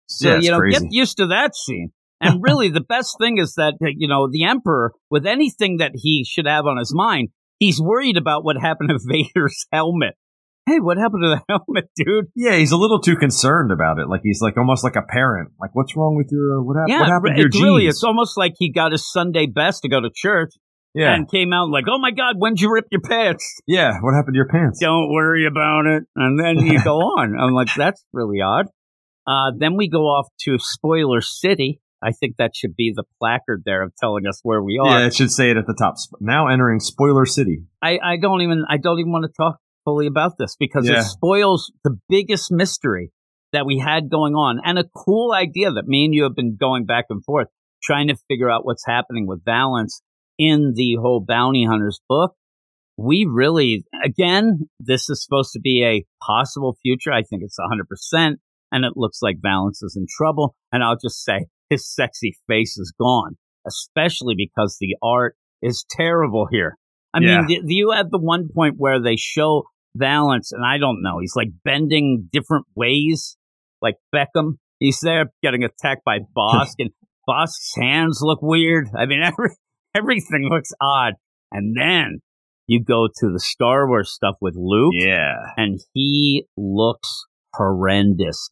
So, 0.07 0.29
Yeah, 0.29 0.39
you 0.39 0.51
know, 0.51 0.59
crazy. 0.59 0.79
get 0.79 0.87
used 0.91 1.17
to 1.17 1.27
that 1.27 1.55
scene. 1.55 1.91
And 2.21 2.41
really, 2.41 2.69
the 2.69 2.79
best 2.81 3.17
thing 3.19 3.37
is 3.39 3.55
that, 3.55 3.73
you 3.81 4.07
know, 4.07 4.29
the 4.31 4.45
Emperor, 4.45 4.93
with 5.11 5.25
anything 5.27 5.77
that 5.77 5.91
he 5.95 6.23
should 6.27 6.47
have 6.47 6.65
on 6.65 6.77
his 6.77 6.93
mind, 6.95 7.29
he's 7.59 7.79
worried 7.81 8.15
about 8.15 8.43
what 8.45 8.55
happened 8.59 8.89
to 8.89 8.99
Vader's 9.05 9.65
helmet. 9.71 10.13
Hey, 10.65 10.79
what 10.79 10.97
happened 10.97 11.23
to 11.23 11.29
the 11.29 11.41
helmet, 11.49 11.89
dude? 11.95 12.27
Yeah, 12.33 12.55
he's 12.55 12.71
a 12.71 12.77
little 12.77 13.01
too 13.01 13.17
concerned 13.17 13.71
about 13.71 13.99
it. 13.99 14.07
Like 14.07 14.21
he's 14.23 14.39
like 14.41 14.55
almost 14.57 14.83
like 14.83 14.95
a 14.95 15.01
parent. 15.01 15.51
Like, 15.59 15.71
what's 15.75 15.95
wrong 15.95 16.15
with 16.15 16.29
your 16.31 16.57
uh, 16.59 16.63
what, 16.63 16.77
hap- 16.77 16.87
Yeah, 16.87 16.99
what 17.01 17.09
happened 17.09 17.35
to 17.35 17.41
your 17.41 17.47
it's 17.49 17.61
really, 17.61 17.85
it's 17.85 18.03
almost 18.03 18.37
like 18.37 18.53
he 18.57 18.71
got 18.71 18.93
his 18.93 19.05
Sunday 19.11 19.45
best 19.45 19.81
to 19.81 19.89
go 19.89 19.99
to 19.99 20.09
church 20.15 20.53
yeah, 20.95 21.13
and 21.13 21.29
came 21.29 21.53
out 21.53 21.69
like, 21.69 21.85
oh 21.87 21.99
my 21.99 22.11
God, 22.11 22.35
when'd 22.37 22.59
you 22.59 22.71
rip 22.73 22.85
your 22.91 23.01
pants? 23.01 23.61
yeah. 23.67 23.99
What 24.01 24.13
happened 24.15 24.33
to 24.33 24.37
your 24.37 24.47
pants? 24.47 24.79
Don't 24.79 25.11
worry 25.11 25.45
about 25.45 25.85
it. 25.85 26.03
And 26.15 26.39
then 26.39 26.57
you 26.65 26.83
go 26.83 26.95
on. 27.17 27.37
I'm 27.39 27.53
like, 27.53 27.67
that's 27.75 28.03
really 28.13 28.41
odd. 28.41 28.67
Uh, 29.27 29.51
then 29.57 29.75
we 29.75 29.89
go 29.89 30.03
off 30.03 30.27
to 30.41 30.57
Spoiler 30.59 31.21
City. 31.21 31.81
I 32.03 32.11
think 32.11 32.35
that 32.37 32.55
should 32.55 32.75
be 32.75 32.93
the 32.95 33.03
placard 33.19 33.63
there 33.65 33.81
of 33.81 33.91
telling 33.99 34.27
us 34.27 34.39
where 34.43 34.61
we 34.61 34.77
are. 34.77 34.99
Yeah, 34.99 35.07
it 35.07 35.15
should 35.15 35.31
say 35.31 35.49
it 35.49 35.57
at 35.57 35.65
the 35.65 35.73
top. 35.73 35.95
Now 36.19 36.47
entering 36.47 36.79
Spoiler 36.79 37.25
City. 37.25 37.63
I, 37.81 37.97
I 38.03 38.17
don't 38.17 38.41
even 38.41 38.63
I 38.69 38.77
don't 38.77 38.99
even 38.99 39.11
want 39.11 39.25
to 39.25 39.31
talk 39.35 39.57
fully 39.85 40.05
about 40.07 40.37
this 40.37 40.55
because 40.59 40.87
Yeah. 40.87 40.99
it 40.99 41.03
spoils 41.03 41.71
the 41.83 41.97
biggest 42.09 42.51
mystery 42.51 43.11
that 43.53 43.65
we 43.65 43.79
had 43.79 44.09
going 44.11 44.33
on 44.35 44.59
and 44.63 44.77
a 44.77 44.83
cool 44.95 45.31
idea 45.31 45.71
that 45.71 45.85
me 45.87 46.05
and 46.05 46.13
you 46.13 46.23
have 46.23 46.35
been 46.35 46.57
going 46.59 46.85
back 46.85 47.05
and 47.09 47.23
forth 47.23 47.47
trying 47.81 48.07
to 48.09 48.15
figure 48.27 48.49
out 48.51 48.65
what's 48.65 48.85
happening 48.85 49.25
with 49.27 49.43
Valance 49.45 50.01
in 50.37 50.73
the 50.75 50.95
whole 51.01 51.23
bounty 51.25 51.65
hunters 51.65 51.99
book. 52.09 52.33
We 52.97 53.27
really 53.29 53.83
again, 54.03 54.69
this 54.79 55.09
is 55.09 55.23
supposed 55.23 55.51
to 55.53 55.59
be 55.59 55.83
a 55.83 56.05
possible 56.25 56.77
future. 56.81 57.11
I 57.11 57.23
think 57.23 57.41
it's 57.43 57.57
100% 57.59 58.35
and 58.71 58.85
it 58.85 58.93
looks 58.95 59.19
like 59.21 59.37
Valance 59.41 59.81
is 59.83 59.95
in 59.97 60.05
trouble 60.09 60.55
and 60.71 60.83
I'll 60.83 60.97
just 61.01 61.23
say 61.23 61.45
his 61.69 61.87
sexy 61.91 62.35
face 62.47 62.77
is 62.77 62.93
gone, 62.99 63.35
especially 63.67 64.35
because 64.37 64.77
the 64.79 64.95
art 65.03 65.35
is 65.61 65.85
terrible 65.89 66.47
here. 66.49 66.77
I 67.13 67.19
Yeah. 67.21 67.39
mean, 67.41 67.47
do, 67.47 67.67
do 67.67 67.73
you 67.73 67.91
have 67.91 68.11
the 68.11 68.19
one 68.19 68.49
point 68.53 68.75
where 68.77 69.01
they 69.01 69.15
show 69.17 69.63
Valance, 69.97 70.51
and 70.51 70.63
I 70.65 70.77
don't 70.77 71.01
know, 71.01 71.19
he's 71.19 71.35
like 71.37 71.47
bending 71.63 72.27
different 72.31 72.65
ways, 72.75 73.37
like 73.81 73.95
Beckham. 74.13 74.57
He's 74.79 74.99
there 75.01 75.31
getting 75.41 75.63
attacked 75.63 76.03
by 76.05 76.19
Bossk, 76.35 76.73
and 76.79 76.89
Bossk's 77.25 77.73
hands 77.79 78.19
look 78.21 78.39
weird. 78.41 78.87
I 78.97 79.05
mean, 79.05 79.21
every, 79.23 79.51
everything 79.95 80.47
looks 80.49 80.71
odd. 80.81 81.13
And 81.51 81.75
then 81.77 82.19
you 82.67 82.83
go 82.83 83.07
to 83.07 83.31
the 83.31 83.39
Star 83.39 83.87
Wars 83.87 84.11
stuff 84.11 84.35
with 84.41 84.55
Luke, 84.57 84.93
Yeah, 84.95 85.35
and 85.55 85.79
he 85.93 86.45
looks 86.57 87.25
horrendous. 87.53 88.49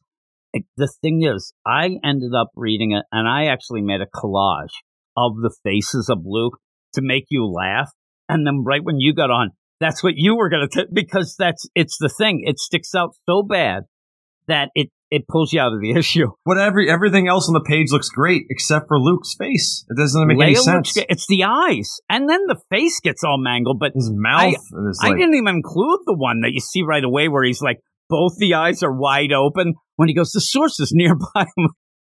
It- 0.54 0.66
The 0.78 0.88
thing 1.02 1.24
is, 1.24 1.54
I 1.66 1.98
ended 2.04 2.32
up 2.40 2.50
reading 2.56 2.92
it, 2.92 3.06
and 3.12 3.28
I 3.28 3.46
actually 3.46 3.82
made 3.82 4.02
a 4.02 4.06
collage 4.06 4.74
of 5.18 5.38
the 5.38 5.54
faces 5.64 6.10
of 6.10 6.20
Luke 6.26 6.60
to 6.94 7.02
make 7.02 7.26
you 7.30 7.46
laugh. 7.46 7.92
And 8.30 8.46
then 8.48 8.64
right 8.64 8.84
when 8.84 9.00
you 9.00 9.14
got 9.14 9.32
on, 9.32 9.50
that's 9.80 10.04
what 10.04 10.14
you 10.16 10.36
were 10.36 10.50
going 10.50 10.70
to, 10.70 10.88
because 10.94 11.36
that's, 11.38 11.68
it's 11.76 11.98
the 12.00 12.10
thing. 12.10 12.44
It 12.46 12.60
sticks 12.60 12.96
out 12.96 13.16
so 13.28 13.44
bad 13.44 13.84
that 14.48 14.70
it, 14.76 14.90
it 15.14 15.28
pulls 15.28 15.54
you 15.54 15.60
out 15.62 15.74
of 15.74 15.80
the 15.80 15.92
issue. 15.98 16.28
What 16.44 16.58
every 16.58 16.90
everything 16.90 17.28
else 17.28 17.48
on 17.48 17.54
the 17.54 17.64
page 17.68 17.92
looks 17.92 18.10
great 18.10 18.44
except 18.50 18.88
for 18.88 19.00
Luke's 19.00 19.36
face. 19.36 19.86
It 19.90 19.98
doesn't 19.98 20.28
make 20.28 20.38
Leia 20.38 20.44
any 20.44 20.54
looks 20.56 20.66
sense. 20.66 20.94
good. 20.94 21.06
It's 21.10 21.28
the 21.28 21.44
eyes. 21.44 22.00
And 22.10 22.28
then 22.28 22.42
the 22.48 22.60
face 22.70 23.00
gets 23.00 23.24
all 23.24 23.38
mangled, 23.38 23.80
but 23.80 23.94
His 23.94 24.12
mouth 24.12 24.56
is 24.90 25.00
I 25.02 25.10
like 25.10 25.18
didn't 25.18 25.36
even 25.36 25.56
include 25.56 26.00
the 26.06 26.16
one 26.18 26.42
that 26.42 26.52
you 26.54 26.60
see 26.60 26.82
right 26.82 27.04
away 27.04 27.28
where 27.30 27.44
he's 27.44 27.62
like, 27.62 27.80
both 28.10 28.34
the 28.38 28.56
eyes 28.56 28.84
are 28.84 28.92
wide 28.92 29.32
open 29.32 29.76
when 29.96 30.10
he 30.10 30.16
goes, 30.16 30.32
the 30.32 30.42
source 30.42 30.80
is 30.80 30.92
nearby. 30.94 31.46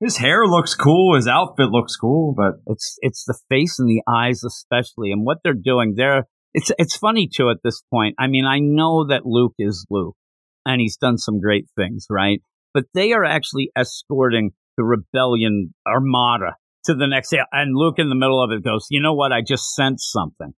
His 0.01 0.17
hair 0.17 0.47
looks 0.47 0.75
cool. 0.75 1.17
His 1.17 1.27
outfit 1.29 1.69
looks 1.71 1.97
cool, 1.97 2.33
but 2.35 2.55
it's 2.73 2.97
it's 3.01 3.25
the 3.27 3.39
face 3.51 3.79
and 3.79 3.89
the 3.89 4.03
eyes 4.09 4.43
especially, 4.45 5.13
and 5.13 5.27
what 5.27 5.39
they're 5.45 5.53
doing. 5.53 5.95
They're 5.97 6.25
it's 6.55 6.73
it's 6.79 6.97
funny 6.97 7.29
too 7.29 7.51
at 7.51 7.59
this 7.63 7.83
point. 7.93 8.15
I 8.19 8.27
mean, 8.29 8.47
I 8.47 8.61
know 8.61 9.07
that 9.09 9.27
Luke 9.27 9.55
is 9.59 9.87
Luke, 9.91 10.17
and 10.65 10.81
he's 10.81 10.97
done 10.97 11.19
some 11.19 11.39
great 11.39 11.67
things, 11.77 12.07
right? 12.09 12.41
But 12.73 12.85
they 12.95 13.12
are 13.12 13.25
actually 13.25 13.71
escorting 13.77 14.51
the 14.77 14.85
rebellion 14.85 15.75
armada 15.87 16.57
to 16.85 16.95
the 16.95 17.07
next 17.07 17.31
day, 17.31 17.39
and 17.53 17.77
Luke 17.77 17.97
in 17.99 18.09
the 18.09 18.14
middle 18.14 18.43
of 18.43 18.51
it 18.51 18.64
goes, 18.64 18.87
"You 18.91 19.01
know 19.01 19.14
what? 19.14 19.33
I 19.33 19.43
just 19.43 19.75
sensed 19.75 20.11
something." 20.12 20.53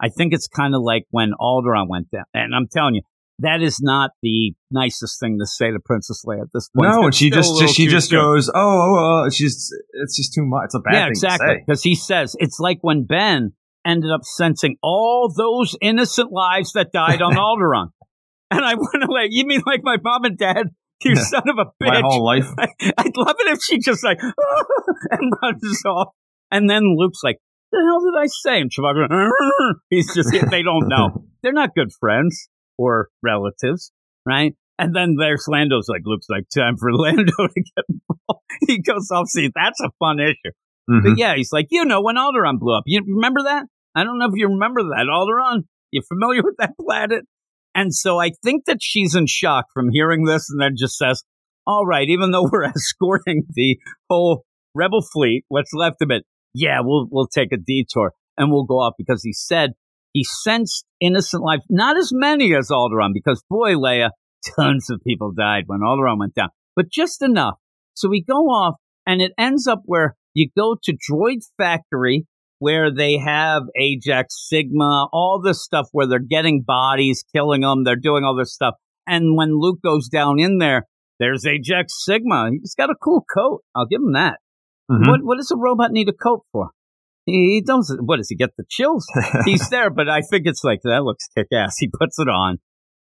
I 0.00 0.08
think 0.08 0.32
it's 0.32 0.48
kind 0.48 0.74
of 0.74 0.82
like 0.82 1.04
when 1.10 1.30
Alderaan 1.40 1.88
went 1.88 2.10
down, 2.10 2.24
and 2.34 2.54
I'm 2.54 2.66
telling 2.66 2.96
you, 2.96 3.02
that 3.38 3.62
is 3.62 3.80
not 3.80 4.10
the 4.22 4.52
nicest 4.70 5.20
thing 5.20 5.38
to 5.38 5.46
say 5.46 5.70
to 5.70 5.78
Princess 5.84 6.24
Leia 6.26 6.42
at 6.42 6.48
this 6.52 6.68
point. 6.68 6.90
no, 6.90 7.06
It's 7.08 7.16
she 7.16 7.28
a 7.28 7.30
just, 7.30 7.74
she 7.74 7.86
just 7.86 8.10
goes, 8.10 8.48
oh, 8.48 8.54
oh, 8.54 9.24
oh, 9.26 9.30
she's 9.30 9.72
it's 9.92 10.16
just 10.16 10.34
too 10.34 10.44
much. 10.44 10.66
It's 10.66 10.74
a 10.74 10.80
bad 10.80 10.94
yeah, 10.94 11.02
thing 11.04 11.10
exactly. 11.10 11.46
to 11.46 11.54
say. 11.54 11.64
Because 11.66 11.82
he 11.82 11.94
says 11.94 12.36
it's 12.38 12.58
like 12.58 12.78
when 12.82 13.04
Ben 13.04 13.52
ended 13.84 14.10
up 14.10 14.22
sensing 14.24 14.76
all 14.82 15.32
those 15.34 15.76
innocent 15.80 16.30
lives 16.30 16.72
that 16.74 16.92
died 16.92 17.22
on 17.22 17.32
Alderaan, 17.36 17.90
and 18.50 18.64
I 18.64 18.74
went 18.78 19.08
away. 19.08 19.28
You 19.30 19.46
mean 19.46 19.62
like 19.66 19.80
my 19.82 19.96
mom 20.02 20.24
and 20.24 20.38
dad? 20.38 20.68
You 21.10 21.16
son 21.16 21.42
of 21.48 21.58
a 21.58 21.64
bitch. 21.82 21.92
My 21.92 22.00
whole 22.02 22.24
life. 22.24 22.48
I, 22.58 22.68
I'd 22.98 23.16
love 23.16 23.36
it 23.38 23.52
if 23.52 23.62
she 23.62 23.78
just 23.78 24.04
like 24.04 24.18
and 25.10 25.32
runs 25.42 25.82
off, 25.86 26.08
and 26.50 26.68
then 26.68 26.82
Luke's 26.96 27.20
like, 27.24 27.38
"The 27.72 27.78
hell 27.86 28.00
did 28.00 28.14
I 28.18 28.26
say?" 28.26 28.60
And 28.60 28.70
Chewbacca, 28.70 29.30
he's 29.90 30.14
just 30.14 30.30
they 30.50 30.62
don't 30.62 30.88
know. 30.88 31.24
They're 31.42 31.52
not 31.52 31.74
good 31.74 31.90
friends 31.98 32.48
or 32.78 33.08
relatives, 33.22 33.92
right? 34.26 34.54
And 34.78 34.94
then 34.96 35.16
there's 35.18 35.44
Lando's 35.48 35.86
like, 35.88 36.02
looks 36.04 36.26
like 36.28 36.44
time 36.48 36.76
for 36.76 36.92
Lando 36.92 37.24
to 37.36 37.48
get 37.54 37.84
involved. 37.88 38.44
He 38.66 38.80
goes 38.80 39.10
off. 39.12 39.28
See, 39.28 39.50
that's 39.54 39.80
a 39.80 39.90
fun 39.98 40.18
issue. 40.18 40.52
Mhm. 40.90 41.02
But 41.04 41.18
yeah, 41.18 41.34
he's 41.36 41.52
like, 41.52 41.66
you 41.70 41.84
know, 41.84 42.00
when 42.00 42.16
Alderaan 42.16 42.58
blew 42.58 42.76
up. 42.76 42.84
You 42.86 43.02
remember 43.06 43.42
that? 43.44 43.66
I 43.94 44.04
don't 44.04 44.18
know 44.18 44.26
if 44.26 44.32
you 44.34 44.48
remember 44.48 44.82
that. 44.82 45.06
Alderaan, 45.08 45.64
you 45.90 46.02
familiar 46.08 46.42
with 46.42 46.56
that 46.58 46.72
planet? 46.80 47.24
And 47.74 47.94
so 47.94 48.18
I 48.18 48.30
think 48.42 48.64
that 48.66 48.78
she's 48.80 49.14
in 49.14 49.26
shock 49.26 49.66
from 49.72 49.90
hearing 49.90 50.24
this 50.24 50.48
and 50.50 50.60
then 50.60 50.74
just 50.76 50.96
says, 50.96 51.22
all 51.66 51.86
right, 51.86 52.08
even 52.08 52.30
though 52.30 52.48
we're 52.50 52.64
escorting 52.76 53.44
the 53.50 53.78
whole 54.10 54.44
rebel 54.74 55.02
fleet, 55.12 55.44
what's 55.48 55.72
left 55.72 56.02
of 56.02 56.10
it, 56.10 56.24
yeah, 56.54 56.80
we'll, 56.82 57.06
we'll 57.10 57.28
take 57.28 57.52
a 57.52 57.56
detour 57.56 58.12
and 58.36 58.50
we'll 58.50 58.64
go 58.64 58.74
off 58.74 58.94
because 58.98 59.22
he 59.22 59.32
said 59.32 59.70
he 60.12 60.24
sensed 60.24 60.84
innocent 61.00 61.42
life, 61.42 61.60
not 61.70 61.96
as 61.96 62.10
many 62.12 62.54
as 62.54 62.68
Alderaan, 62.70 63.12
because 63.14 63.42
boy, 63.48 63.72
Leia, 63.72 64.10
tons 64.56 64.90
of 64.90 65.00
people 65.06 65.32
died 65.32 65.64
when 65.66 65.80
Alderaan 65.80 66.18
went 66.18 66.34
down, 66.34 66.48
but 66.76 66.90
just 66.90 67.22
enough. 67.22 67.54
So 67.94 68.08
we 68.08 68.22
go 68.22 68.46
off 68.48 68.76
and 69.06 69.20
it 69.20 69.32
ends 69.38 69.66
up 69.66 69.82
where 69.84 70.16
you 70.34 70.48
go 70.56 70.76
to 70.82 70.92
Droid 70.92 71.40
Factory 71.58 72.26
where 72.62 72.94
they 72.94 73.16
have 73.18 73.64
Ajax 73.76 74.36
Sigma, 74.48 75.08
all 75.12 75.40
this 75.44 75.64
stuff 75.64 75.88
where 75.90 76.06
they're 76.06 76.20
getting 76.20 76.62
bodies, 76.64 77.24
killing 77.34 77.62
them, 77.62 77.82
they're 77.82 77.96
doing 77.96 78.22
all 78.22 78.36
this 78.36 78.54
stuff. 78.54 78.74
And 79.04 79.36
when 79.36 79.58
Luke 79.58 79.80
goes 79.82 80.08
down 80.08 80.38
in 80.38 80.58
there, 80.58 80.86
there's 81.18 81.44
Ajax 81.44 82.04
Sigma. 82.04 82.50
He's 82.52 82.76
got 82.76 82.88
a 82.88 82.94
cool 82.94 83.24
coat. 83.34 83.62
I'll 83.74 83.86
give 83.86 84.00
him 84.00 84.12
that. 84.12 84.38
Mhm. 84.88 85.08
What 85.08 85.20
what 85.24 85.38
does 85.38 85.50
a 85.50 85.56
robot 85.56 85.90
need 85.90 86.08
a 86.08 86.12
coat 86.12 86.42
for? 86.52 86.70
He, 87.26 87.32
he 87.32 87.62
doesn't. 87.66 88.06
What 88.06 88.18
does 88.18 88.28
he 88.28 88.36
get 88.36 88.50
the 88.56 88.64
chills? 88.70 89.06
He's 89.44 89.68
there, 89.68 89.90
but 89.90 90.08
I 90.08 90.20
think 90.20 90.46
it's 90.46 90.62
like 90.62 90.82
that 90.84 91.02
looks 91.02 91.26
kick 91.36 91.48
ass. 91.52 91.78
He 91.80 91.88
puts 91.88 92.16
it 92.20 92.28
on, 92.28 92.58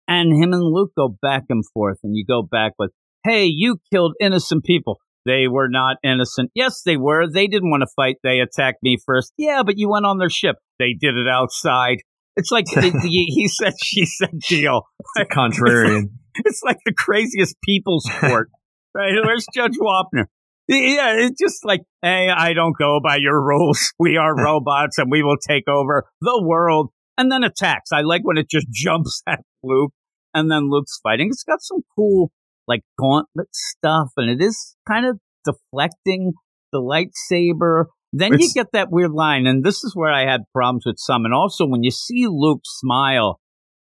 and 0.08 0.42
him 0.42 0.54
and 0.54 0.64
Luke 0.64 0.92
go 0.98 1.18
back 1.22 1.44
and 1.50 1.66
forth, 1.74 1.98
and 2.04 2.16
you 2.16 2.26
go 2.26 2.44
back 2.44 2.74
with, 2.80 2.92
"Hey, 3.26 3.46
you 3.46 3.80
killed 3.92 4.14
innocent 4.22 4.64
people." 4.64 5.00
They 5.26 5.48
were 5.48 5.70
not 5.70 5.98
innocent. 6.04 6.52
Yes, 6.56 6.82
they 6.86 6.98
were. 6.98 7.32
They 7.32 7.48
didn't 7.48 7.70
want 7.70 7.82
to 7.82 7.94
fight. 7.96 8.18
They 8.24 8.40
attacked 8.40 8.82
me 8.82 8.98
first. 9.06 9.34
Yeah, 9.38 9.64
but 9.64 9.78
you 9.78 9.90
went 9.90 10.06
on 10.06 10.18
their 10.18 10.30
ship. 10.30 10.56
They 10.80 10.94
did 11.00 11.16
it 11.16 11.28
outside. 11.28 11.98
It's 12.36 12.52
like 12.52 12.66
the, 12.66 12.82
the, 12.82 13.08
he 13.10 13.48
said, 13.48 13.74
she 13.84 14.06
said 14.06 14.40
deal. 14.48 14.84
Contrarian. 15.18 16.12
It's 16.46 16.62
like 16.64 16.78
the 16.86 16.94
craziest 16.94 17.58
people's 17.64 18.10
court, 18.22 18.50
right? 18.96 19.12
Where's 19.26 19.46
Judge 19.54 19.74
Wapner? 19.78 20.26
Yeah, 20.70 21.16
it's 21.18 21.38
just 21.38 21.66
like, 21.66 21.82
hey, 22.02 22.30
I 22.30 22.54
don't 22.54 22.78
go 22.78 23.02
by 23.04 23.18
your 23.18 23.44
rules. 23.44 23.92
We 24.00 24.16
are 24.16 24.34
robots 24.34 25.00
and 25.00 25.12
we 25.12 25.22
will 25.22 25.36
take 25.36 25.68
over 25.68 26.06
the 26.22 26.42
world. 26.42 26.92
And 27.18 27.30
then 27.30 27.44
attacks. 27.44 27.92
I 27.92 28.02
like 28.02 28.22
when 28.24 28.38
it 28.38 28.50
just 28.50 28.68
jumps 28.72 29.22
at 29.28 29.40
Luke 29.64 29.92
and 30.34 30.50
then 30.50 30.70
Luke's 30.70 31.00
fighting. 31.04 31.28
It's 31.30 31.44
got 31.44 31.62
some 31.62 31.82
cool, 31.96 32.32
like, 32.70 32.82
gauntlet 32.98 33.50
stuff 33.52 34.10
and 34.16 34.30
it 34.30 34.42
is 34.44 34.76
kind 34.88 35.06
of 35.06 35.18
deflecting 35.44 36.34
the 36.72 36.80
lightsaber. 36.80 37.86
Then 38.14 38.40
you 38.40 38.50
get 38.54 38.68
that 38.74 38.90
weird 38.90 39.12
line, 39.12 39.46
and 39.46 39.64
this 39.64 39.84
is 39.84 39.96
where 39.96 40.12
I 40.12 40.22
had 40.30 40.42
problems 40.54 40.84
with 40.86 40.96
some. 40.98 41.26
And 41.26 41.34
also, 41.34 41.68
when 41.68 41.84
you 41.84 41.92
see 41.92 42.26
Luke 42.28 42.62
smile, 42.64 43.40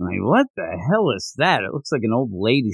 I'm 0.02 0.08
like, 0.08 0.18
what 0.22 0.48
the 0.58 0.78
hell 0.90 1.12
is 1.16 1.34
that? 1.38 1.62
It 1.64 1.72
looks 1.74 1.92
like 1.92 2.02
an 2.04 2.12
old 2.14 2.32
lady. 2.34 2.72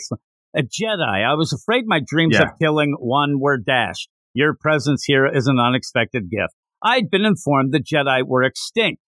A 0.58 0.62
Jedi. 0.64 1.24
I 1.24 1.36
was 1.36 1.53
afraid 1.53 1.84
my 1.86 1.99
dreams 2.03 2.36
Yeah. 2.39 2.43
of 2.45 2.60
killing 2.60 2.95
one 2.97 3.39
were 3.39 3.58
dashed. 3.58 4.10
Your 4.34 4.56
presence 4.60 5.03
here 5.06 5.28
is 5.28 5.47
an 5.47 5.60
unexpected 5.60 6.32
gift. 6.32 6.53
I'd 6.84 7.10
been 7.12 7.26
informed 7.26 7.74
the 7.74 7.80
Jedi 7.80 8.26
were 8.26 8.43
extinct. 8.43 9.01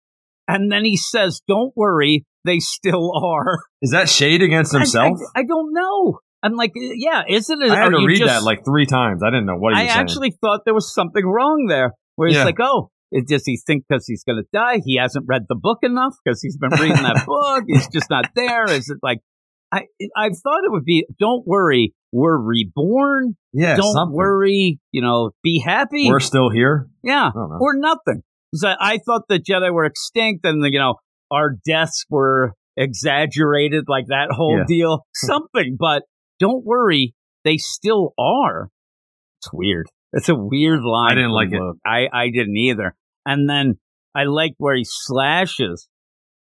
And 0.48 0.70
then 0.72 0.84
he 0.84 0.96
says, 0.96 1.40
don't 1.46 1.72
worry, 1.76 2.24
they 2.44 2.58
still 2.58 3.12
are. 3.16 3.60
Is 3.80 3.92
that 3.92 4.08
shade 4.08 4.42
against 4.42 4.74
I- 4.74 4.78
himself? 4.78 5.18
I, 5.36 5.40
I 5.40 5.42
don't 5.44 5.72
know. 5.72 6.18
I'm 6.44 6.54
like, 6.56 6.72
uh, 6.76 6.80
yeah, 6.94 7.22
isn't 7.28 7.62
it? 7.62 7.70
I, 7.70 7.76
had 7.76 7.88
to 7.88 8.04
read 8.06 8.18
just- 8.18 8.28
that 8.30 8.42
like 8.42 8.64
three 8.64 8.86
times. 8.86 9.22
I 9.24 9.30
didn't 9.30 9.46
know 9.46 9.56
what 9.56 9.74
he 9.74 9.80
I 9.80 9.84
was 9.84 9.92
saying. 9.92 10.00
actually 10.02 10.30
thought 10.42 10.60
there 10.64 10.74
was 10.74 10.92
something 10.94 11.24
wrong 11.24 11.66
there. 11.68 11.92
Where 12.16 12.28
he's 12.28 12.36
Yeah. 12.36 12.44
like, 12.44 12.58
oh, 12.60 12.90
it, 13.10 13.26
does 13.26 13.44
he 13.46 13.58
think 13.66 13.84
because 13.88 14.04
he's 14.06 14.22
going 14.24 14.36
to 14.42 14.46
die? 14.52 14.80
He 14.84 14.98
hasn't 14.98 15.24
read 15.28 15.42
the 15.48 15.56
book 15.56 15.78
enough 15.82 16.14
because 16.24 16.40
he's 16.42 16.56
been 16.56 16.70
reading 16.70 17.02
that 17.02 17.24
book. 17.26 17.64
He's 17.66 17.88
just 17.88 18.10
not 18.10 18.26
there. 18.36 18.64
Is 18.70 18.88
it 18.90 18.98
like, 19.02 19.18
I 19.72 19.86
I 20.16 20.28
thought 20.28 20.64
it 20.64 20.70
would 20.70 20.84
be, 20.84 21.06
don't 21.18 21.44
worry, 21.46 21.94
we're 22.12 22.38
reborn. 22.38 23.36
yeah, 23.52 23.74
don't 23.76 23.92
something. 23.92 24.14
worry, 24.14 24.78
you 24.92 25.02
know, 25.02 25.30
be 25.42 25.60
happy. 25.64 26.08
We're 26.08 26.20
still 26.20 26.50
here. 26.50 26.86
yeah, 27.02 27.30
I 27.34 27.56
or 27.60 27.74
nothing. 27.76 28.22
I, 28.64 28.76
I 28.78 28.98
thought 29.04 29.22
the 29.28 29.40
Jedi 29.40 29.72
were 29.72 29.84
extinct 29.86 30.44
and, 30.46 30.62
you 30.72 30.78
know, 30.78 30.94
our 31.32 31.56
deaths 31.66 32.04
were 32.08 32.52
exaggerated, 32.76 33.84
like 33.88 34.06
that 34.08 34.28
whole 34.30 34.58
Yeah. 34.58 34.64
deal. 34.68 35.06
Something, 35.14 35.76
but 35.78 36.02
don't 36.44 36.62
worry, 36.62 37.14
they 37.44 37.56
still 37.56 38.12
are. 38.18 38.68
It's 39.40 39.50
weird. 39.50 39.86
It's 40.12 40.28
a 40.28 40.34
weird 40.34 40.82
line. 40.82 41.12
I 41.12 41.14
didn't 41.14 41.30
like 41.30 41.48
it. 41.52 41.60
I, 41.86 42.06
I 42.12 42.26
didn't 42.28 42.56
either. 42.56 42.94
And 43.24 43.48
then 43.48 43.78
I 44.14 44.24
like 44.24 44.52
where 44.58 44.76
he 44.76 44.84
slashes 44.84 45.88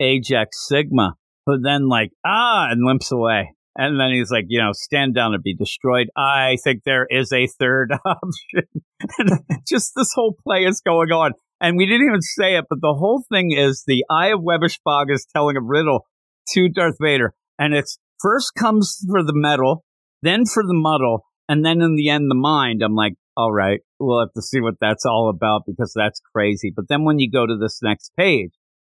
Ajax 0.02 0.68
Sigma, 0.68 1.14
but 1.46 1.60
then 1.64 1.88
like, 1.88 2.12
ah, 2.26 2.68
and 2.70 2.86
limps 2.86 3.14
away. 3.14 3.56
And 3.78 3.98
then 3.98 4.12
he's 4.12 4.30
like, 4.30 4.46
you 4.50 4.60
know, 4.60 4.72
stand 4.74 5.16
down 5.16 5.34
and 5.34 5.42
be 5.42 5.56
destroyed. 5.56 6.10
I 6.18 6.58
think 6.66 6.84
there 6.84 7.08
is 7.10 7.32
a 7.32 7.48
third 7.48 7.94
option. 8.06 9.48
just 9.66 9.94
this 9.96 10.12
whole 10.14 10.36
play 10.44 10.66
is 10.66 10.82
going 10.86 11.12
on. 11.12 11.32
And 11.62 11.78
we 11.78 11.86
didn't 11.86 12.08
even 12.08 12.22
say 12.22 12.58
it, 12.58 12.66
but 12.70 12.82
the 12.82 12.94
whole 12.94 13.24
thing 13.32 13.54
is 13.54 13.86
the 13.88 14.04
Eye 14.12 14.34
of 14.34 14.42
Webbish 14.42 14.80
Bog 14.84 15.10
is 15.10 15.26
telling 15.34 15.56
a 15.56 15.62
riddle 15.62 16.06
to 16.50 16.68
Darth 16.68 16.98
Vader. 17.00 17.34
And 17.58 17.74
it's 17.74 17.98
first 18.22 18.54
comes 18.56 19.04
for 19.10 19.24
the 19.24 19.34
metal, 19.34 19.84
then 20.24 20.46
for 20.46 20.64
the 20.64 20.74
muddle, 20.74 21.26
and 21.48 21.66
then 21.66 21.82
in 21.82 21.96
the 21.96 22.10
end, 22.10 22.32
the 22.32 22.36
mind. 22.36 22.82
I'm 22.84 22.96
like, 22.96 23.14
all 23.36 23.52
right, 23.52 23.82
we'll 24.00 24.22
have 24.22 24.34
to 24.34 24.42
see 24.42 24.62
what 24.62 24.76
that's 24.80 25.06
all 25.06 25.30
about 25.30 25.64
because 25.68 25.94
that's 25.96 26.22
crazy. 26.34 26.72
But 26.76 26.86
then 26.88 27.04
when 27.04 27.20
you 27.20 27.30
go 27.30 27.46
to 27.46 27.58
this 27.58 27.80
next 27.84 28.12
page, 28.18 28.52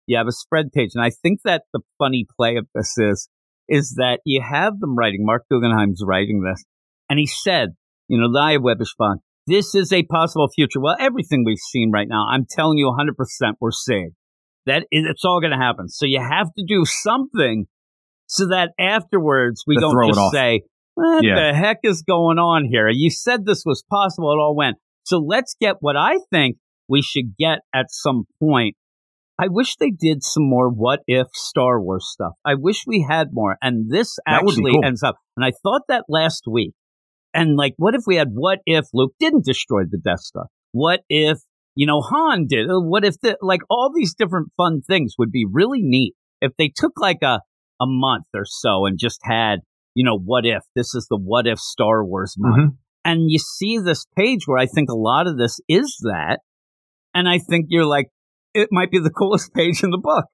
you 0.06 0.16
have 0.16 0.28
a 0.28 0.32
spread 0.32 0.72
page. 0.72 0.90
And 0.94 1.04
I 1.04 1.10
think 1.10 1.40
that 1.44 1.64
the 1.72 1.80
funny 1.98 2.26
play 2.36 2.56
of 2.56 2.66
this 2.74 2.94
is, 2.96 3.28
is 3.68 3.94
that 3.98 4.20
you 4.24 4.42
have 4.48 4.78
them 4.78 4.96
writing, 4.96 5.24
Marc 5.24 5.44
Guggenheim's 5.50 6.02
writing 6.06 6.42
this, 6.42 6.64
and 7.10 7.18
he 7.18 7.26
said, 7.26 7.70
you 8.08 8.18
know, 8.18 8.26
of 8.26 8.62
Webbish 8.62 8.96
Bog, 8.96 9.18
this 9.46 9.74
is 9.74 9.92
a 9.92 10.04
possible 10.04 10.48
future. 10.54 10.80
Well, 10.80 10.96
everything 10.98 11.44
we've 11.44 11.58
seen 11.58 11.90
right 11.92 12.08
now, 12.08 12.26
I'm 12.30 12.46
telling 12.48 12.78
you 12.78 12.86
100% 12.86 13.54
we're 13.60 13.70
seeing. 13.72 14.10
That 14.66 14.84
is, 14.92 15.06
it's 15.08 15.24
all 15.24 15.40
going 15.40 15.52
to 15.52 15.58
happen. 15.58 15.88
So 15.88 16.06
you 16.06 16.20
have 16.20 16.48
to 16.54 16.64
do 16.66 16.84
something 16.84 17.66
so 18.26 18.48
that 18.48 18.70
afterwards 18.78 19.62
we 19.66 19.76
To 19.76 19.80
don't 19.80 20.14
just 20.14 20.32
say, 20.32 20.62
what 20.96 21.24
Yeah. 21.24 21.34
the 21.52 21.56
heck 21.56 21.78
is 21.84 22.02
going 22.02 22.38
on 22.38 22.64
here? 22.70 22.88
You 22.90 23.10
said 23.10 23.44
this 23.46 23.62
was 23.64 23.84
possible. 23.88 24.32
It 24.32 24.40
all 24.40 24.56
went. 24.56 24.76
So 25.04 25.18
let's 25.18 25.54
get 25.60 25.76
what 25.80 25.96
I 25.96 26.18
think 26.32 26.56
we 26.88 27.00
should 27.02 27.36
get 27.38 27.60
at 27.74 27.86
some 27.90 28.24
point. 28.40 28.74
I 29.38 29.48
wish 29.48 29.76
they 29.76 29.90
did 29.90 30.22
some 30.22 30.48
more 30.48 30.68
what 30.70 31.00
if 31.06 31.26
Star 31.34 31.80
Wars 31.80 32.08
stuff. 32.10 32.32
I 32.44 32.54
wish 32.54 32.84
we 32.86 33.06
had 33.08 33.28
more. 33.32 33.56
And 33.60 33.90
this 33.90 34.16
That 34.26 34.42
would 34.44 34.56
be 34.56 34.62
actually 34.62 34.72
cool. 34.72 34.84
ends 34.84 35.02
up. 35.02 35.16
And 35.36 35.44
I 35.44 35.52
thought 35.62 35.82
that 35.88 36.04
last 36.08 36.44
week. 36.50 36.72
And 37.34 37.56
like, 37.56 37.74
what 37.76 37.94
if 37.94 38.02
we 38.06 38.16
had 38.16 38.28
what 38.32 38.60
if 38.64 38.86
Luke 38.94 39.12
didn't 39.20 39.44
destroy 39.44 39.82
the 39.88 39.98
Death 39.98 40.20
Star? 40.20 40.46
What 40.72 41.00
if, 41.10 41.38
you 41.74 41.86
know, 41.86 42.00
Han 42.00 42.46
did? 42.48 42.70
Uh, 42.70 42.80
What 42.80 43.04
if 43.04 43.20
the, 43.20 43.36
like 43.42 43.60
all 43.68 43.92
these 43.94 44.14
different 44.14 44.48
fun 44.56 44.80
things 44.80 45.14
would 45.18 45.30
be 45.30 45.44
really 45.50 45.82
neat 45.82 46.14
if 46.40 46.52
they 46.56 46.72
took 46.74 46.92
like 46.98 47.18
a, 47.22 47.40
a 47.78 47.84
month 47.86 48.24
or 48.34 48.44
so 48.46 48.86
and 48.86 48.98
just 48.98 49.20
had, 49.22 49.58
you 49.96 50.04
know, 50.04 50.18
what 50.18 50.44
if 50.44 50.62
this 50.76 50.94
is 50.94 51.06
the 51.10 51.16
what 51.16 51.46
if 51.46 51.58
Star 51.58 52.04
Wars 52.04 52.34
month 52.36 52.74
Mhm. 52.74 52.76
And 53.06 53.30
you 53.30 53.38
see 53.38 53.78
this 53.78 54.04
page 54.16 54.46
where 54.46 54.58
I 54.58 54.66
think 54.66 54.90
a 54.90 54.96
lot 54.96 55.26
of 55.26 55.38
this 55.38 55.58
is 55.68 55.96
that. 56.02 56.40
And 57.14 57.28
I 57.28 57.38
think 57.38 57.66
you're 57.70 57.86
like, 57.86 58.08
it 58.52 58.68
might 58.70 58.90
be 58.90 58.98
the 58.98 59.10
coolest 59.18 59.54
page 59.54 59.82
in 59.82 59.90
the 59.90 59.98
book. 59.98 60.26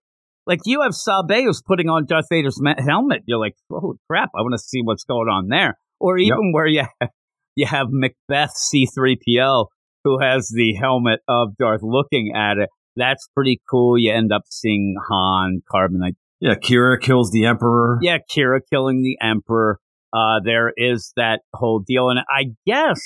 Like 0.46 0.60
you 0.64 0.80
have 0.82 0.94
Sabe 0.94 1.44
who's 1.44 1.62
putting 1.64 1.88
on 1.88 2.06
Darth 2.06 2.24
Vader's 2.28 2.60
helmet. 2.78 3.22
You're 3.26 3.38
like, 3.38 3.54
oh 3.70 3.94
crap, 4.10 4.30
I 4.34 4.40
want 4.40 4.54
to 4.54 4.58
see 4.58 4.80
what's 4.82 5.04
going 5.04 5.28
on 5.28 5.48
there. 5.48 5.78
Or 6.00 6.18
even 6.18 6.46
yep. 6.46 6.54
where 6.54 6.66
you 6.66 6.84
have, 7.00 7.10
you 7.54 7.66
have 7.66 7.86
Macbeth 7.90 8.54
C3PO 8.56 9.66
who 10.02 10.18
has 10.20 10.50
the 10.52 10.74
helmet 10.74 11.20
of 11.28 11.56
Darth 11.56 11.82
looking 11.84 12.32
at 12.34 12.58
it. 12.58 12.70
That's 12.96 13.28
pretty 13.34 13.60
cool. 13.70 13.96
You 13.96 14.12
end 14.12 14.32
up 14.32 14.42
seeing 14.50 14.96
Han, 15.08 15.62
Carbonite. 15.72 16.16
Yeah, 16.42 16.56
Qi'ra 16.56 17.00
kills 17.00 17.30
the 17.30 17.44
Emperor. 17.44 18.00
Yeah, 18.02 18.18
Qi'ra 18.18 18.60
killing 18.68 19.02
the 19.02 19.16
Emperor. 19.24 19.78
Uh, 20.12 20.40
there 20.44 20.72
is 20.76 21.12
that 21.16 21.42
whole 21.54 21.78
deal. 21.86 22.10
And 22.10 22.18
I 22.28 22.46
guess 22.66 23.00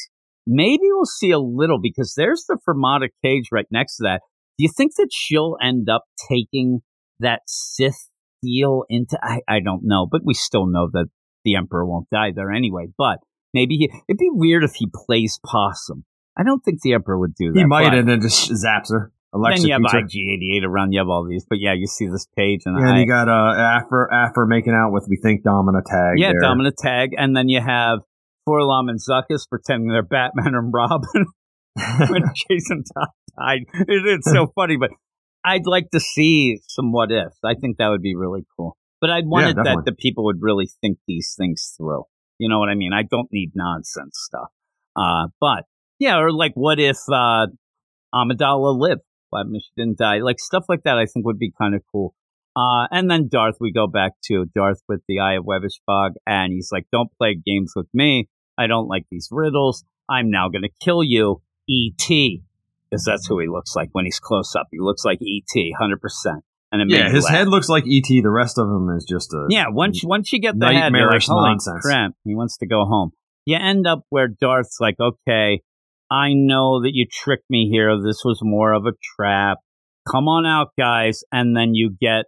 maybe 0.47 0.85
we'll 0.85 1.05
see 1.05 1.33
a 1.33 1.39
little 1.39 1.79
because 1.81 2.15
there's 2.17 2.47
the 2.49 2.59
Fermata 2.67 3.09
cage 3.23 3.49
right 3.53 3.67
next 3.71 3.99
to 3.99 4.05
that. 4.05 4.23
Do 4.57 4.65
you 4.65 4.71
think 4.75 4.93
that 4.97 5.11
she'll 5.13 5.59
end 5.63 5.91
up 5.91 6.05
taking 6.31 6.81
that 7.21 7.43
Sith 7.47 8.09
deal 8.43 8.85
into? 8.89 9.19
I, 9.23 9.41
I 9.47 9.61
don't 9.63 9.83
know, 9.85 10.09
but 10.11 10.23
we 10.25 10.33
still 10.33 10.67
know 10.67 10.89
that 10.95 11.09
the 11.45 11.57
Emperor 11.57 11.87
won't 11.87 12.09
die 12.11 12.33
there 12.35 12.51
anyway. 12.51 12.87
But 12.97 13.19
maybe 13.53 13.75
he, 13.77 13.91
it'd 14.09 14.19
be 14.19 14.31
weird 14.31 14.65
if 14.65 14.77
he 14.77 14.89
plays 15.07 15.39
possum. 15.45 16.07
I 16.39 16.43
don't 16.43 16.65
think 16.65 16.81
the 16.81 16.95
Emperor 16.95 17.19
would 17.19 17.35
do 17.35 17.53
that. 17.53 17.59
He 17.59 17.67
might, 17.67 17.93
and 17.93 18.09
then 18.09 18.23
just 18.23 18.51
zaps 18.51 18.91
her. 18.91 19.13
Alexa 19.37 19.63
then 19.63 19.69
you 19.69 19.73
have 19.75 19.83
IG88 19.83 20.67
around. 20.67 20.93
You 20.93 21.01
have 21.01 21.09
all 21.09 21.27
these, 21.29 21.45
but 21.49 21.59
yeah, 21.61 21.75
you 21.75 21.87
see 21.87 22.07
this 22.07 22.27
page, 22.37 22.63
and 22.65 22.79
yeah, 22.81 22.95
I, 22.95 22.99
you 23.01 23.07
got 23.07 23.29
uh 23.29 23.55
Aphra 23.57 24.09
Aphra 24.13 24.49
making 24.49 24.73
out 24.73 24.93
with 24.93 25.07
we 25.09 25.19
think 25.23 25.45
Domina 25.45 25.83
Tagge. 25.83 26.15
Yeah, 26.17 26.33
there. 26.33 26.41
Domina 26.41 26.73
Tagge, 26.73 27.11
and 27.17 27.37
then 27.37 27.49
you 27.49 27.61
have 27.61 28.01
4-LOM 28.49 28.89
and 28.89 29.01
Zuckuss 29.01 29.49
pretending 29.49 29.89
they're 29.89 30.03
Batman 30.03 30.55
and 30.55 30.73
Robin 30.73 31.27
when 32.09 32.23
Jason 32.49 32.85
Todd 32.85 33.09
died. 33.39 33.63
It, 33.75 34.07
it's 34.07 34.31
so 34.31 34.47
funny, 34.55 34.77
but 34.77 34.91
I'd 35.45 35.67
like 35.67 35.91
to 35.91 36.01
see 36.01 36.59
some 36.69 36.93
what 36.93 37.13
ifs. 37.13 37.39
I 37.45 37.55
think 37.55 37.79
that 37.79 37.89
would 37.89 38.03
be 38.03 38.17
really 38.17 38.45
cool. 38.57 38.77
But 39.01 39.11
I 39.11 39.21
wanted 39.25 39.57
yeah, 39.59 39.75
that 39.75 39.83
the 39.85 39.93
people 39.93 40.25
would 40.25 40.39
really 40.41 40.69
think 40.81 40.99
these 41.07 41.35
things 41.39 41.75
through. 41.77 42.05
You 42.39 42.49
know 42.49 42.59
what 42.59 42.69
I 42.69 42.75
mean? 42.75 42.93
I 42.93 43.03
don't 43.03 43.29
need 43.31 43.53
nonsense 43.55 44.19
stuff. 44.19 44.49
Uh, 44.97 45.29
but 45.41 45.65
yeah, 45.99 46.19
or 46.19 46.33
like 46.33 46.53
what 46.55 46.81
if 46.81 46.97
uh, 47.13 47.47
Amidala 48.15 48.79
lived? 48.79 49.03
Why 49.31 49.43
she 49.53 49.71
didn't 49.77 49.99
die? 49.99 50.19
Like 50.19 50.39
stuff 50.39 50.65
like 50.69 50.83
that, 50.85 50.99
I 50.99 51.07
think 51.07 51.27
would 51.27 51.39
be 51.39 51.53
kind 51.59 51.75
of 51.75 51.83
cool. 51.91 52.15
Uh, 52.57 52.87
and 52.91 53.11
then 53.11 53.29
Darth, 53.29 53.57
we 53.61 53.71
go 53.71 53.87
back 53.87 54.13
to 54.27 54.47
Darth 54.55 54.81
with 54.89 55.03
the 55.07 55.21
Eye 55.21 55.35
of 55.35 55.45
Webbish 55.45 55.79
Bog, 55.87 56.13
and 56.27 56.53
he's 56.53 56.71
like, 56.73 56.87
"Don't 56.91 57.11
play 57.19 57.35
games 57.35 57.73
with 57.77 57.89
me. 57.93 58.29
I 58.57 58.67
don't 58.67 58.89
like 58.89 59.05
these 59.11 59.29
riddles. 59.31 59.85
I'm 60.09 60.31
now 60.31 60.49
going 60.49 60.63
to 60.63 60.71
kill 60.81 61.03
you, 61.03 61.43
E.T." 61.69 62.43
Because 62.89 63.05
that's 63.05 63.27
who 63.27 63.41
he 63.41 63.49
looks 63.49 63.75
like 63.75 63.91
when 63.93 64.05
he's 64.05 64.21
close 64.21 64.55
up. 64.55 64.69
He 64.71 64.79
looks 64.81 65.05
like 65.05 65.21
E.T. 65.21 65.75
hundred 65.79 66.01
percent. 66.01 66.45
And 66.73 66.91
yeah, 66.91 67.11
his 67.11 67.25
laugh. 67.25 67.35
head 67.35 67.49
looks 67.49 67.69
like 67.69 67.85
ET. 67.85 68.09
The 68.09 68.31
rest 68.31 68.59
of 68.59 68.67
him 68.67 68.91
is 68.97 69.05
just 69.09 69.33
a 69.33 69.47
yeah. 69.49 69.67
Once 69.69 70.03
once 70.05 70.33
you 70.33 70.41
get 70.41 70.59
the 70.59 70.67
head, 70.67 70.93
like, 70.93 71.23
nonsense. 71.29 71.85
Crap, 71.85 72.13
he 72.25 72.35
wants 72.35 72.57
to 72.59 72.67
go 72.67 72.85
home. 72.85 73.13
You 73.45 73.57
end 73.57 73.87
up 73.87 74.03
where 74.09 74.29
Darth's 74.29 74.79
like, 74.81 74.97
okay, 74.99 75.63
I 76.11 76.35
know 76.35 76.83
that 76.83 76.93
you 76.95 77.07
tricked 77.11 77.51
me 77.51 77.69
here. 77.71 77.97
This 77.97 78.23
was 78.25 78.41
more 78.43 78.73
of 78.73 78.87
a 78.87 78.93
trap. 79.17 79.59
Come 80.09 80.29
on 80.29 80.47
out, 80.47 80.69
guys. 80.79 81.25
And 81.33 81.57
then 81.57 81.75
you 81.75 81.97
get 82.01 82.27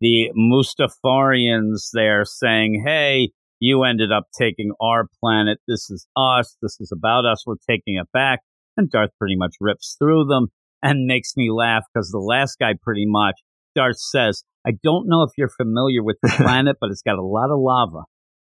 the 0.00 0.30
Mustafarians 0.36 1.90
there 1.92 2.24
saying, 2.24 2.82
hey, 2.84 3.30
you 3.60 3.84
ended 3.84 4.10
up 4.10 4.24
taking 4.36 4.72
our 4.80 5.06
planet. 5.22 5.58
This 5.68 5.90
is 5.90 6.06
us. 6.16 6.56
This 6.62 6.78
is 6.80 6.90
about 6.92 7.24
us. 7.24 7.44
We're 7.46 7.56
taking 7.68 7.96
it 7.96 8.08
back. 8.12 8.40
And 8.76 8.90
Darth 8.90 9.10
pretty 9.18 9.36
much 9.36 9.54
rips 9.60 9.96
through 9.98 10.24
them 10.24 10.48
and 10.82 11.06
makes 11.06 11.36
me 11.36 11.50
laugh 11.50 11.84
because 11.92 12.10
the 12.10 12.18
last 12.18 12.58
guy 12.58 12.72
pretty 12.82 13.04
much, 13.06 13.34
Darth 13.76 13.98
says, 13.98 14.42
I 14.66 14.72
don't 14.82 15.08
know 15.08 15.22
if 15.22 15.32
you're 15.36 15.50
familiar 15.50 16.02
with 16.02 16.16
the 16.22 16.28
planet, 16.36 16.78
but 16.80 16.90
it's 16.90 17.02
got 17.02 17.18
a 17.18 17.22
lot 17.22 17.50
of 17.50 17.58
lava. 17.60 18.04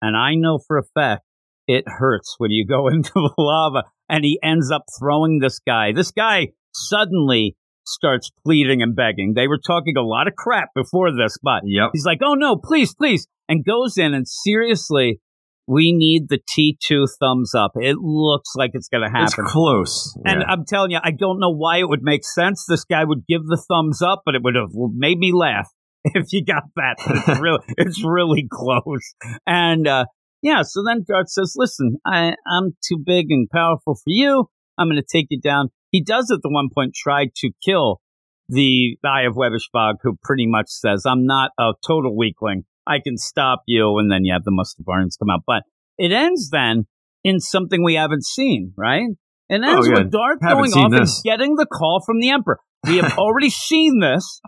And 0.02 0.16
I 0.16 0.36
know 0.36 0.60
for 0.60 0.78
a 0.78 0.84
fact 0.94 1.24
it 1.68 1.86
hurts 1.88 2.36
when 2.38 2.52
you 2.52 2.66
go 2.66 2.88
into 2.90 3.12
the 3.14 3.34
lava 3.38 3.84
and 4.10 4.24
he 4.24 4.40
ends 4.44 4.72
up 4.72 4.86
throwing 5.00 5.40
this 5.40 5.60
guy. 5.60 5.92
This 5.92 6.12
guy 6.12 6.50
suddenly 6.74 7.56
starts 7.86 8.30
pleading 8.46 8.82
and 8.82 8.96
begging. 8.96 9.34
They 9.36 9.48
were 9.48 9.60
talking 9.60 9.96
a 9.98 10.02
lot 10.02 10.28
of 10.28 10.36
crap 10.36 10.70
before 10.76 11.12
this, 11.12 11.38
but 11.42 11.62
yep. 11.66 11.92
he's 11.94 12.06
like, 12.06 12.20
oh 12.24 12.34
no, 12.34 12.58
please, 12.58 12.94
please. 12.94 13.28
And 13.48 13.64
goes 13.64 13.98
in 13.98 14.14
and 14.14 14.28
seriously, 14.28 15.22
we 15.68 15.92
need 15.92 16.30
the 16.30 16.40
T2 16.40 17.08
thumbs 17.20 17.54
up. 17.54 17.72
It 17.76 17.98
looks 17.98 18.52
like 18.56 18.72
it's 18.74 18.88
going 18.88 19.04
to 19.04 19.10
happen. 19.10 19.26
It's 19.26 19.52
close. 19.52 20.18
Yeah. 20.26 20.32
And 20.32 20.44
I'm 20.44 20.66
telling 20.66 20.92
you, 20.92 21.00
I 21.04 21.12
don't 21.12 21.40
know 21.40 21.54
why 21.54 21.80
it 21.80 21.90
would 21.90 22.02
make 22.02 22.24
sense. 22.24 22.66
This 22.68 22.86
guy 22.86 23.04
would 23.04 23.26
give 23.28 23.46
the 23.46 23.62
thumbs 23.68 24.02
up, 24.02 24.24
but 24.26 24.36
it 24.36 24.42
would 24.44 24.56
have 24.56 24.70
made 24.74 25.18
me 25.18 25.34
laugh 25.34 25.70
if 26.06 26.32
you 26.32 26.44
got 26.44 26.64
that. 26.78 26.96
It's 27.28 27.40
really, 27.42 27.60
it's 27.78 28.04
really 28.04 28.48
close. 28.50 29.14
And, 29.46 29.88
uh, 29.88 30.06
yeah, 30.42 30.62
so 30.64 30.84
then 30.86 31.04
Darth 31.08 31.30
says, 31.30 31.54
listen, 31.56 31.98
I, 32.06 32.34
I'm 32.48 32.76
too 32.88 32.98
big 33.04 33.28
and 33.30 33.50
powerful 33.50 33.96
for 33.96 34.08
you. 34.08 34.50
I'm 34.78 34.88
going 34.88 35.02
to 35.02 35.08
take 35.08 35.28
you 35.30 35.40
down. 35.40 35.70
He 35.92 36.04
does 36.04 36.32
at 36.32 36.40
the 36.44 36.50
one 36.50 36.70
point 36.74 36.94
try 36.94 37.28
to 37.38 37.52
kill 37.66 38.02
the 38.50 38.98
Eye 39.04 39.24
of 39.24 39.36
Webbish 39.36 39.70
Bog, 39.74 39.96
who 40.04 40.18
pretty 40.24 40.46
much 40.48 40.68
says, 40.70 41.04
I'm 41.06 41.26
not 41.26 41.52
a 41.60 41.72
total 41.86 42.16
weakling. 42.16 42.64
I 42.86 43.00
can 43.04 43.18
stop 43.18 43.64
you. 43.66 43.98
And 43.98 44.12
then 44.12 44.24
you 44.24 44.34
have 44.34 44.44
the 44.44 44.52
Mustafarians 44.52 45.18
come 45.20 45.30
out. 45.30 45.42
But 45.46 45.64
it 45.98 46.12
ends 46.12 46.50
then 46.50 46.86
in 47.24 47.40
something 47.40 47.84
we 47.84 47.96
haven't 47.96 48.26
seen, 48.26 48.74
right? 48.78 49.08
And 49.50 49.64
that's 49.64 49.74
oh, 49.74 49.78
ends 49.78 49.88
oh, 49.88 49.92
yeah. 49.92 50.04
with 50.04 50.12
Darth 50.12 50.40
going 50.42 50.72
off 50.74 50.92
this. 50.92 51.16
and 51.16 51.24
getting 51.24 51.56
the 51.56 51.66
call 51.66 52.02
from 52.06 52.20
the 52.20 52.30
Emperor. 52.30 52.60
We 52.88 52.98
have 52.98 53.14
already 53.18 53.50
seen 53.50 54.00
this 54.00 54.42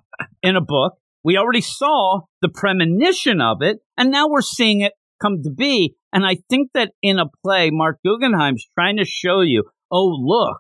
in 0.44 0.56
a 0.56 0.62
book. 0.62 0.94
We 1.24 1.38
already 1.38 1.62
saw 1.62 2.22
the 2.42 2.50
premonition 2.50 3.42
of 3.42 3.62
it, 3.62 3.80
and 3.98 4.10
now 4.10 4.30
we're 4.30 4.42
seeing 4.42 4.82
it 4.82 4.94
come 5.22 5.44
to 5.44 5.52
be. 5.52 5.96
And 6.12 6.26
I 6.26 6.38
think 6.50 6.72
that 6.74 6.92
in 7.02 7.20
a 7.20 7.26
play, 7.44 7.70
Marc 7.72 8.00
Guggenheim's 8.06 8.66
trying 8.74 8.98
to 8.98 9.06
show 9.06 9.42
you, 9.42 9.64
oh, 9.92 10.06
look, 10.06 10.58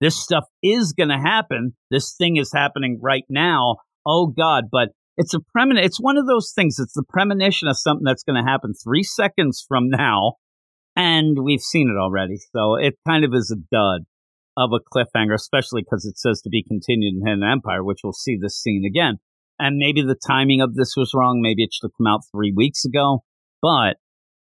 this 0.00 0.20
stuff 0.20 0.44
is 0.62 0.92
going 0.92 1.08
to 1.08 1.18
happen. 1.18 1.74
This 1.90 2.14
thing 2.16 2.36
is 2.36 2.52
happening 2.54 2.98
right 3.02 3.24
now. 3.28 3.76
Oh, 4.06 4.26
God. 4.26 4.64
But 4.70 4.90
it's 5.16 5.34
a 5.34 5.40
premonition. 5.52 5.86
It's 5.86 6.00
one 6.00 6.16
of 6.16 6.26
those 6.26 6.52
things. 6.54 6.78
It's 6.78 6.94
the 6.94 7.04
premonition 7.08 7.68
of 7.68 7.78
something 7.78 8.04
that's 8.04 8.22
going 8.22 8.42
to 8.42 8.48
happen 8.48 8.74
three 8.74 9.02
seconds 9.02 9.64
from 9.66 9.88
now. 9.88 10.34
And 10.94 11.38
we've 11.42 11.60
seen 11.60 11.88
it 11.88 12.00
already. 12.00 12.38
So 12.52 12.76
it 12.76 12.94
kind 13.06 13.24
of 13.24 13.32
is 13.34 13.52
a 13.52 13.56
dud 13.56 14.06
of 14.56 14.70
a 14.72 14.80
cliffhanger, 14.80 15.34
especially 15.34 15.82
because 15.82 16.04
it 16.04 16.18
says 16.18 16.40
to 16.42 16.50
be 16.50 16.64
continued 16.64 17.14
in 17.14 17.26
Hidden 17.26 17.44
Empire, 17.44 17.84
which 17.84 18.00
we'll 18.02 18.12
see 18.12 18.36
this 18.36 18.60
scene 18.60 18.84
again. 18.84 19.18
And 19.58 19.76
maybe 19.78 20.02
the 20.02 20.16
timing 20.16 20.60
of 20.60 20.74
this 20.74 20.94
was 20.96 21.12
wrong. 21.14 21.40
Maybe 21.40 21.62
it 21.62 21.70
should 21.72 21.88
have 21.88 21.96
come 21.96 22.06
out 22.06 22.20
three 22.32 22.52
weeks 22.54 22.84
ago. 22.84 23.22
But 23.60 23.96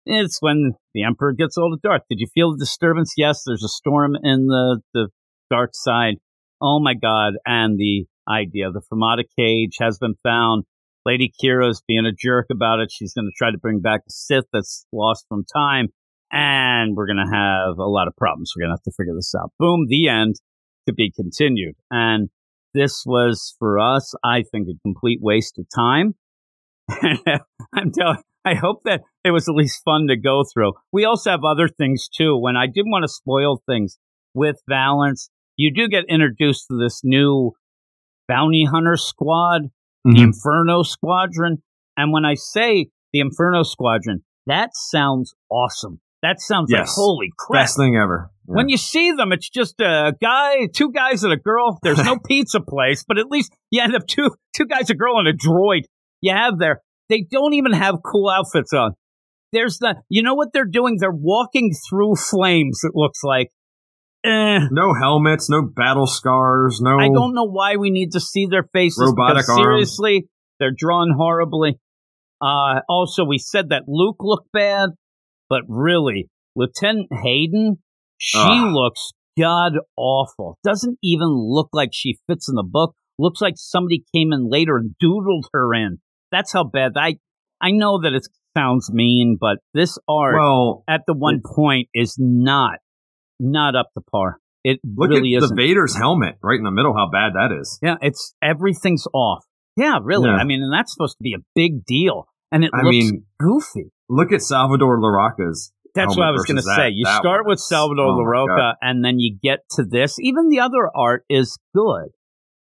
it's 0.07 0.39
when 0.41 0.73
the 0.93 1.05
Emperor 1.05 1.33
gets 1.33 1.57
all 1.57 1.71
the 1.71 1.89
dark. 1.89 2.03
Did 2.09 2.21
you 2.21 2.27
feel 2.35 2.53
the 2.53 2.59
disturbance? 2.59 3.15
Yes, 3.17 3.43
there's 3.47 3.65
a 3.65 3.69
storm 3.69 4.17
in 4.23 4.47
the, 4.47 4.81
the 4.93 5.09
dark 5.51 5.71
side. 5.73 6.15
Oh 6.61 6.81
my 6.81 6.95
God. 6.95 7.35
And 7.47 7.79
the 7.79 8.07
idea 8.29 8.71
the 8.71 8.83
Fermata 8.93 9.25
cage 9.39 9.77
has 9.81 9.99
been 9.99 10.15
found. 10.23 10.65
Lady 11.07 11.31
Qi'ra's 11.43 11.83
being 11.87 12.07
a 12.07 12.13
jerk 12.13 12.47
about 12.51 12.81
it. 12.81 12.91
She's 12.91 13.13
going 13.13 13.27
to 13.27 13.37
try 13.37 13.51
to 13.51 13.59
bring 13.59 13.81
back 13.81 14.05
the 14.07 14.13
Sith 14.13 14.45
that's 14.53 14.87
lost 14.93 15.27
from 15.29 15.45
time. 15.45 15.89
And 16.33 16.97
we're 16.97 17.07
going 17.07 17.25
to 17.25 17.37
have 17.37 17.79
a 17.79 17.87
lot 17.87 18.09
of 18.09 18.17
problems. 18.17 18.53
We're 18.57 18.63
going 18.63 18.71
to 18.71 18.81
have 18.81 18.93
to 18.93 18.97
figure 18.97 19.15
this 19.15 19.35
out. 19.39 19.53
Boom, 19.59 19.87
the 19.89 20.09
end 20.09 20.37
to 20.89 20.95
be 20.95 21.13
continued. 21.15 21.77
And 21.91 22.31
this 22.73 23.05
was 23.07 23.55
for 23.59 23.79
us, 23.79 24.15
I 24.25 24.43
think, 24.51 24.69
a 24.69 24.79
complete 24.83 25.21
waste 25.23 25.59
of 25.59 25.67
time. 25.75 26.15
I'm 26.91 27.93
telling 27.93 28.19
I 28.45 28.55
hope 28.55 28.83
that 28.85 29.03
it 29.25 29.31
was 29.31 29.49
at 29.49 29.55
least 29.55 29.83
fun 29.85 30.07
to 30.09 30.17
go 30.17 30.43
through. 30.45 30.73
We 30.93 31.05
also 31.05 31.31
have 31.31 31.45
other 31.45 31.69
things 31.69 32.09
too. 32.09 32.39
When 32.39 32.57
I 32.57 32.67
didn't 32.67 32.91
want 32.91 33.05
to 33.05 33.09
spoil 33.09 33.63
things 33.67 33.99
with 34.35 34.57
Valance, 34.69 35.31
you 35.57 35.73
do 35.75 35.89
get 35.89 36.05
introduced 36.09 36.67
to 36.69 36.77
this 36.77 37.01
new 37.03 37.53
bounty 38.29 38.65
hunter 38.65 38.97
squad, 38.97 39.63
mm-hmm. 39.63 40.17
the 40.17 40.23
Inferno 40.23 40.83
Squadron. 40.83 41.63
And 41.97 42.13
when 42.13 42.25
I 42.25 42.35
say 42.35 42.89
the 43.13 43.21
Inferno 43.21 43.63
Squadron, 43.63 44.25
that 44.47 44.71
sounds 44.75 45.35
awesome. 45.51 46.01
That 46.23 46.41
sounds 46.41 46.71
yes. 46.71 46.81
like 46.81 46.89
holy 46.89 47.33
crap. 47.37 47.65
Best 47.65 47.77
thing 47.77 47.97
ever. 47.97 48.31
Yeah. 48.49 48.55
When 48.57 48.69
you 48.69 48.79
see 48.79 49.13
them, 49.13 49.33
it's 49.33 49.49
just 49.49 49.81
a 49.81 50.15
guy, 50.21 50.69
two 50.73 50.91
guys 50.91 51.23
and 51.23 51.33
a 51.33 51.37
girl. 51.37 51.79
There's 51.83 52.03
no 52.03 52.19
pizza 52.27 52.61
place, 52.61 53.05
but 53.07 53.19
at 53.19 53.27
least 53.27 53.55
you 53.71 53.83
end 53.83 53.95
up 53.95 54.07
two 54.07 54.31
two 54.55 54.67
guys, 54.67 54.91
a 54.91 54.95
girl, 54.95 55.19
and 55.19 55.29
a 55.29 55.35
droid 55.35 55.83
you 56.23 56.33
have 56.33 56.59
there. 56.59 56.81
They 57.09 57.27
don't 57.31 57.55
even 57.55 57.73
have 57.73 57.97
cool 58.05 58.31
outfits 58.31 58.73
on. 58.73 58.95
There's 59.53 59.79
the, 59.79 59.97
you 60.09 60.23
know 60.23 60.35
what 60.35 60.53
they're 60.53 60.65
doing? 60.65 60.97
They're 60.99 61.13
walking 61.13 61.73
through 61.89 62.17
flames, 62.17 62.81
it 62.83 62.93
looks 62.95 63.23
like. 63.23 63.51
Eh. 64.25 64.59
No 64.71 64.95
helmets, 64.95 65.51
no 65.51 65.63
battle 65.63 66.07
scars, 66.07 66.81
no. 66.81 66.99
I 66.99 67.09
don't 67.09 67.35
know 67.35 67.47
why 67.47 67.77
we 67.77 67.91
need 67.91 68.13
to 68.13 68.21
see 68.21 68.47
their 68.47 68.65
faces. 68.73 69.13
Robotic 69.17 69.49
arms. 69.49 69.61
Seriously, 69.63 70.29
they're 70.59 70.75
drawn 70.77 71.13
horribly. 71.17 71.79
Uh, 72.41 72.81
also, 72.89 73.25
we 73.25 73.39
said 73.39 73.69
that 73.69 73.85
Luke 73.87 74.17
looked 74.21 74.51
bad, 74.51 74.91
but 75.49 75.63
really, 75.69 76.29
Lieutenant 76.57 77.09
Hayden 77.23 77.79
She 78.19 78.39
Ugh. 78.39 78.73
looks 78.73 79.13
god 79.39 79.75
awful. 79.97 80.59
Doesn't 80.65 80.99
even 81.03 81.29
look 81.29 81.69
like 81.73 81.91
she 81.93 82.19
fits 82.27 82.49
in 82.49 82.55
the 82.55 82.65
book. 82.69 82.95
Looks 83.19 83.41
like 83.41 83.55
somebody 83.57 84.05
came 84.15 84.33
in 84.33 84.49
later 84.51 84.77
and 84.77 84.95
doodled 85.03 85.45
her 85.53 85.75
in. 85.75 85.99
That's 86.35 86.53
how 86.53 86.65
bad. 86.65 86.93
I 86.97 87.19
I 87.61 87.71
know 87.71 88.01
that 88.03 88.13
it 88.13 88.27
sounds 88.57 88.91
mean, 88.93 89.37
but 89.41 89.59
this 89.73 89.97
art 90.09 90.35
Well, 90.37 90.83
at 90.89 91.03
the 91.07 91.15
one 91.15 91.43
point 91.45 91.89
is 91.95 92.17
not 92.19 92.79
not 93.39 93.77
up 93.77 93.87
to 93.97 94.03
par. 94.11 94.39
It 94.65 94.81
look 94.85 95.11
really 95.11 95.35
at 95.35 95.45
isn't. 95.45 95.57
the 95.57 95.63
Vader's 95.63 95.95
helmet 95.95 96.39
right 96.43 96.59
in 96.59 96.65
the 96.65 96.73
middle. 96.73 96.93
How 96.93 97.09
bad 97.11 97.35
that 97.35 97.55
is. 97.57 97.79
yeah, 97.83 97.97
it's 98.03 98.35
everything's 98.43 99.07
off. 99.15 99.45
Yeah, 99.77 99.99
really. 100.03 100.29
Yeah. 100.29 100.37
I 100.37 100.45
mean, 100.45 100.63
and 100.63 100.73
that's 100.73 100.93
supposed 100.93 101.19
to 101.19 101.23
be 101.23 101.35
a 101.35 101.43
big 101.55 101.85
deal, 101.85 102.27
and 102.51 102.65
it 102.65 102.71
I 102.75 102.83
looks 102.83 102.91
mean, 102.91 103.25
goofy. 103.39 103.91
look 104.09 104.33
at 104.33 104.43
Salvador 104.43 104.99
Larroca's. 104.99 105.73
That's 105.95 106.17
what 106.17 106.27
I 106.27 106.33
was 106.33 106.45
going 106.45 106.57
to 106.57 106.63
say. 106.63 106.91
You 106.91 107.07
start 107.07 107.45
one 107.45 107.51
with 107.51 107.61
Salvador 107.61 108.07
oh 108.07 108.19
Larroca, 108.19 108.75
and 108.81 109.05
then 109.05 109.21
you 109.21 109.39
get 109.41 109.61
to 109.77 109.85
this. 109.85 110.17
Even 110.19 110.49
the 110.49 110.59
other 110.59 110.91
art 110.93 111.25
is 111.31 111.57
good, 111.73 112.09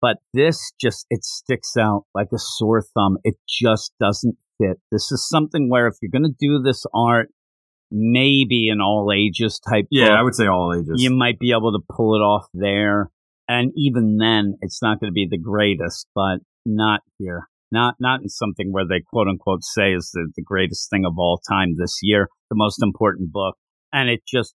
but 0.05 0.19
this 0.35 0.73
just 0.79 1.07
it 1.09 1.25
sticks 1.25 1.79
out 1.79 2.05
like 2.15 2.27
a 2.35 2.39
sore 2.39 2.83
thumb. 2.83 3.17
It 3.25 3.37
just 3.49 3.95
doesn't 3.99 4.37
fit. 4.59 4.77
This 4.93 5.11
is 5.11 5.27
something 5.27 5.71
where 5.71 5.87
if 5.87 5.95
you're 6.03 6.11
going 6.11 6.31
to 6.31 6.37
do 6.39 6.63
this 6.63 6.85
art, 6.95 7.31
maybe 7.91 8.69
an 8.69 8.83
all 8.83 9.11
ages 9.11 9.59
type 9.67 9.87
Yeah, 9.91 10.09
book, 10.09 10.19
I 10.19 10.23
would 10.23 10.35
say 10.35 10.47
all 10.47 10.75
ages. 10.75 11.03
you 11.03 11.09
might 11.09 11.39
be 11.39 11.53
able 11.53 11.73
to 11.73 11.81
pull 11.91 12.17
it 12.17 12.19
off 12.19 12.45
there. 12.53 13.11
And 13.49 13.73
even 13.77 14.19
then, 14.19 14.57
it's 14.61 14.83
not 14.83 15.01
going 15.01 15.11
to 15.11 15.15
be 15.15 15.27
the 15.31 15.39
greatest, 15.39 16.07
but 16.15 16.41
not 16.67 17.01
here. 17.19 17.49
Not 17.73 17.95
not 17.99 18.21
in 18.21 18.29
something 18.29 18.73
where 18.73 18.85
they 18.87 19.01
quote 19.01 19.27
unquote 19.27 19.65
say 19.65 19.95
is 19.95 20.11
the, 20.13 20.31
the 20.37 20.43
greatest 20.43 20.91
thing 20.91 21.07
of 21.07 21.15
all 21.17 21.41
time 21.49 21.77
this 21.79 22.01
year, 22.03 22.29
the 22.51 22.57
most 22.57 22.83
important 22.83 23.33
book. 23.33 23.57
And 23.91 24.11
it 24.11 24.21
just 24.27 24.55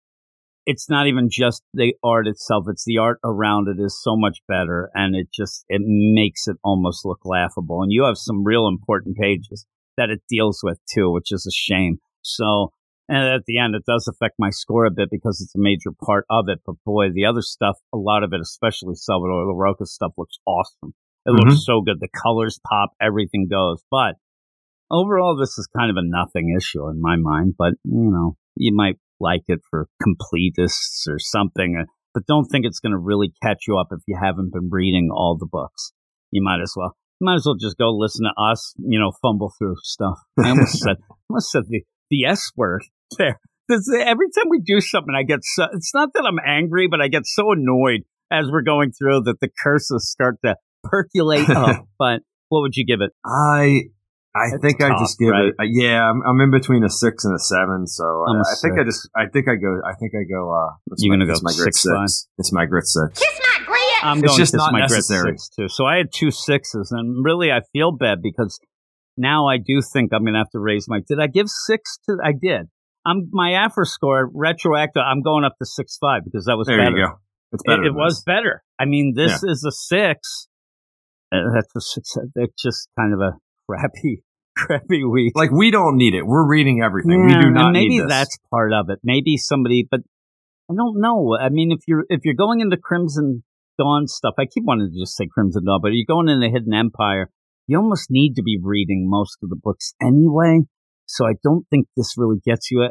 it's 0.66 0.90
not 0.90 1.06
even 1.06 1.28
just 1.30 1.62
the 1.72 1.94
art 2.02 2.26
itself, 2.26 2.64
it's 2.68 2.84
the 2.84 2.98
art 2.98 3.18
around 3.24 3.68
it 3.68 3.80
is 3.80 3.98
so 4.02 4.16
much 4.16 4.38
better 4.48 4.90
and 4.94 5.14
it 5.14 5.28
just 5.32 5.64
it 5.68 5.80
makes 5.84 6.46
it 6.48 6.56
almost 6.64 7.04
look 7.04 7.20
laughable. 7.24 7.82
And 7.82 7.92
you 7.92 8.04
have 8.04 8.18
some 8.18 8.44
real 8.44 8.66
important 8.66 9.16
pages 9.16 9.64
that 9.96 10.10
it 10.10 10.22
deals 10.28 10.60
with 10.62 10.78
too, 10.92 11.10
which 11.10 11.32
is 11.32 11.46
a 11.46 11.54
shame. 11.54 11.98
So 12.22 12.72
and 13.08 13.28
at 13.28 13.44
the 13.46 13.58
end, 13.58 13.76
it 13.76 13.84
does 13.86 14.08
affect 14.08 14.34
my 14.38 14.50
score 14.50 14.84
a 14.84 14.90
bit 14.90 15.08
because 15.10 15.40
it's 15.40 15.54
a 15.54 15.62
major 15.62 15.90
part 16.04 16.26
of 16.28 16.46
it. 16.48 16.58
But 16.66 16.74
boy, 16.84 17.10
the 17.12 17.24
other 17.24 17.42
stuff, 17.42 17.76
a 17.94 17.96
lot 17.96 18.24
of 18.24 18.32
it, 18.32 18.40
especially 18.40 18.96
Salvador 18.96 19.46
Larroca 19.46 19.86
stuff, 19.86 20.12
looks 20.18 20.38
awesome. 20.44 20.92
It 21.24 21.30
looks 21.30 21.54
mm-hmm. 21.54 21.72
so 21.72 21.82
good. 21.82 22.00
The 22.00 22.08
colors 22.08 22.58
pop, 22.68 22.90
everything 23.00 23.46
goes. 23.48 23.82
But 23.90 24.16
overall, 24.90 25.36
this 25.36 25.56
is 25.56 25.68
kind 25.76 25.90
of 25.90 25.96
a 25.96 26.04
nothing 26.04 26.54
issue 26.56 26.88
in 26.88 27.00
my 27.00 27.14
mind. 27.16 27.54
But, 27.56 27.74
you 27.84 28.10
know, 28.10 28.36
you 28.56 28.74
might 28.74 28.96
like 29.20 29.42
it 29.48 29.60
for 29.70 29.88
completists 30.02 31.06
or 31.08 31.18
something. 31.18 31.76
uh, 31.80 31.84
But 32.14 32.26
don't 32.26 32.46
think 32.46 32.64
it's 32.66 32.80
going 32.80 32.92
to 32.92 32.98
really 32.98 33.32
catch 33.42 33.64
you 33.68 33.78
up 33.78 33.88
if 33.92 34.00
you 34.06 34.16
haven't 34.20 34.52
been 34.52 34.68
reading 34.70 35.10
all 35.12 35.36
the 35.38 35.48
books. 35.50 35.92
You 36.30 36.42
might 36.42 36.60
as 36.62 36.72
well. 36.76 36.96
Might 37.20 37.36
as 37.36 37.46
well 37.46 37.56
just 37.58 37.78
go 37.78 37.90
listen 37.96 38.24
to 38.26 38.42
us, 38.42 38.74
you 38.78 38.98
know, 39.00 39.12
fumble 39.22 39.52
through 39.58 39.76
stuff. 39.82 40.18
I 40.42 40.50
almost 40.50 40.78
said, 40.80 40.96
I 41.10 41.14
almost 41.30 41.50
said 41.50 41.62
the, 41.68 41.82
the 42.10 42.24
S 42.26 42.50
word 42.56 42.82
there. 43.18 43.38
This- 43.68 43.88
every 43.94 44.26
time 44.30 44.44
we 44.50 44.60
do 44.60 44.80
something, 44.80 45.14
I 45.16 45.22
get 45.22 45.40
so, 45.42 45.66
it's 45.72 45.94
not 45.94 46.10
that 46.14 46.24
I'm 46.26 46.38
angry, 46.46 46.88
but 46.90 47.00
I 47.00 47.08
get 47.08 47.22
so 47.24 47.52
annoyed 47.52 48.02
as 48.30 48.46
we're 48.50 48.62
going 48.62 48.92
through 48.92 49.22
that 49.22 49.40
the 49.40 49.48
curses 49.62 50.10
start 50.10 50.36
to 50.44 50.56
percolate 50.84 51.48
up. 51.50 51.86
But 51.98 52.20
what 52.48 52.60
would 52.60 52.76
you 52.76 52.84
give 52.86 53.00
it? 53.00 53.10
I 53.24 53.84
I 54.36 54.54
It's 54.54 54.62
think 54.62 54.82
I 54.82 54.90
just 54.98 55.18
give 55.18 55.30
right? 55.30 55.48
it. 55.48 55.54
Uh, 55.58 55.64
yeah, 55.64 56.04
I'm, 56.10 56.20
I'm 56.26 56.40
in 56.42 56.50
between 56.50 56.84
a 56.84 56.90
six 56.90 57.24
and 57.24 57.34
a 57.34 57.38
seven, 57.38 57.86
so 57.86 58.04
I'm 58.04 58.36
I, 58.36 58.40
a 58.40 58.42
I 58.42 58.54
think 58.60 58.78
I 58.78 58.84
just. 58.84 59.08
I 59.16 59.24
think 59.32 59.48
I 59.48 59.54
go. 59.56 59.80
I 59.84 59.94
think 59.94 60.12
I 60.14 60.24
go. 60.30 60.52
Uh, 60.52 60.76
it's 60.92 61.02
You're 61.02 61.16
my- 61.16 61.24
gonna 61.24 61.26
go 61.26 61.32
it's 61.32 61.42
my 61.42 61.52
grit 61.56 61.74
six, 61.74 61.82
six. 61.82 62.28
It's 62.38 62.52
my 62.52 62.66
grit 62.66 62.84
six. 62.84 63.22
I'm 64.02 64.18
It's 64.18 64.26
going 64.28 64.38
just 64.38 64.52
kiss 64.52 64.58
not 64.58 64.72
my 64.72 64.80
necessary. 64.80 65.22
grit 65.32 65.40
six 65.40 65.48
too. 65.56 65.68
So 65.68 65.86
I 65.86 65.96
had 65.96 66.08
two 66.12 66.30
sixes, 66.30 66.92
and 66.92 67.24
really 67.24 67.50
I 67.50 67.60
feel 67.72 67.92
bad 67.92 68.18
because 68.22 68.60
now 69.16 69.48
I 69.48 69.56
do 69.56 69.80
think 69.80 70.12
I'm 70.12 70.22
going 70.22 70.34
to 70.34 70.40
have 70.40 70.50
to 70.50 70.60
raise 70.60 70.86
my. 70.88 71.00
Did 71.08 71.18
I 71.18 71.26
give 71.26 71.48
six 71.48 71.98
to? 72.06 72.18
I 72.22 72.32
did. 72.32 72.68
I'm 73.06 73.28
my 73.32 73.50
APHRA 73.52 73.86
score 73.86 74.30
retroactive. 74.34 75.02
I'm 75.06 75.22
going 75.22 75.44
up 75.44 75.54
to 75.60 75.66
six 75.66 75.96
five 76.00 76.22
because 76.24 76.44
that 76.44 76.56
was 76.56 76.66
There 76.68 76.76
better. 76.76 76.96
you 76.96 77.06
go. 77.06 77.12
It's 77.52 77.62
better. 77.64 77.82
It, 77.84 77.86
it 77.88 77.94
was 77.94 78.22
better. 78.26 78.62
I 78.78 78.84
mean, 78.84 79.14
this 79.16 79.42
is 79.42 79.64
a 79.66 79.72
six. 79.72 80.46
Uh, 81.32 81.38
that's 81.54 81.74
a 81.76 81.80
six. 81.80 82.16
It's 82.36 82.62
just 82.62 82.88
kind 82.98 83.14
of 83.14 83.20
a 83.20 83.32
crappy, 83.68 84.22
crappy 84.56 85.04
week. 85.04 85.32
like 85.36 85.50
we 85.50 85.70
don't 85.70 85.96
need 85.96 86.14
it. 86.14 86.26
We're 86.26 86.48
reading 86.48 86.82
everything. 86.82 87.28
Yeah, 87.28 87.36
we 87.36 87.42
do 87.42 87.50
not 87.50 87.72
maybe 87.72 88.00
that's 88.06 88.38
part 88.50 88.72
of 88.72 88.90
it. 88.90 88.98
Maybe 89.04 89.36
somebody, 89.36 89.86
but 89.88 90.00
I 90.70 90.74
don't 90.74 91.00
know. 91.00 91.36
I 91.38 91.48
mean, 91.50 91.70
if 91.72 91.80
you're 91.86 92.04
if 92.08 92.20
you're 92.24 92.34
going 92.34 92.60
into 92.60 92.76
Crimson 92.76 93.44
Dawn 93.78 94.06
stuff, 94.06 94.34
I 94.38 94.46
keep 94.46 94.64
wanting 94.64 94.90
to 94.92 94.98
just 94.98 95.16
say 95.16 95.26
Crimson 95.32 95.64
Dawn, 95.64 95.80
but 95.82 95.92
you're 95.92 96.06
going 96.08 96.28
into 96.28 96.48
Hidden 96.48 96.74
Empire. 96.74 97.30
You 97.66 97.78
almost 97.78 98.10
need 98.10 98.34
to 98.34 98.42
be 98.42 98.58
reading 98.62 99.06
most 99.08 99.38
of 99.42 99.50
the 99.50 99.56
books 99.56 99.94
anyway. 100.00 100.60
So 101.06 101.24
I 101.24 101.34
don't 101.42 101.66
think 101.70 101.86
this 101.96 102.14
really 102.16 102.38
gets 102.44 102.70
you. 102.70 102.86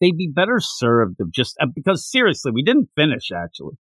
They'd 0.00 0.16
be 0.16 0.30
better 0.34 0.58
served 0.58 1.20
of 1.20 1.32
just 1.32 1.56
uh, 1.60 1.66
because 1.74 2.10
seriously, 2.10 2.52
we 2.52 2.64
didn't 2.64 2.90
finish 2.96 3.30
actually. 3.34 3.74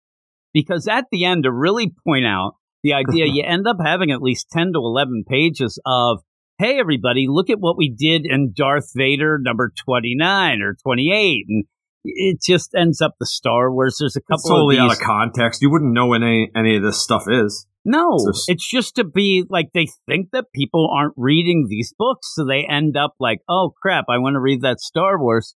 Because 0.52 0.88
at 0.88 1.04
the 1.12 1.24
end, 1.24 1.44
to 1.44 1.52
really 1.52 1.92
point 2.06 2.24
out 2.24 2.54
the 2.82 2.94
idea, 2.94 3.26
you 3.32 3.44
end 3.46 3.66
up 3.68 3.76
having 3.84 4.10
at 4.10 4.22
least 4.22 4.48
ten 4.50 4.72
to 4.72 4.78
eleven 4.78 5.24
pages 5.28 5.80
of 5.86 6.18
hey 6.58 6.78
everybody 6.78 7.26
look 7.28 7.50
at 7.50 7.60
what 7.60 7.76
we 7.76 7.88
did 7.90 8.24
in 8.24 8.52
darth 8.54 8.90
vader 8.94 9.38
number 9.40 9.72
29 9.84 10.60
or 10.62 10.74
28 10.82 11.44
and 11.48 11.64
it 12.04 12.38
just 12.40 12.70
ends 12.76 13.00
up 13.00 13.14
the 13.18 13.26
star 13.26 13.72
wars 13.72 13.96
there's 14.00 14.16
a 14.16 14.20
couple 14.20 14.34
It's 14.36 14.48
totally 14.48 14.78
out 14.78 14.92
of 14.92 15.00
context. 15.00 15.60
You 15.60 15.70
wouldn't 15.70 15.92
know 15.92 16.06
what 16.06 16.22
any 16.22 16.50
any 16.54 16.76
of 16.76 16.82
this 16.82 17.02
stuff 17.02 17.24
is. 17.28 17.66
no 17.84 18.14
It's 18.14 18.24
just- 18.26 18.44
it's 18.48 18.70
just 18.70 18.94
to 18.96 19.04
be 19.04 19.44
like 19.50 19.70
they 19.74 19.88
think 20.08 20.30
that 20.32 20.46
people 20.54 20.88
aren't 20.96 21.14
reading 21.16 21.66
these 21.68 21.92
books 21.98 22.32
so 22.34 22.44
they 22.44 22.64
end 22.68 22.96
up 22.96 23.14
like 23.20 23.40
oh 23.48 23.72
crap 23.82 24.04
i 24.08 24.18
want 24.18 24.34
to 24.34 24.40
read 24.40 24.62
that 24.62 24.80
star 24.80 25.20
wars 25.20 25.54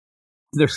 they're 0.53 0.69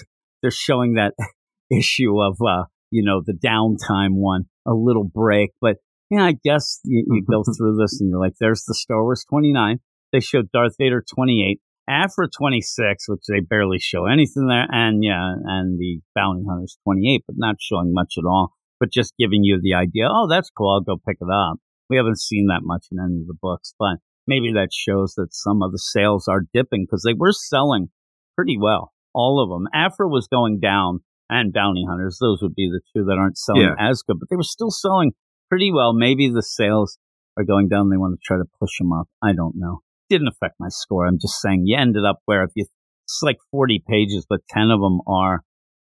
they're 0.41 0.51
showing 0.51 0.95
that 0.95 1.13
issue 1.71 2.19
of 2.19 2.37
uh 2.41 2.63
you 2.91 3.03
know 3.05 3.21
the 3.23 3.33
downtime 3.33 4.15
one 4.15 4.45
a 4.67 4.73
little 4.73 5.03
break 5.03 5.51
but 5.61 5.75
yeah 6.09 6.23
i 6.25 6.33
guess 6.43 6.79
you, 6.83 7.05
you 7.07 7.23
go 7.29 7.43
through 7.57 7.77
this 7.77 7.99
and 8.01 8.09
you're 8.09 8.19
like 8.19 8.33
there's 8.39 8.63
the 8.67 8.73
star 8.73 9.03
wars 9.03 9.23
29 9.29 9.79
they 10.11 10.19
showed 10.19 10.51
darth 10.51 10.75
vader 10.79 11.03
28 11.15 11.59
aphra 11.87 12.27
26 12.29 13.05
which 13.07 13.21
they 13.27 13.39
barely 13.39 13.79
show 13.79 14.05
anything 14.05 14.47
there 14.47 14.67
and 14.69 15.03
yeah 15.03 15.33
and 15.45 15.79
the 15.79 15.99
bounty 16.15 16.43
hunters 16.47 16.77
28 16.83 17.23
but 17.27 17.35
not 17.37 17.55
showing 17.59 17.91
much 17.93 18.13
at 18.17 18.25
all 18.27 18.53
but 18.79 18.91
just 18.91 19.13
giving 19.19 19.43
you 19.43 19.59
the 19.61 19.73
idea 19.73 20.07
oh 20.09 20.27
that's 20.29 20.49
cool 20.49 20.69
i'll 20.71 20.81
go 20.81 21.01
pick 21.07 21.17
it 21.19 21.27
up. 21.33 21.57
We 21.89 21.97
haven't 21.97 22.19
seen 22.19 22.45
that 22.47 22.61
much 22.63 22.85
in 22.91 22.99
any 22.99 23.21
of 23.21 23.27
the 23.27 23.37
books 23.41 23.73
but 23.79 23.97
maybe 24.27 24.51
that 24.53 24.69
shows 24.71 25.13
that 25.15 25.33
some 25.33 25.63
of 25.63 25.71
the 25.71 25.79
sales 25.79 26.27
are 26.27 26.41
dipping 26.53 26.85
because 26.85 27.03
they 27.03 27.15
were 27.17 27.31
selling 27.33 27.87
pretty 28.35 28.57
well 28.59 28.93
all 29.13 29.41
of 29.43 29.49
them 29.49 29.67
aphra 29.73 30.07
was 30.07 30.27
going 30.27 30.59
down 30.59 30.99
and 31.31 31.51
bounty 31.53 31.85
hunters 31.89 32.17
those 32.21 32.39
would 32.43 32.53
be 32.55 32.69
the 32.69 32.81
two 32.93 33.03
that 33.05 33.17
aren't 33.19 33.37
selling 33.37 33.63
Yeah. 33.63 33.75
as 33.79 34.03
good 34.05 34.17
but 34.19 34.29
they 34.29 34.35
were 34.35 34.43
still 34.43 34.69
selling 34.71 35.11
pretty 35.49 35.71
well. 35.73 35.93
Maybe 35.93 36.29
the 36.29 36.43
sales 36.43 36.99
are 37.35 37.43
going 37.43 37.67
down 37.69 37.89
they 37.89 37.97
want 37.97 38.13
to 38.13 38.21
try 38.23 38.37
to 38.37 38.45
push 38.59 38.77
them 38.79 38.91
up 38.93 39.07
i 39.23 39.33
don't 39.33 39.55
know 39.55 39.79
didn't 40.09 40.27
affect 40.27 40.55
my 40.59 40.69
score 40.69 41.05
i'm 41.05 41.19
just 41.19 41.39
saying 41.41 41.63
you 41.65 41.77
ended 41.77 42.03
up 42.05 42.19
where 42.25 42.43
if 42.43 42.51
you 42.55 42.65
it's 43.05 43.19
like 43.23 43.37
40 43.51 43.83
pages 43.87 44.25
but 44.29 44.41
10 44.49 44.69
of 44.71 44.81
them 44.81 44.99
are 45.07 45.43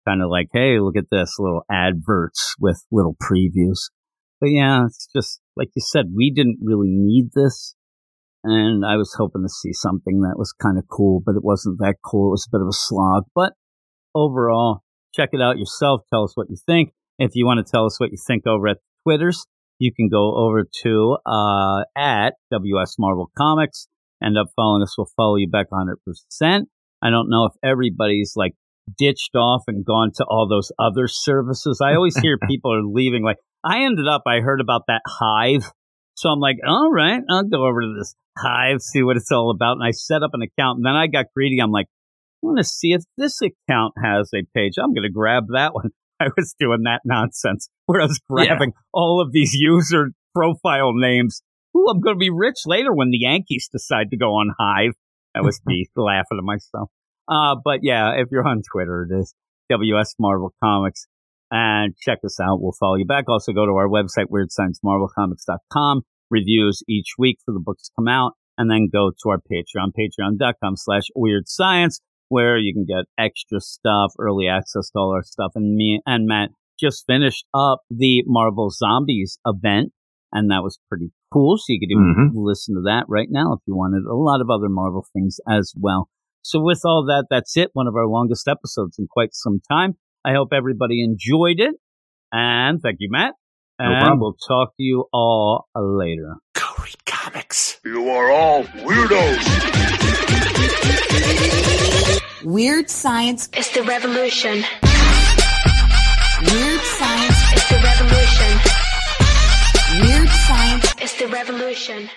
kind 0.08 0.22
of 0.22 0.30
like 0.30 0.48
hey 0.54 0.80
look 0.80 0.98
at 0.98 1.10
this 1.12 1.36
little 1.40 1.64
adverts 1.72 2.56
with 2.60 2.84
little 2.92 3.16
previews 3.22 3.90
but 4.40 4.48
yeah 4.48 4.86
it's 4.86 5.08
just 5.16 5.42
like 5.56 5.70
you 5.76 5.82
said 5.86 6.06
we 6.16 6.32
didn't 6.32 6.60
really 6.62 6.90
need 6.90 7.32
this 7.34 7.76
and 8.44 8.86
I 8.86 8.96
was 8.96 9.14
hoping 9.18 9.44
to 9.44 9.50
see 9.50 9.74
something 9.74 10.22
that 10.22 10.38
was 10.38 10.54
kind 10.54 10.78
of 10.78 10.86
cool, 10.88 11.22
but 11.26 11.36
it 11.36 11.44
wasn't 11.44 11.80
that 11.80 11.96
cool. 12.04 12.30
It 12.30 12.40
was 12.40 12.48
a 12.48 12.56
bit 12.56 12.62
of 12.62 12.68
a 12.68 12.74
slog. 12.74 13.26
But 13.36 13.54
overall, 14.16 14.82
check 15.14 15.30
it 15.34 15.42
out 15.42 15.58
yourself. 15.58 16.02
Tell 16.10 16.24
us 16.24 16.36
what 16.36 16.50
you 16.50 16.56
think. 16.66 16.94
If 17.18 17.32
you 17.34 17.46
want 17.46 17.66
to 17.66 17.70
tell 17.70 17.86
us 17.86 18.00
what 18.00 18.12
you 18.12 18.18
think 18.26 18.48
over 18.48 18.70
at 18.70 18.78
Twitters, 19.04 19.46
you 19.78 19.94
can 19.94 20.08
go 20.08 20.36
over 20.36 20.66
to 20.84 21.18
uh, 21.26 21.84
at 21.98 22.36
WS 22.52 22.96
Marvel 22.98 23.30
Comics. 23.38 23.88
End 24.24 24.38
up 24.38 24.48
following 24.56 24.84
us. 24.84 24.96
We'll 24.98 25.10
follow 25.16 25.36
you 25.36 25.48
back 25.50 25.68
100%. 25.72 26.64
I 27.02 27.10
don't 27.10 27.30
know 27.30 27.46
if 27.46 27.54
everybody's 27.64 28.34
like 28.36 28.54
ditched 28.98 29.36
off 29.36 29.64
and 29.68 29.86
gone 29.86 30.12
to 30.16 30.26
all 30.26 30.48
those 30.50 30.72
other 30.80 31.08
services. 31.08 31.80
I 31.84 31.96
always 31.96 32.18
hear 32.18 32.38
people 32.48 32.74
are 32.74 32.84
leaving. 32.84 33.24
Like 33.24 33.38
I 33.64 33.84
ended 33.84 34.08
up, 34.08 34.24
I 34.28 34.40
heard 34.40 34.62
about 34.62 34.84
that 34.88 35.02
Hive. 35.08 35.72
So 36.16 36.30
I'm 36.30 36.40
like, 36.40 36.58
all 36.68 36.92
right, 36.92 37.22
I'll 37.30 37.44
go 37.44 37.66
over 37.66 37.82
to 37.82 37.96
this 37.98 38.14
Hive, 38.38 38.82
see 38.82 39.04
what 39.04 39.16
it's 39.18 39.32
all 39.32 39.52
about. 39.52 39.78
And 39.78 39.84
I 39.88 39.92
set 39.92 40.24
up 40.24 40.32
an 40.34 40.42
account 40.42 40.78
and 40.78 40.86
then 40.86 40.96
I 40.96 41.08
got 41.08 41.28
greedy. 41.36 41.60
I'm 41.62 41.72
like, 41.72 41.88
I 42.44 42.48
want 42.48 42.58
to 42.58 42.64
see 42.64 42.92
if 42.94 43.04
this 43.18 43.40
account 43.42 43.94
has 44.04 44.32
a 44.34 44.44
page. 44.56 44.74
I'm 44.82 44.94
going 44.94 45.04
to 45.04 45.12
grab 45.14 45.46
that 45.54 45.74
one. 45.74 45.92
I 46.22 46.28
was 46.36 46.54
doing 46.60 46.84
that 46.84 47.02
nonsense 47.06 47.70
where 47.86 48.02
I 48.02 48.06
was 48.06 48.20
Yeah. 48.30 48.46
grabbing 48.48 48.74
all 48.94 49.22
of 49.22 49.32
these 49.32 49.54
user 49.54 50.12
profile 50.36 50.92
names. 50.94 51.42
Ooh, 51.80 51.88
I'm 51.90 52.02
going 52.02 52.16
to 52.16 52.20
be 52.20 52.30
rich 52.30 52.58
later 52.66 52.94
when 52.94 53.10
the 53.10 53.20
Yankees 53.20 53.70
decide 53.72 54.10
to 54.10 54.18
go 54.18 54.32
on 54.32 54.54
Hive. 54.60 54.92
That 55.34 55.44
was 55.44 55.62
me 55.66 55.88
laughing 55.96 56.38
at 56.38 56.44
myself. 56.44 56.90
Uh, 57.28 57.56
but 57.64 57.80
yeah, 57.84 58.12
if 58.18 58.28
you're 58.32 58.46
on 58.46 58.62
Twitter, 58.70 59.08
it 59.10 59.16
is 59.18 59.34
WS 59.70 60.16
Marvel 60.20 60.54
Comics. 60.62 61.08
and 61.52 61.96
check 62.02 62.20
us 62.26 62.40
out. 62.40 62.60
We'll 62.60 62.74
follow 62.80 62.96
you 62.96 63.06
back. 63.06 63.26
Also 63.30 63.54
go 63.54 63.66
to 63.66 63.72
our 63.74 63.88
website, 63.88 64.26
weirdsciencemarvelcomics.com, 64.32 66.02
reviews 66.30 66.84
each 66.88 67.14
week 67.18 67.38
for 67.46 67.54
the 67.54 67.60
books 67.60 67.84
to 67.84 67.92
come 67.98 68.08
out, 68.08 68.34
and 68.58 68.70
then 68.70 68.90
go 68.92 69.12
to 69.12 69.30
our 69.30 69.38
Patreon, 69.40 69.92
patreon.com 69.98 70.76
slash 70.76 71.04
weird 71.16 71.48
science, 71.48 72.02
where 72.28 72.58
you 72.58 72.74
can 72.74 72.86
get 72.86 73.06
extra 73.18 73.60
stuff, 73.62 74.12
early 74.20 74.48
access 74.48 74.90
to 74.92 75.00
all 75.00 75.14
our 75.14 75.24
stuff. 75.24 75.52
And 75.56 75.76
me 75.76 76.02
and 76.06 76.28
Matt 76.28 76.50
just 76.80 77.06
finished 77.08 77.46
up 77.54 77.82
the 77.90 78.24
Marvel 78.26 78.70
Zombies 78.70 79.40
event, 79.46 79.92
and 80.32 80.50
that 80.52 80.62
was 80.64 80.80
pretty 80.90 81.12
cool. 81.34 81.58
So 81.58 81.66
you 81.70 81.80
could 81.80 81.92
even 81.92 82.16
Mhm. 82.16 82.32
listen 82.36 82.76
to 82.76 82.82
that 82.86 83.06
right 83.08 83.28
now 83.30 83.54
if 83.54 83.60
you 83.68 83.76
wanted 83.76 84.06
a 84.06 84.16
lot 84.16 84.42
of 84.42 84.50
other 84.50 84.70
Marvel 84.70 85.06
things 85.14 85.40
as 85.48 85.74
well. 85.80 86.10
So 86.42 86.62
with 86.62 86.82
all 86.86 87.06
that, 87.08 87.26
that's 87.30 87.58
it. 87.58 87.70
One 87.74 87.88
of 87.88 87.96
our 87.96 88.08
longest 88.08 88.48
episodes 88.48 88.98
in 89.00 89.08
quite 89.10 89.34
some 89.34 89.60
time. 89.72 89.98
I 90.26 90.34
hope 90.34 90.50
everybody 90.54 91.04
enjoyed 91.04 91.60
it. 91.60 91.76
And 92.32 92.82
thank 92.82 92.98
you, 93.00 93.10
Matt. 93.12 93.34
And 93.80 94.00
problem. 94.02 94.20
we'll 94.20 94.38
talk 94.48 94.76
to 94.78 94.84
you 94.84 95.06
all 95.14 95.68
later. 95.76 96.36
Go 96.54 96.66
read 96.84 97.06
comics. 97.06 97.80
You 97.86 98.10
are 98.10 98.30
all 98.32 98.64
weirdos. 98.64 99.46
Weird 102.44 102.90
science, 102.90 103.50
is 103.58 103.70
the 103.72 103.84
revolution. 103.84 104.64
weird 106.42 106.82
science, 106.82 107.54
is 107.56 107.68
the 107.70 107.80
revolution. 107.84 108.59
It's 110.52 111.14
the 111.20 111.28
revolution. 111.28 112.10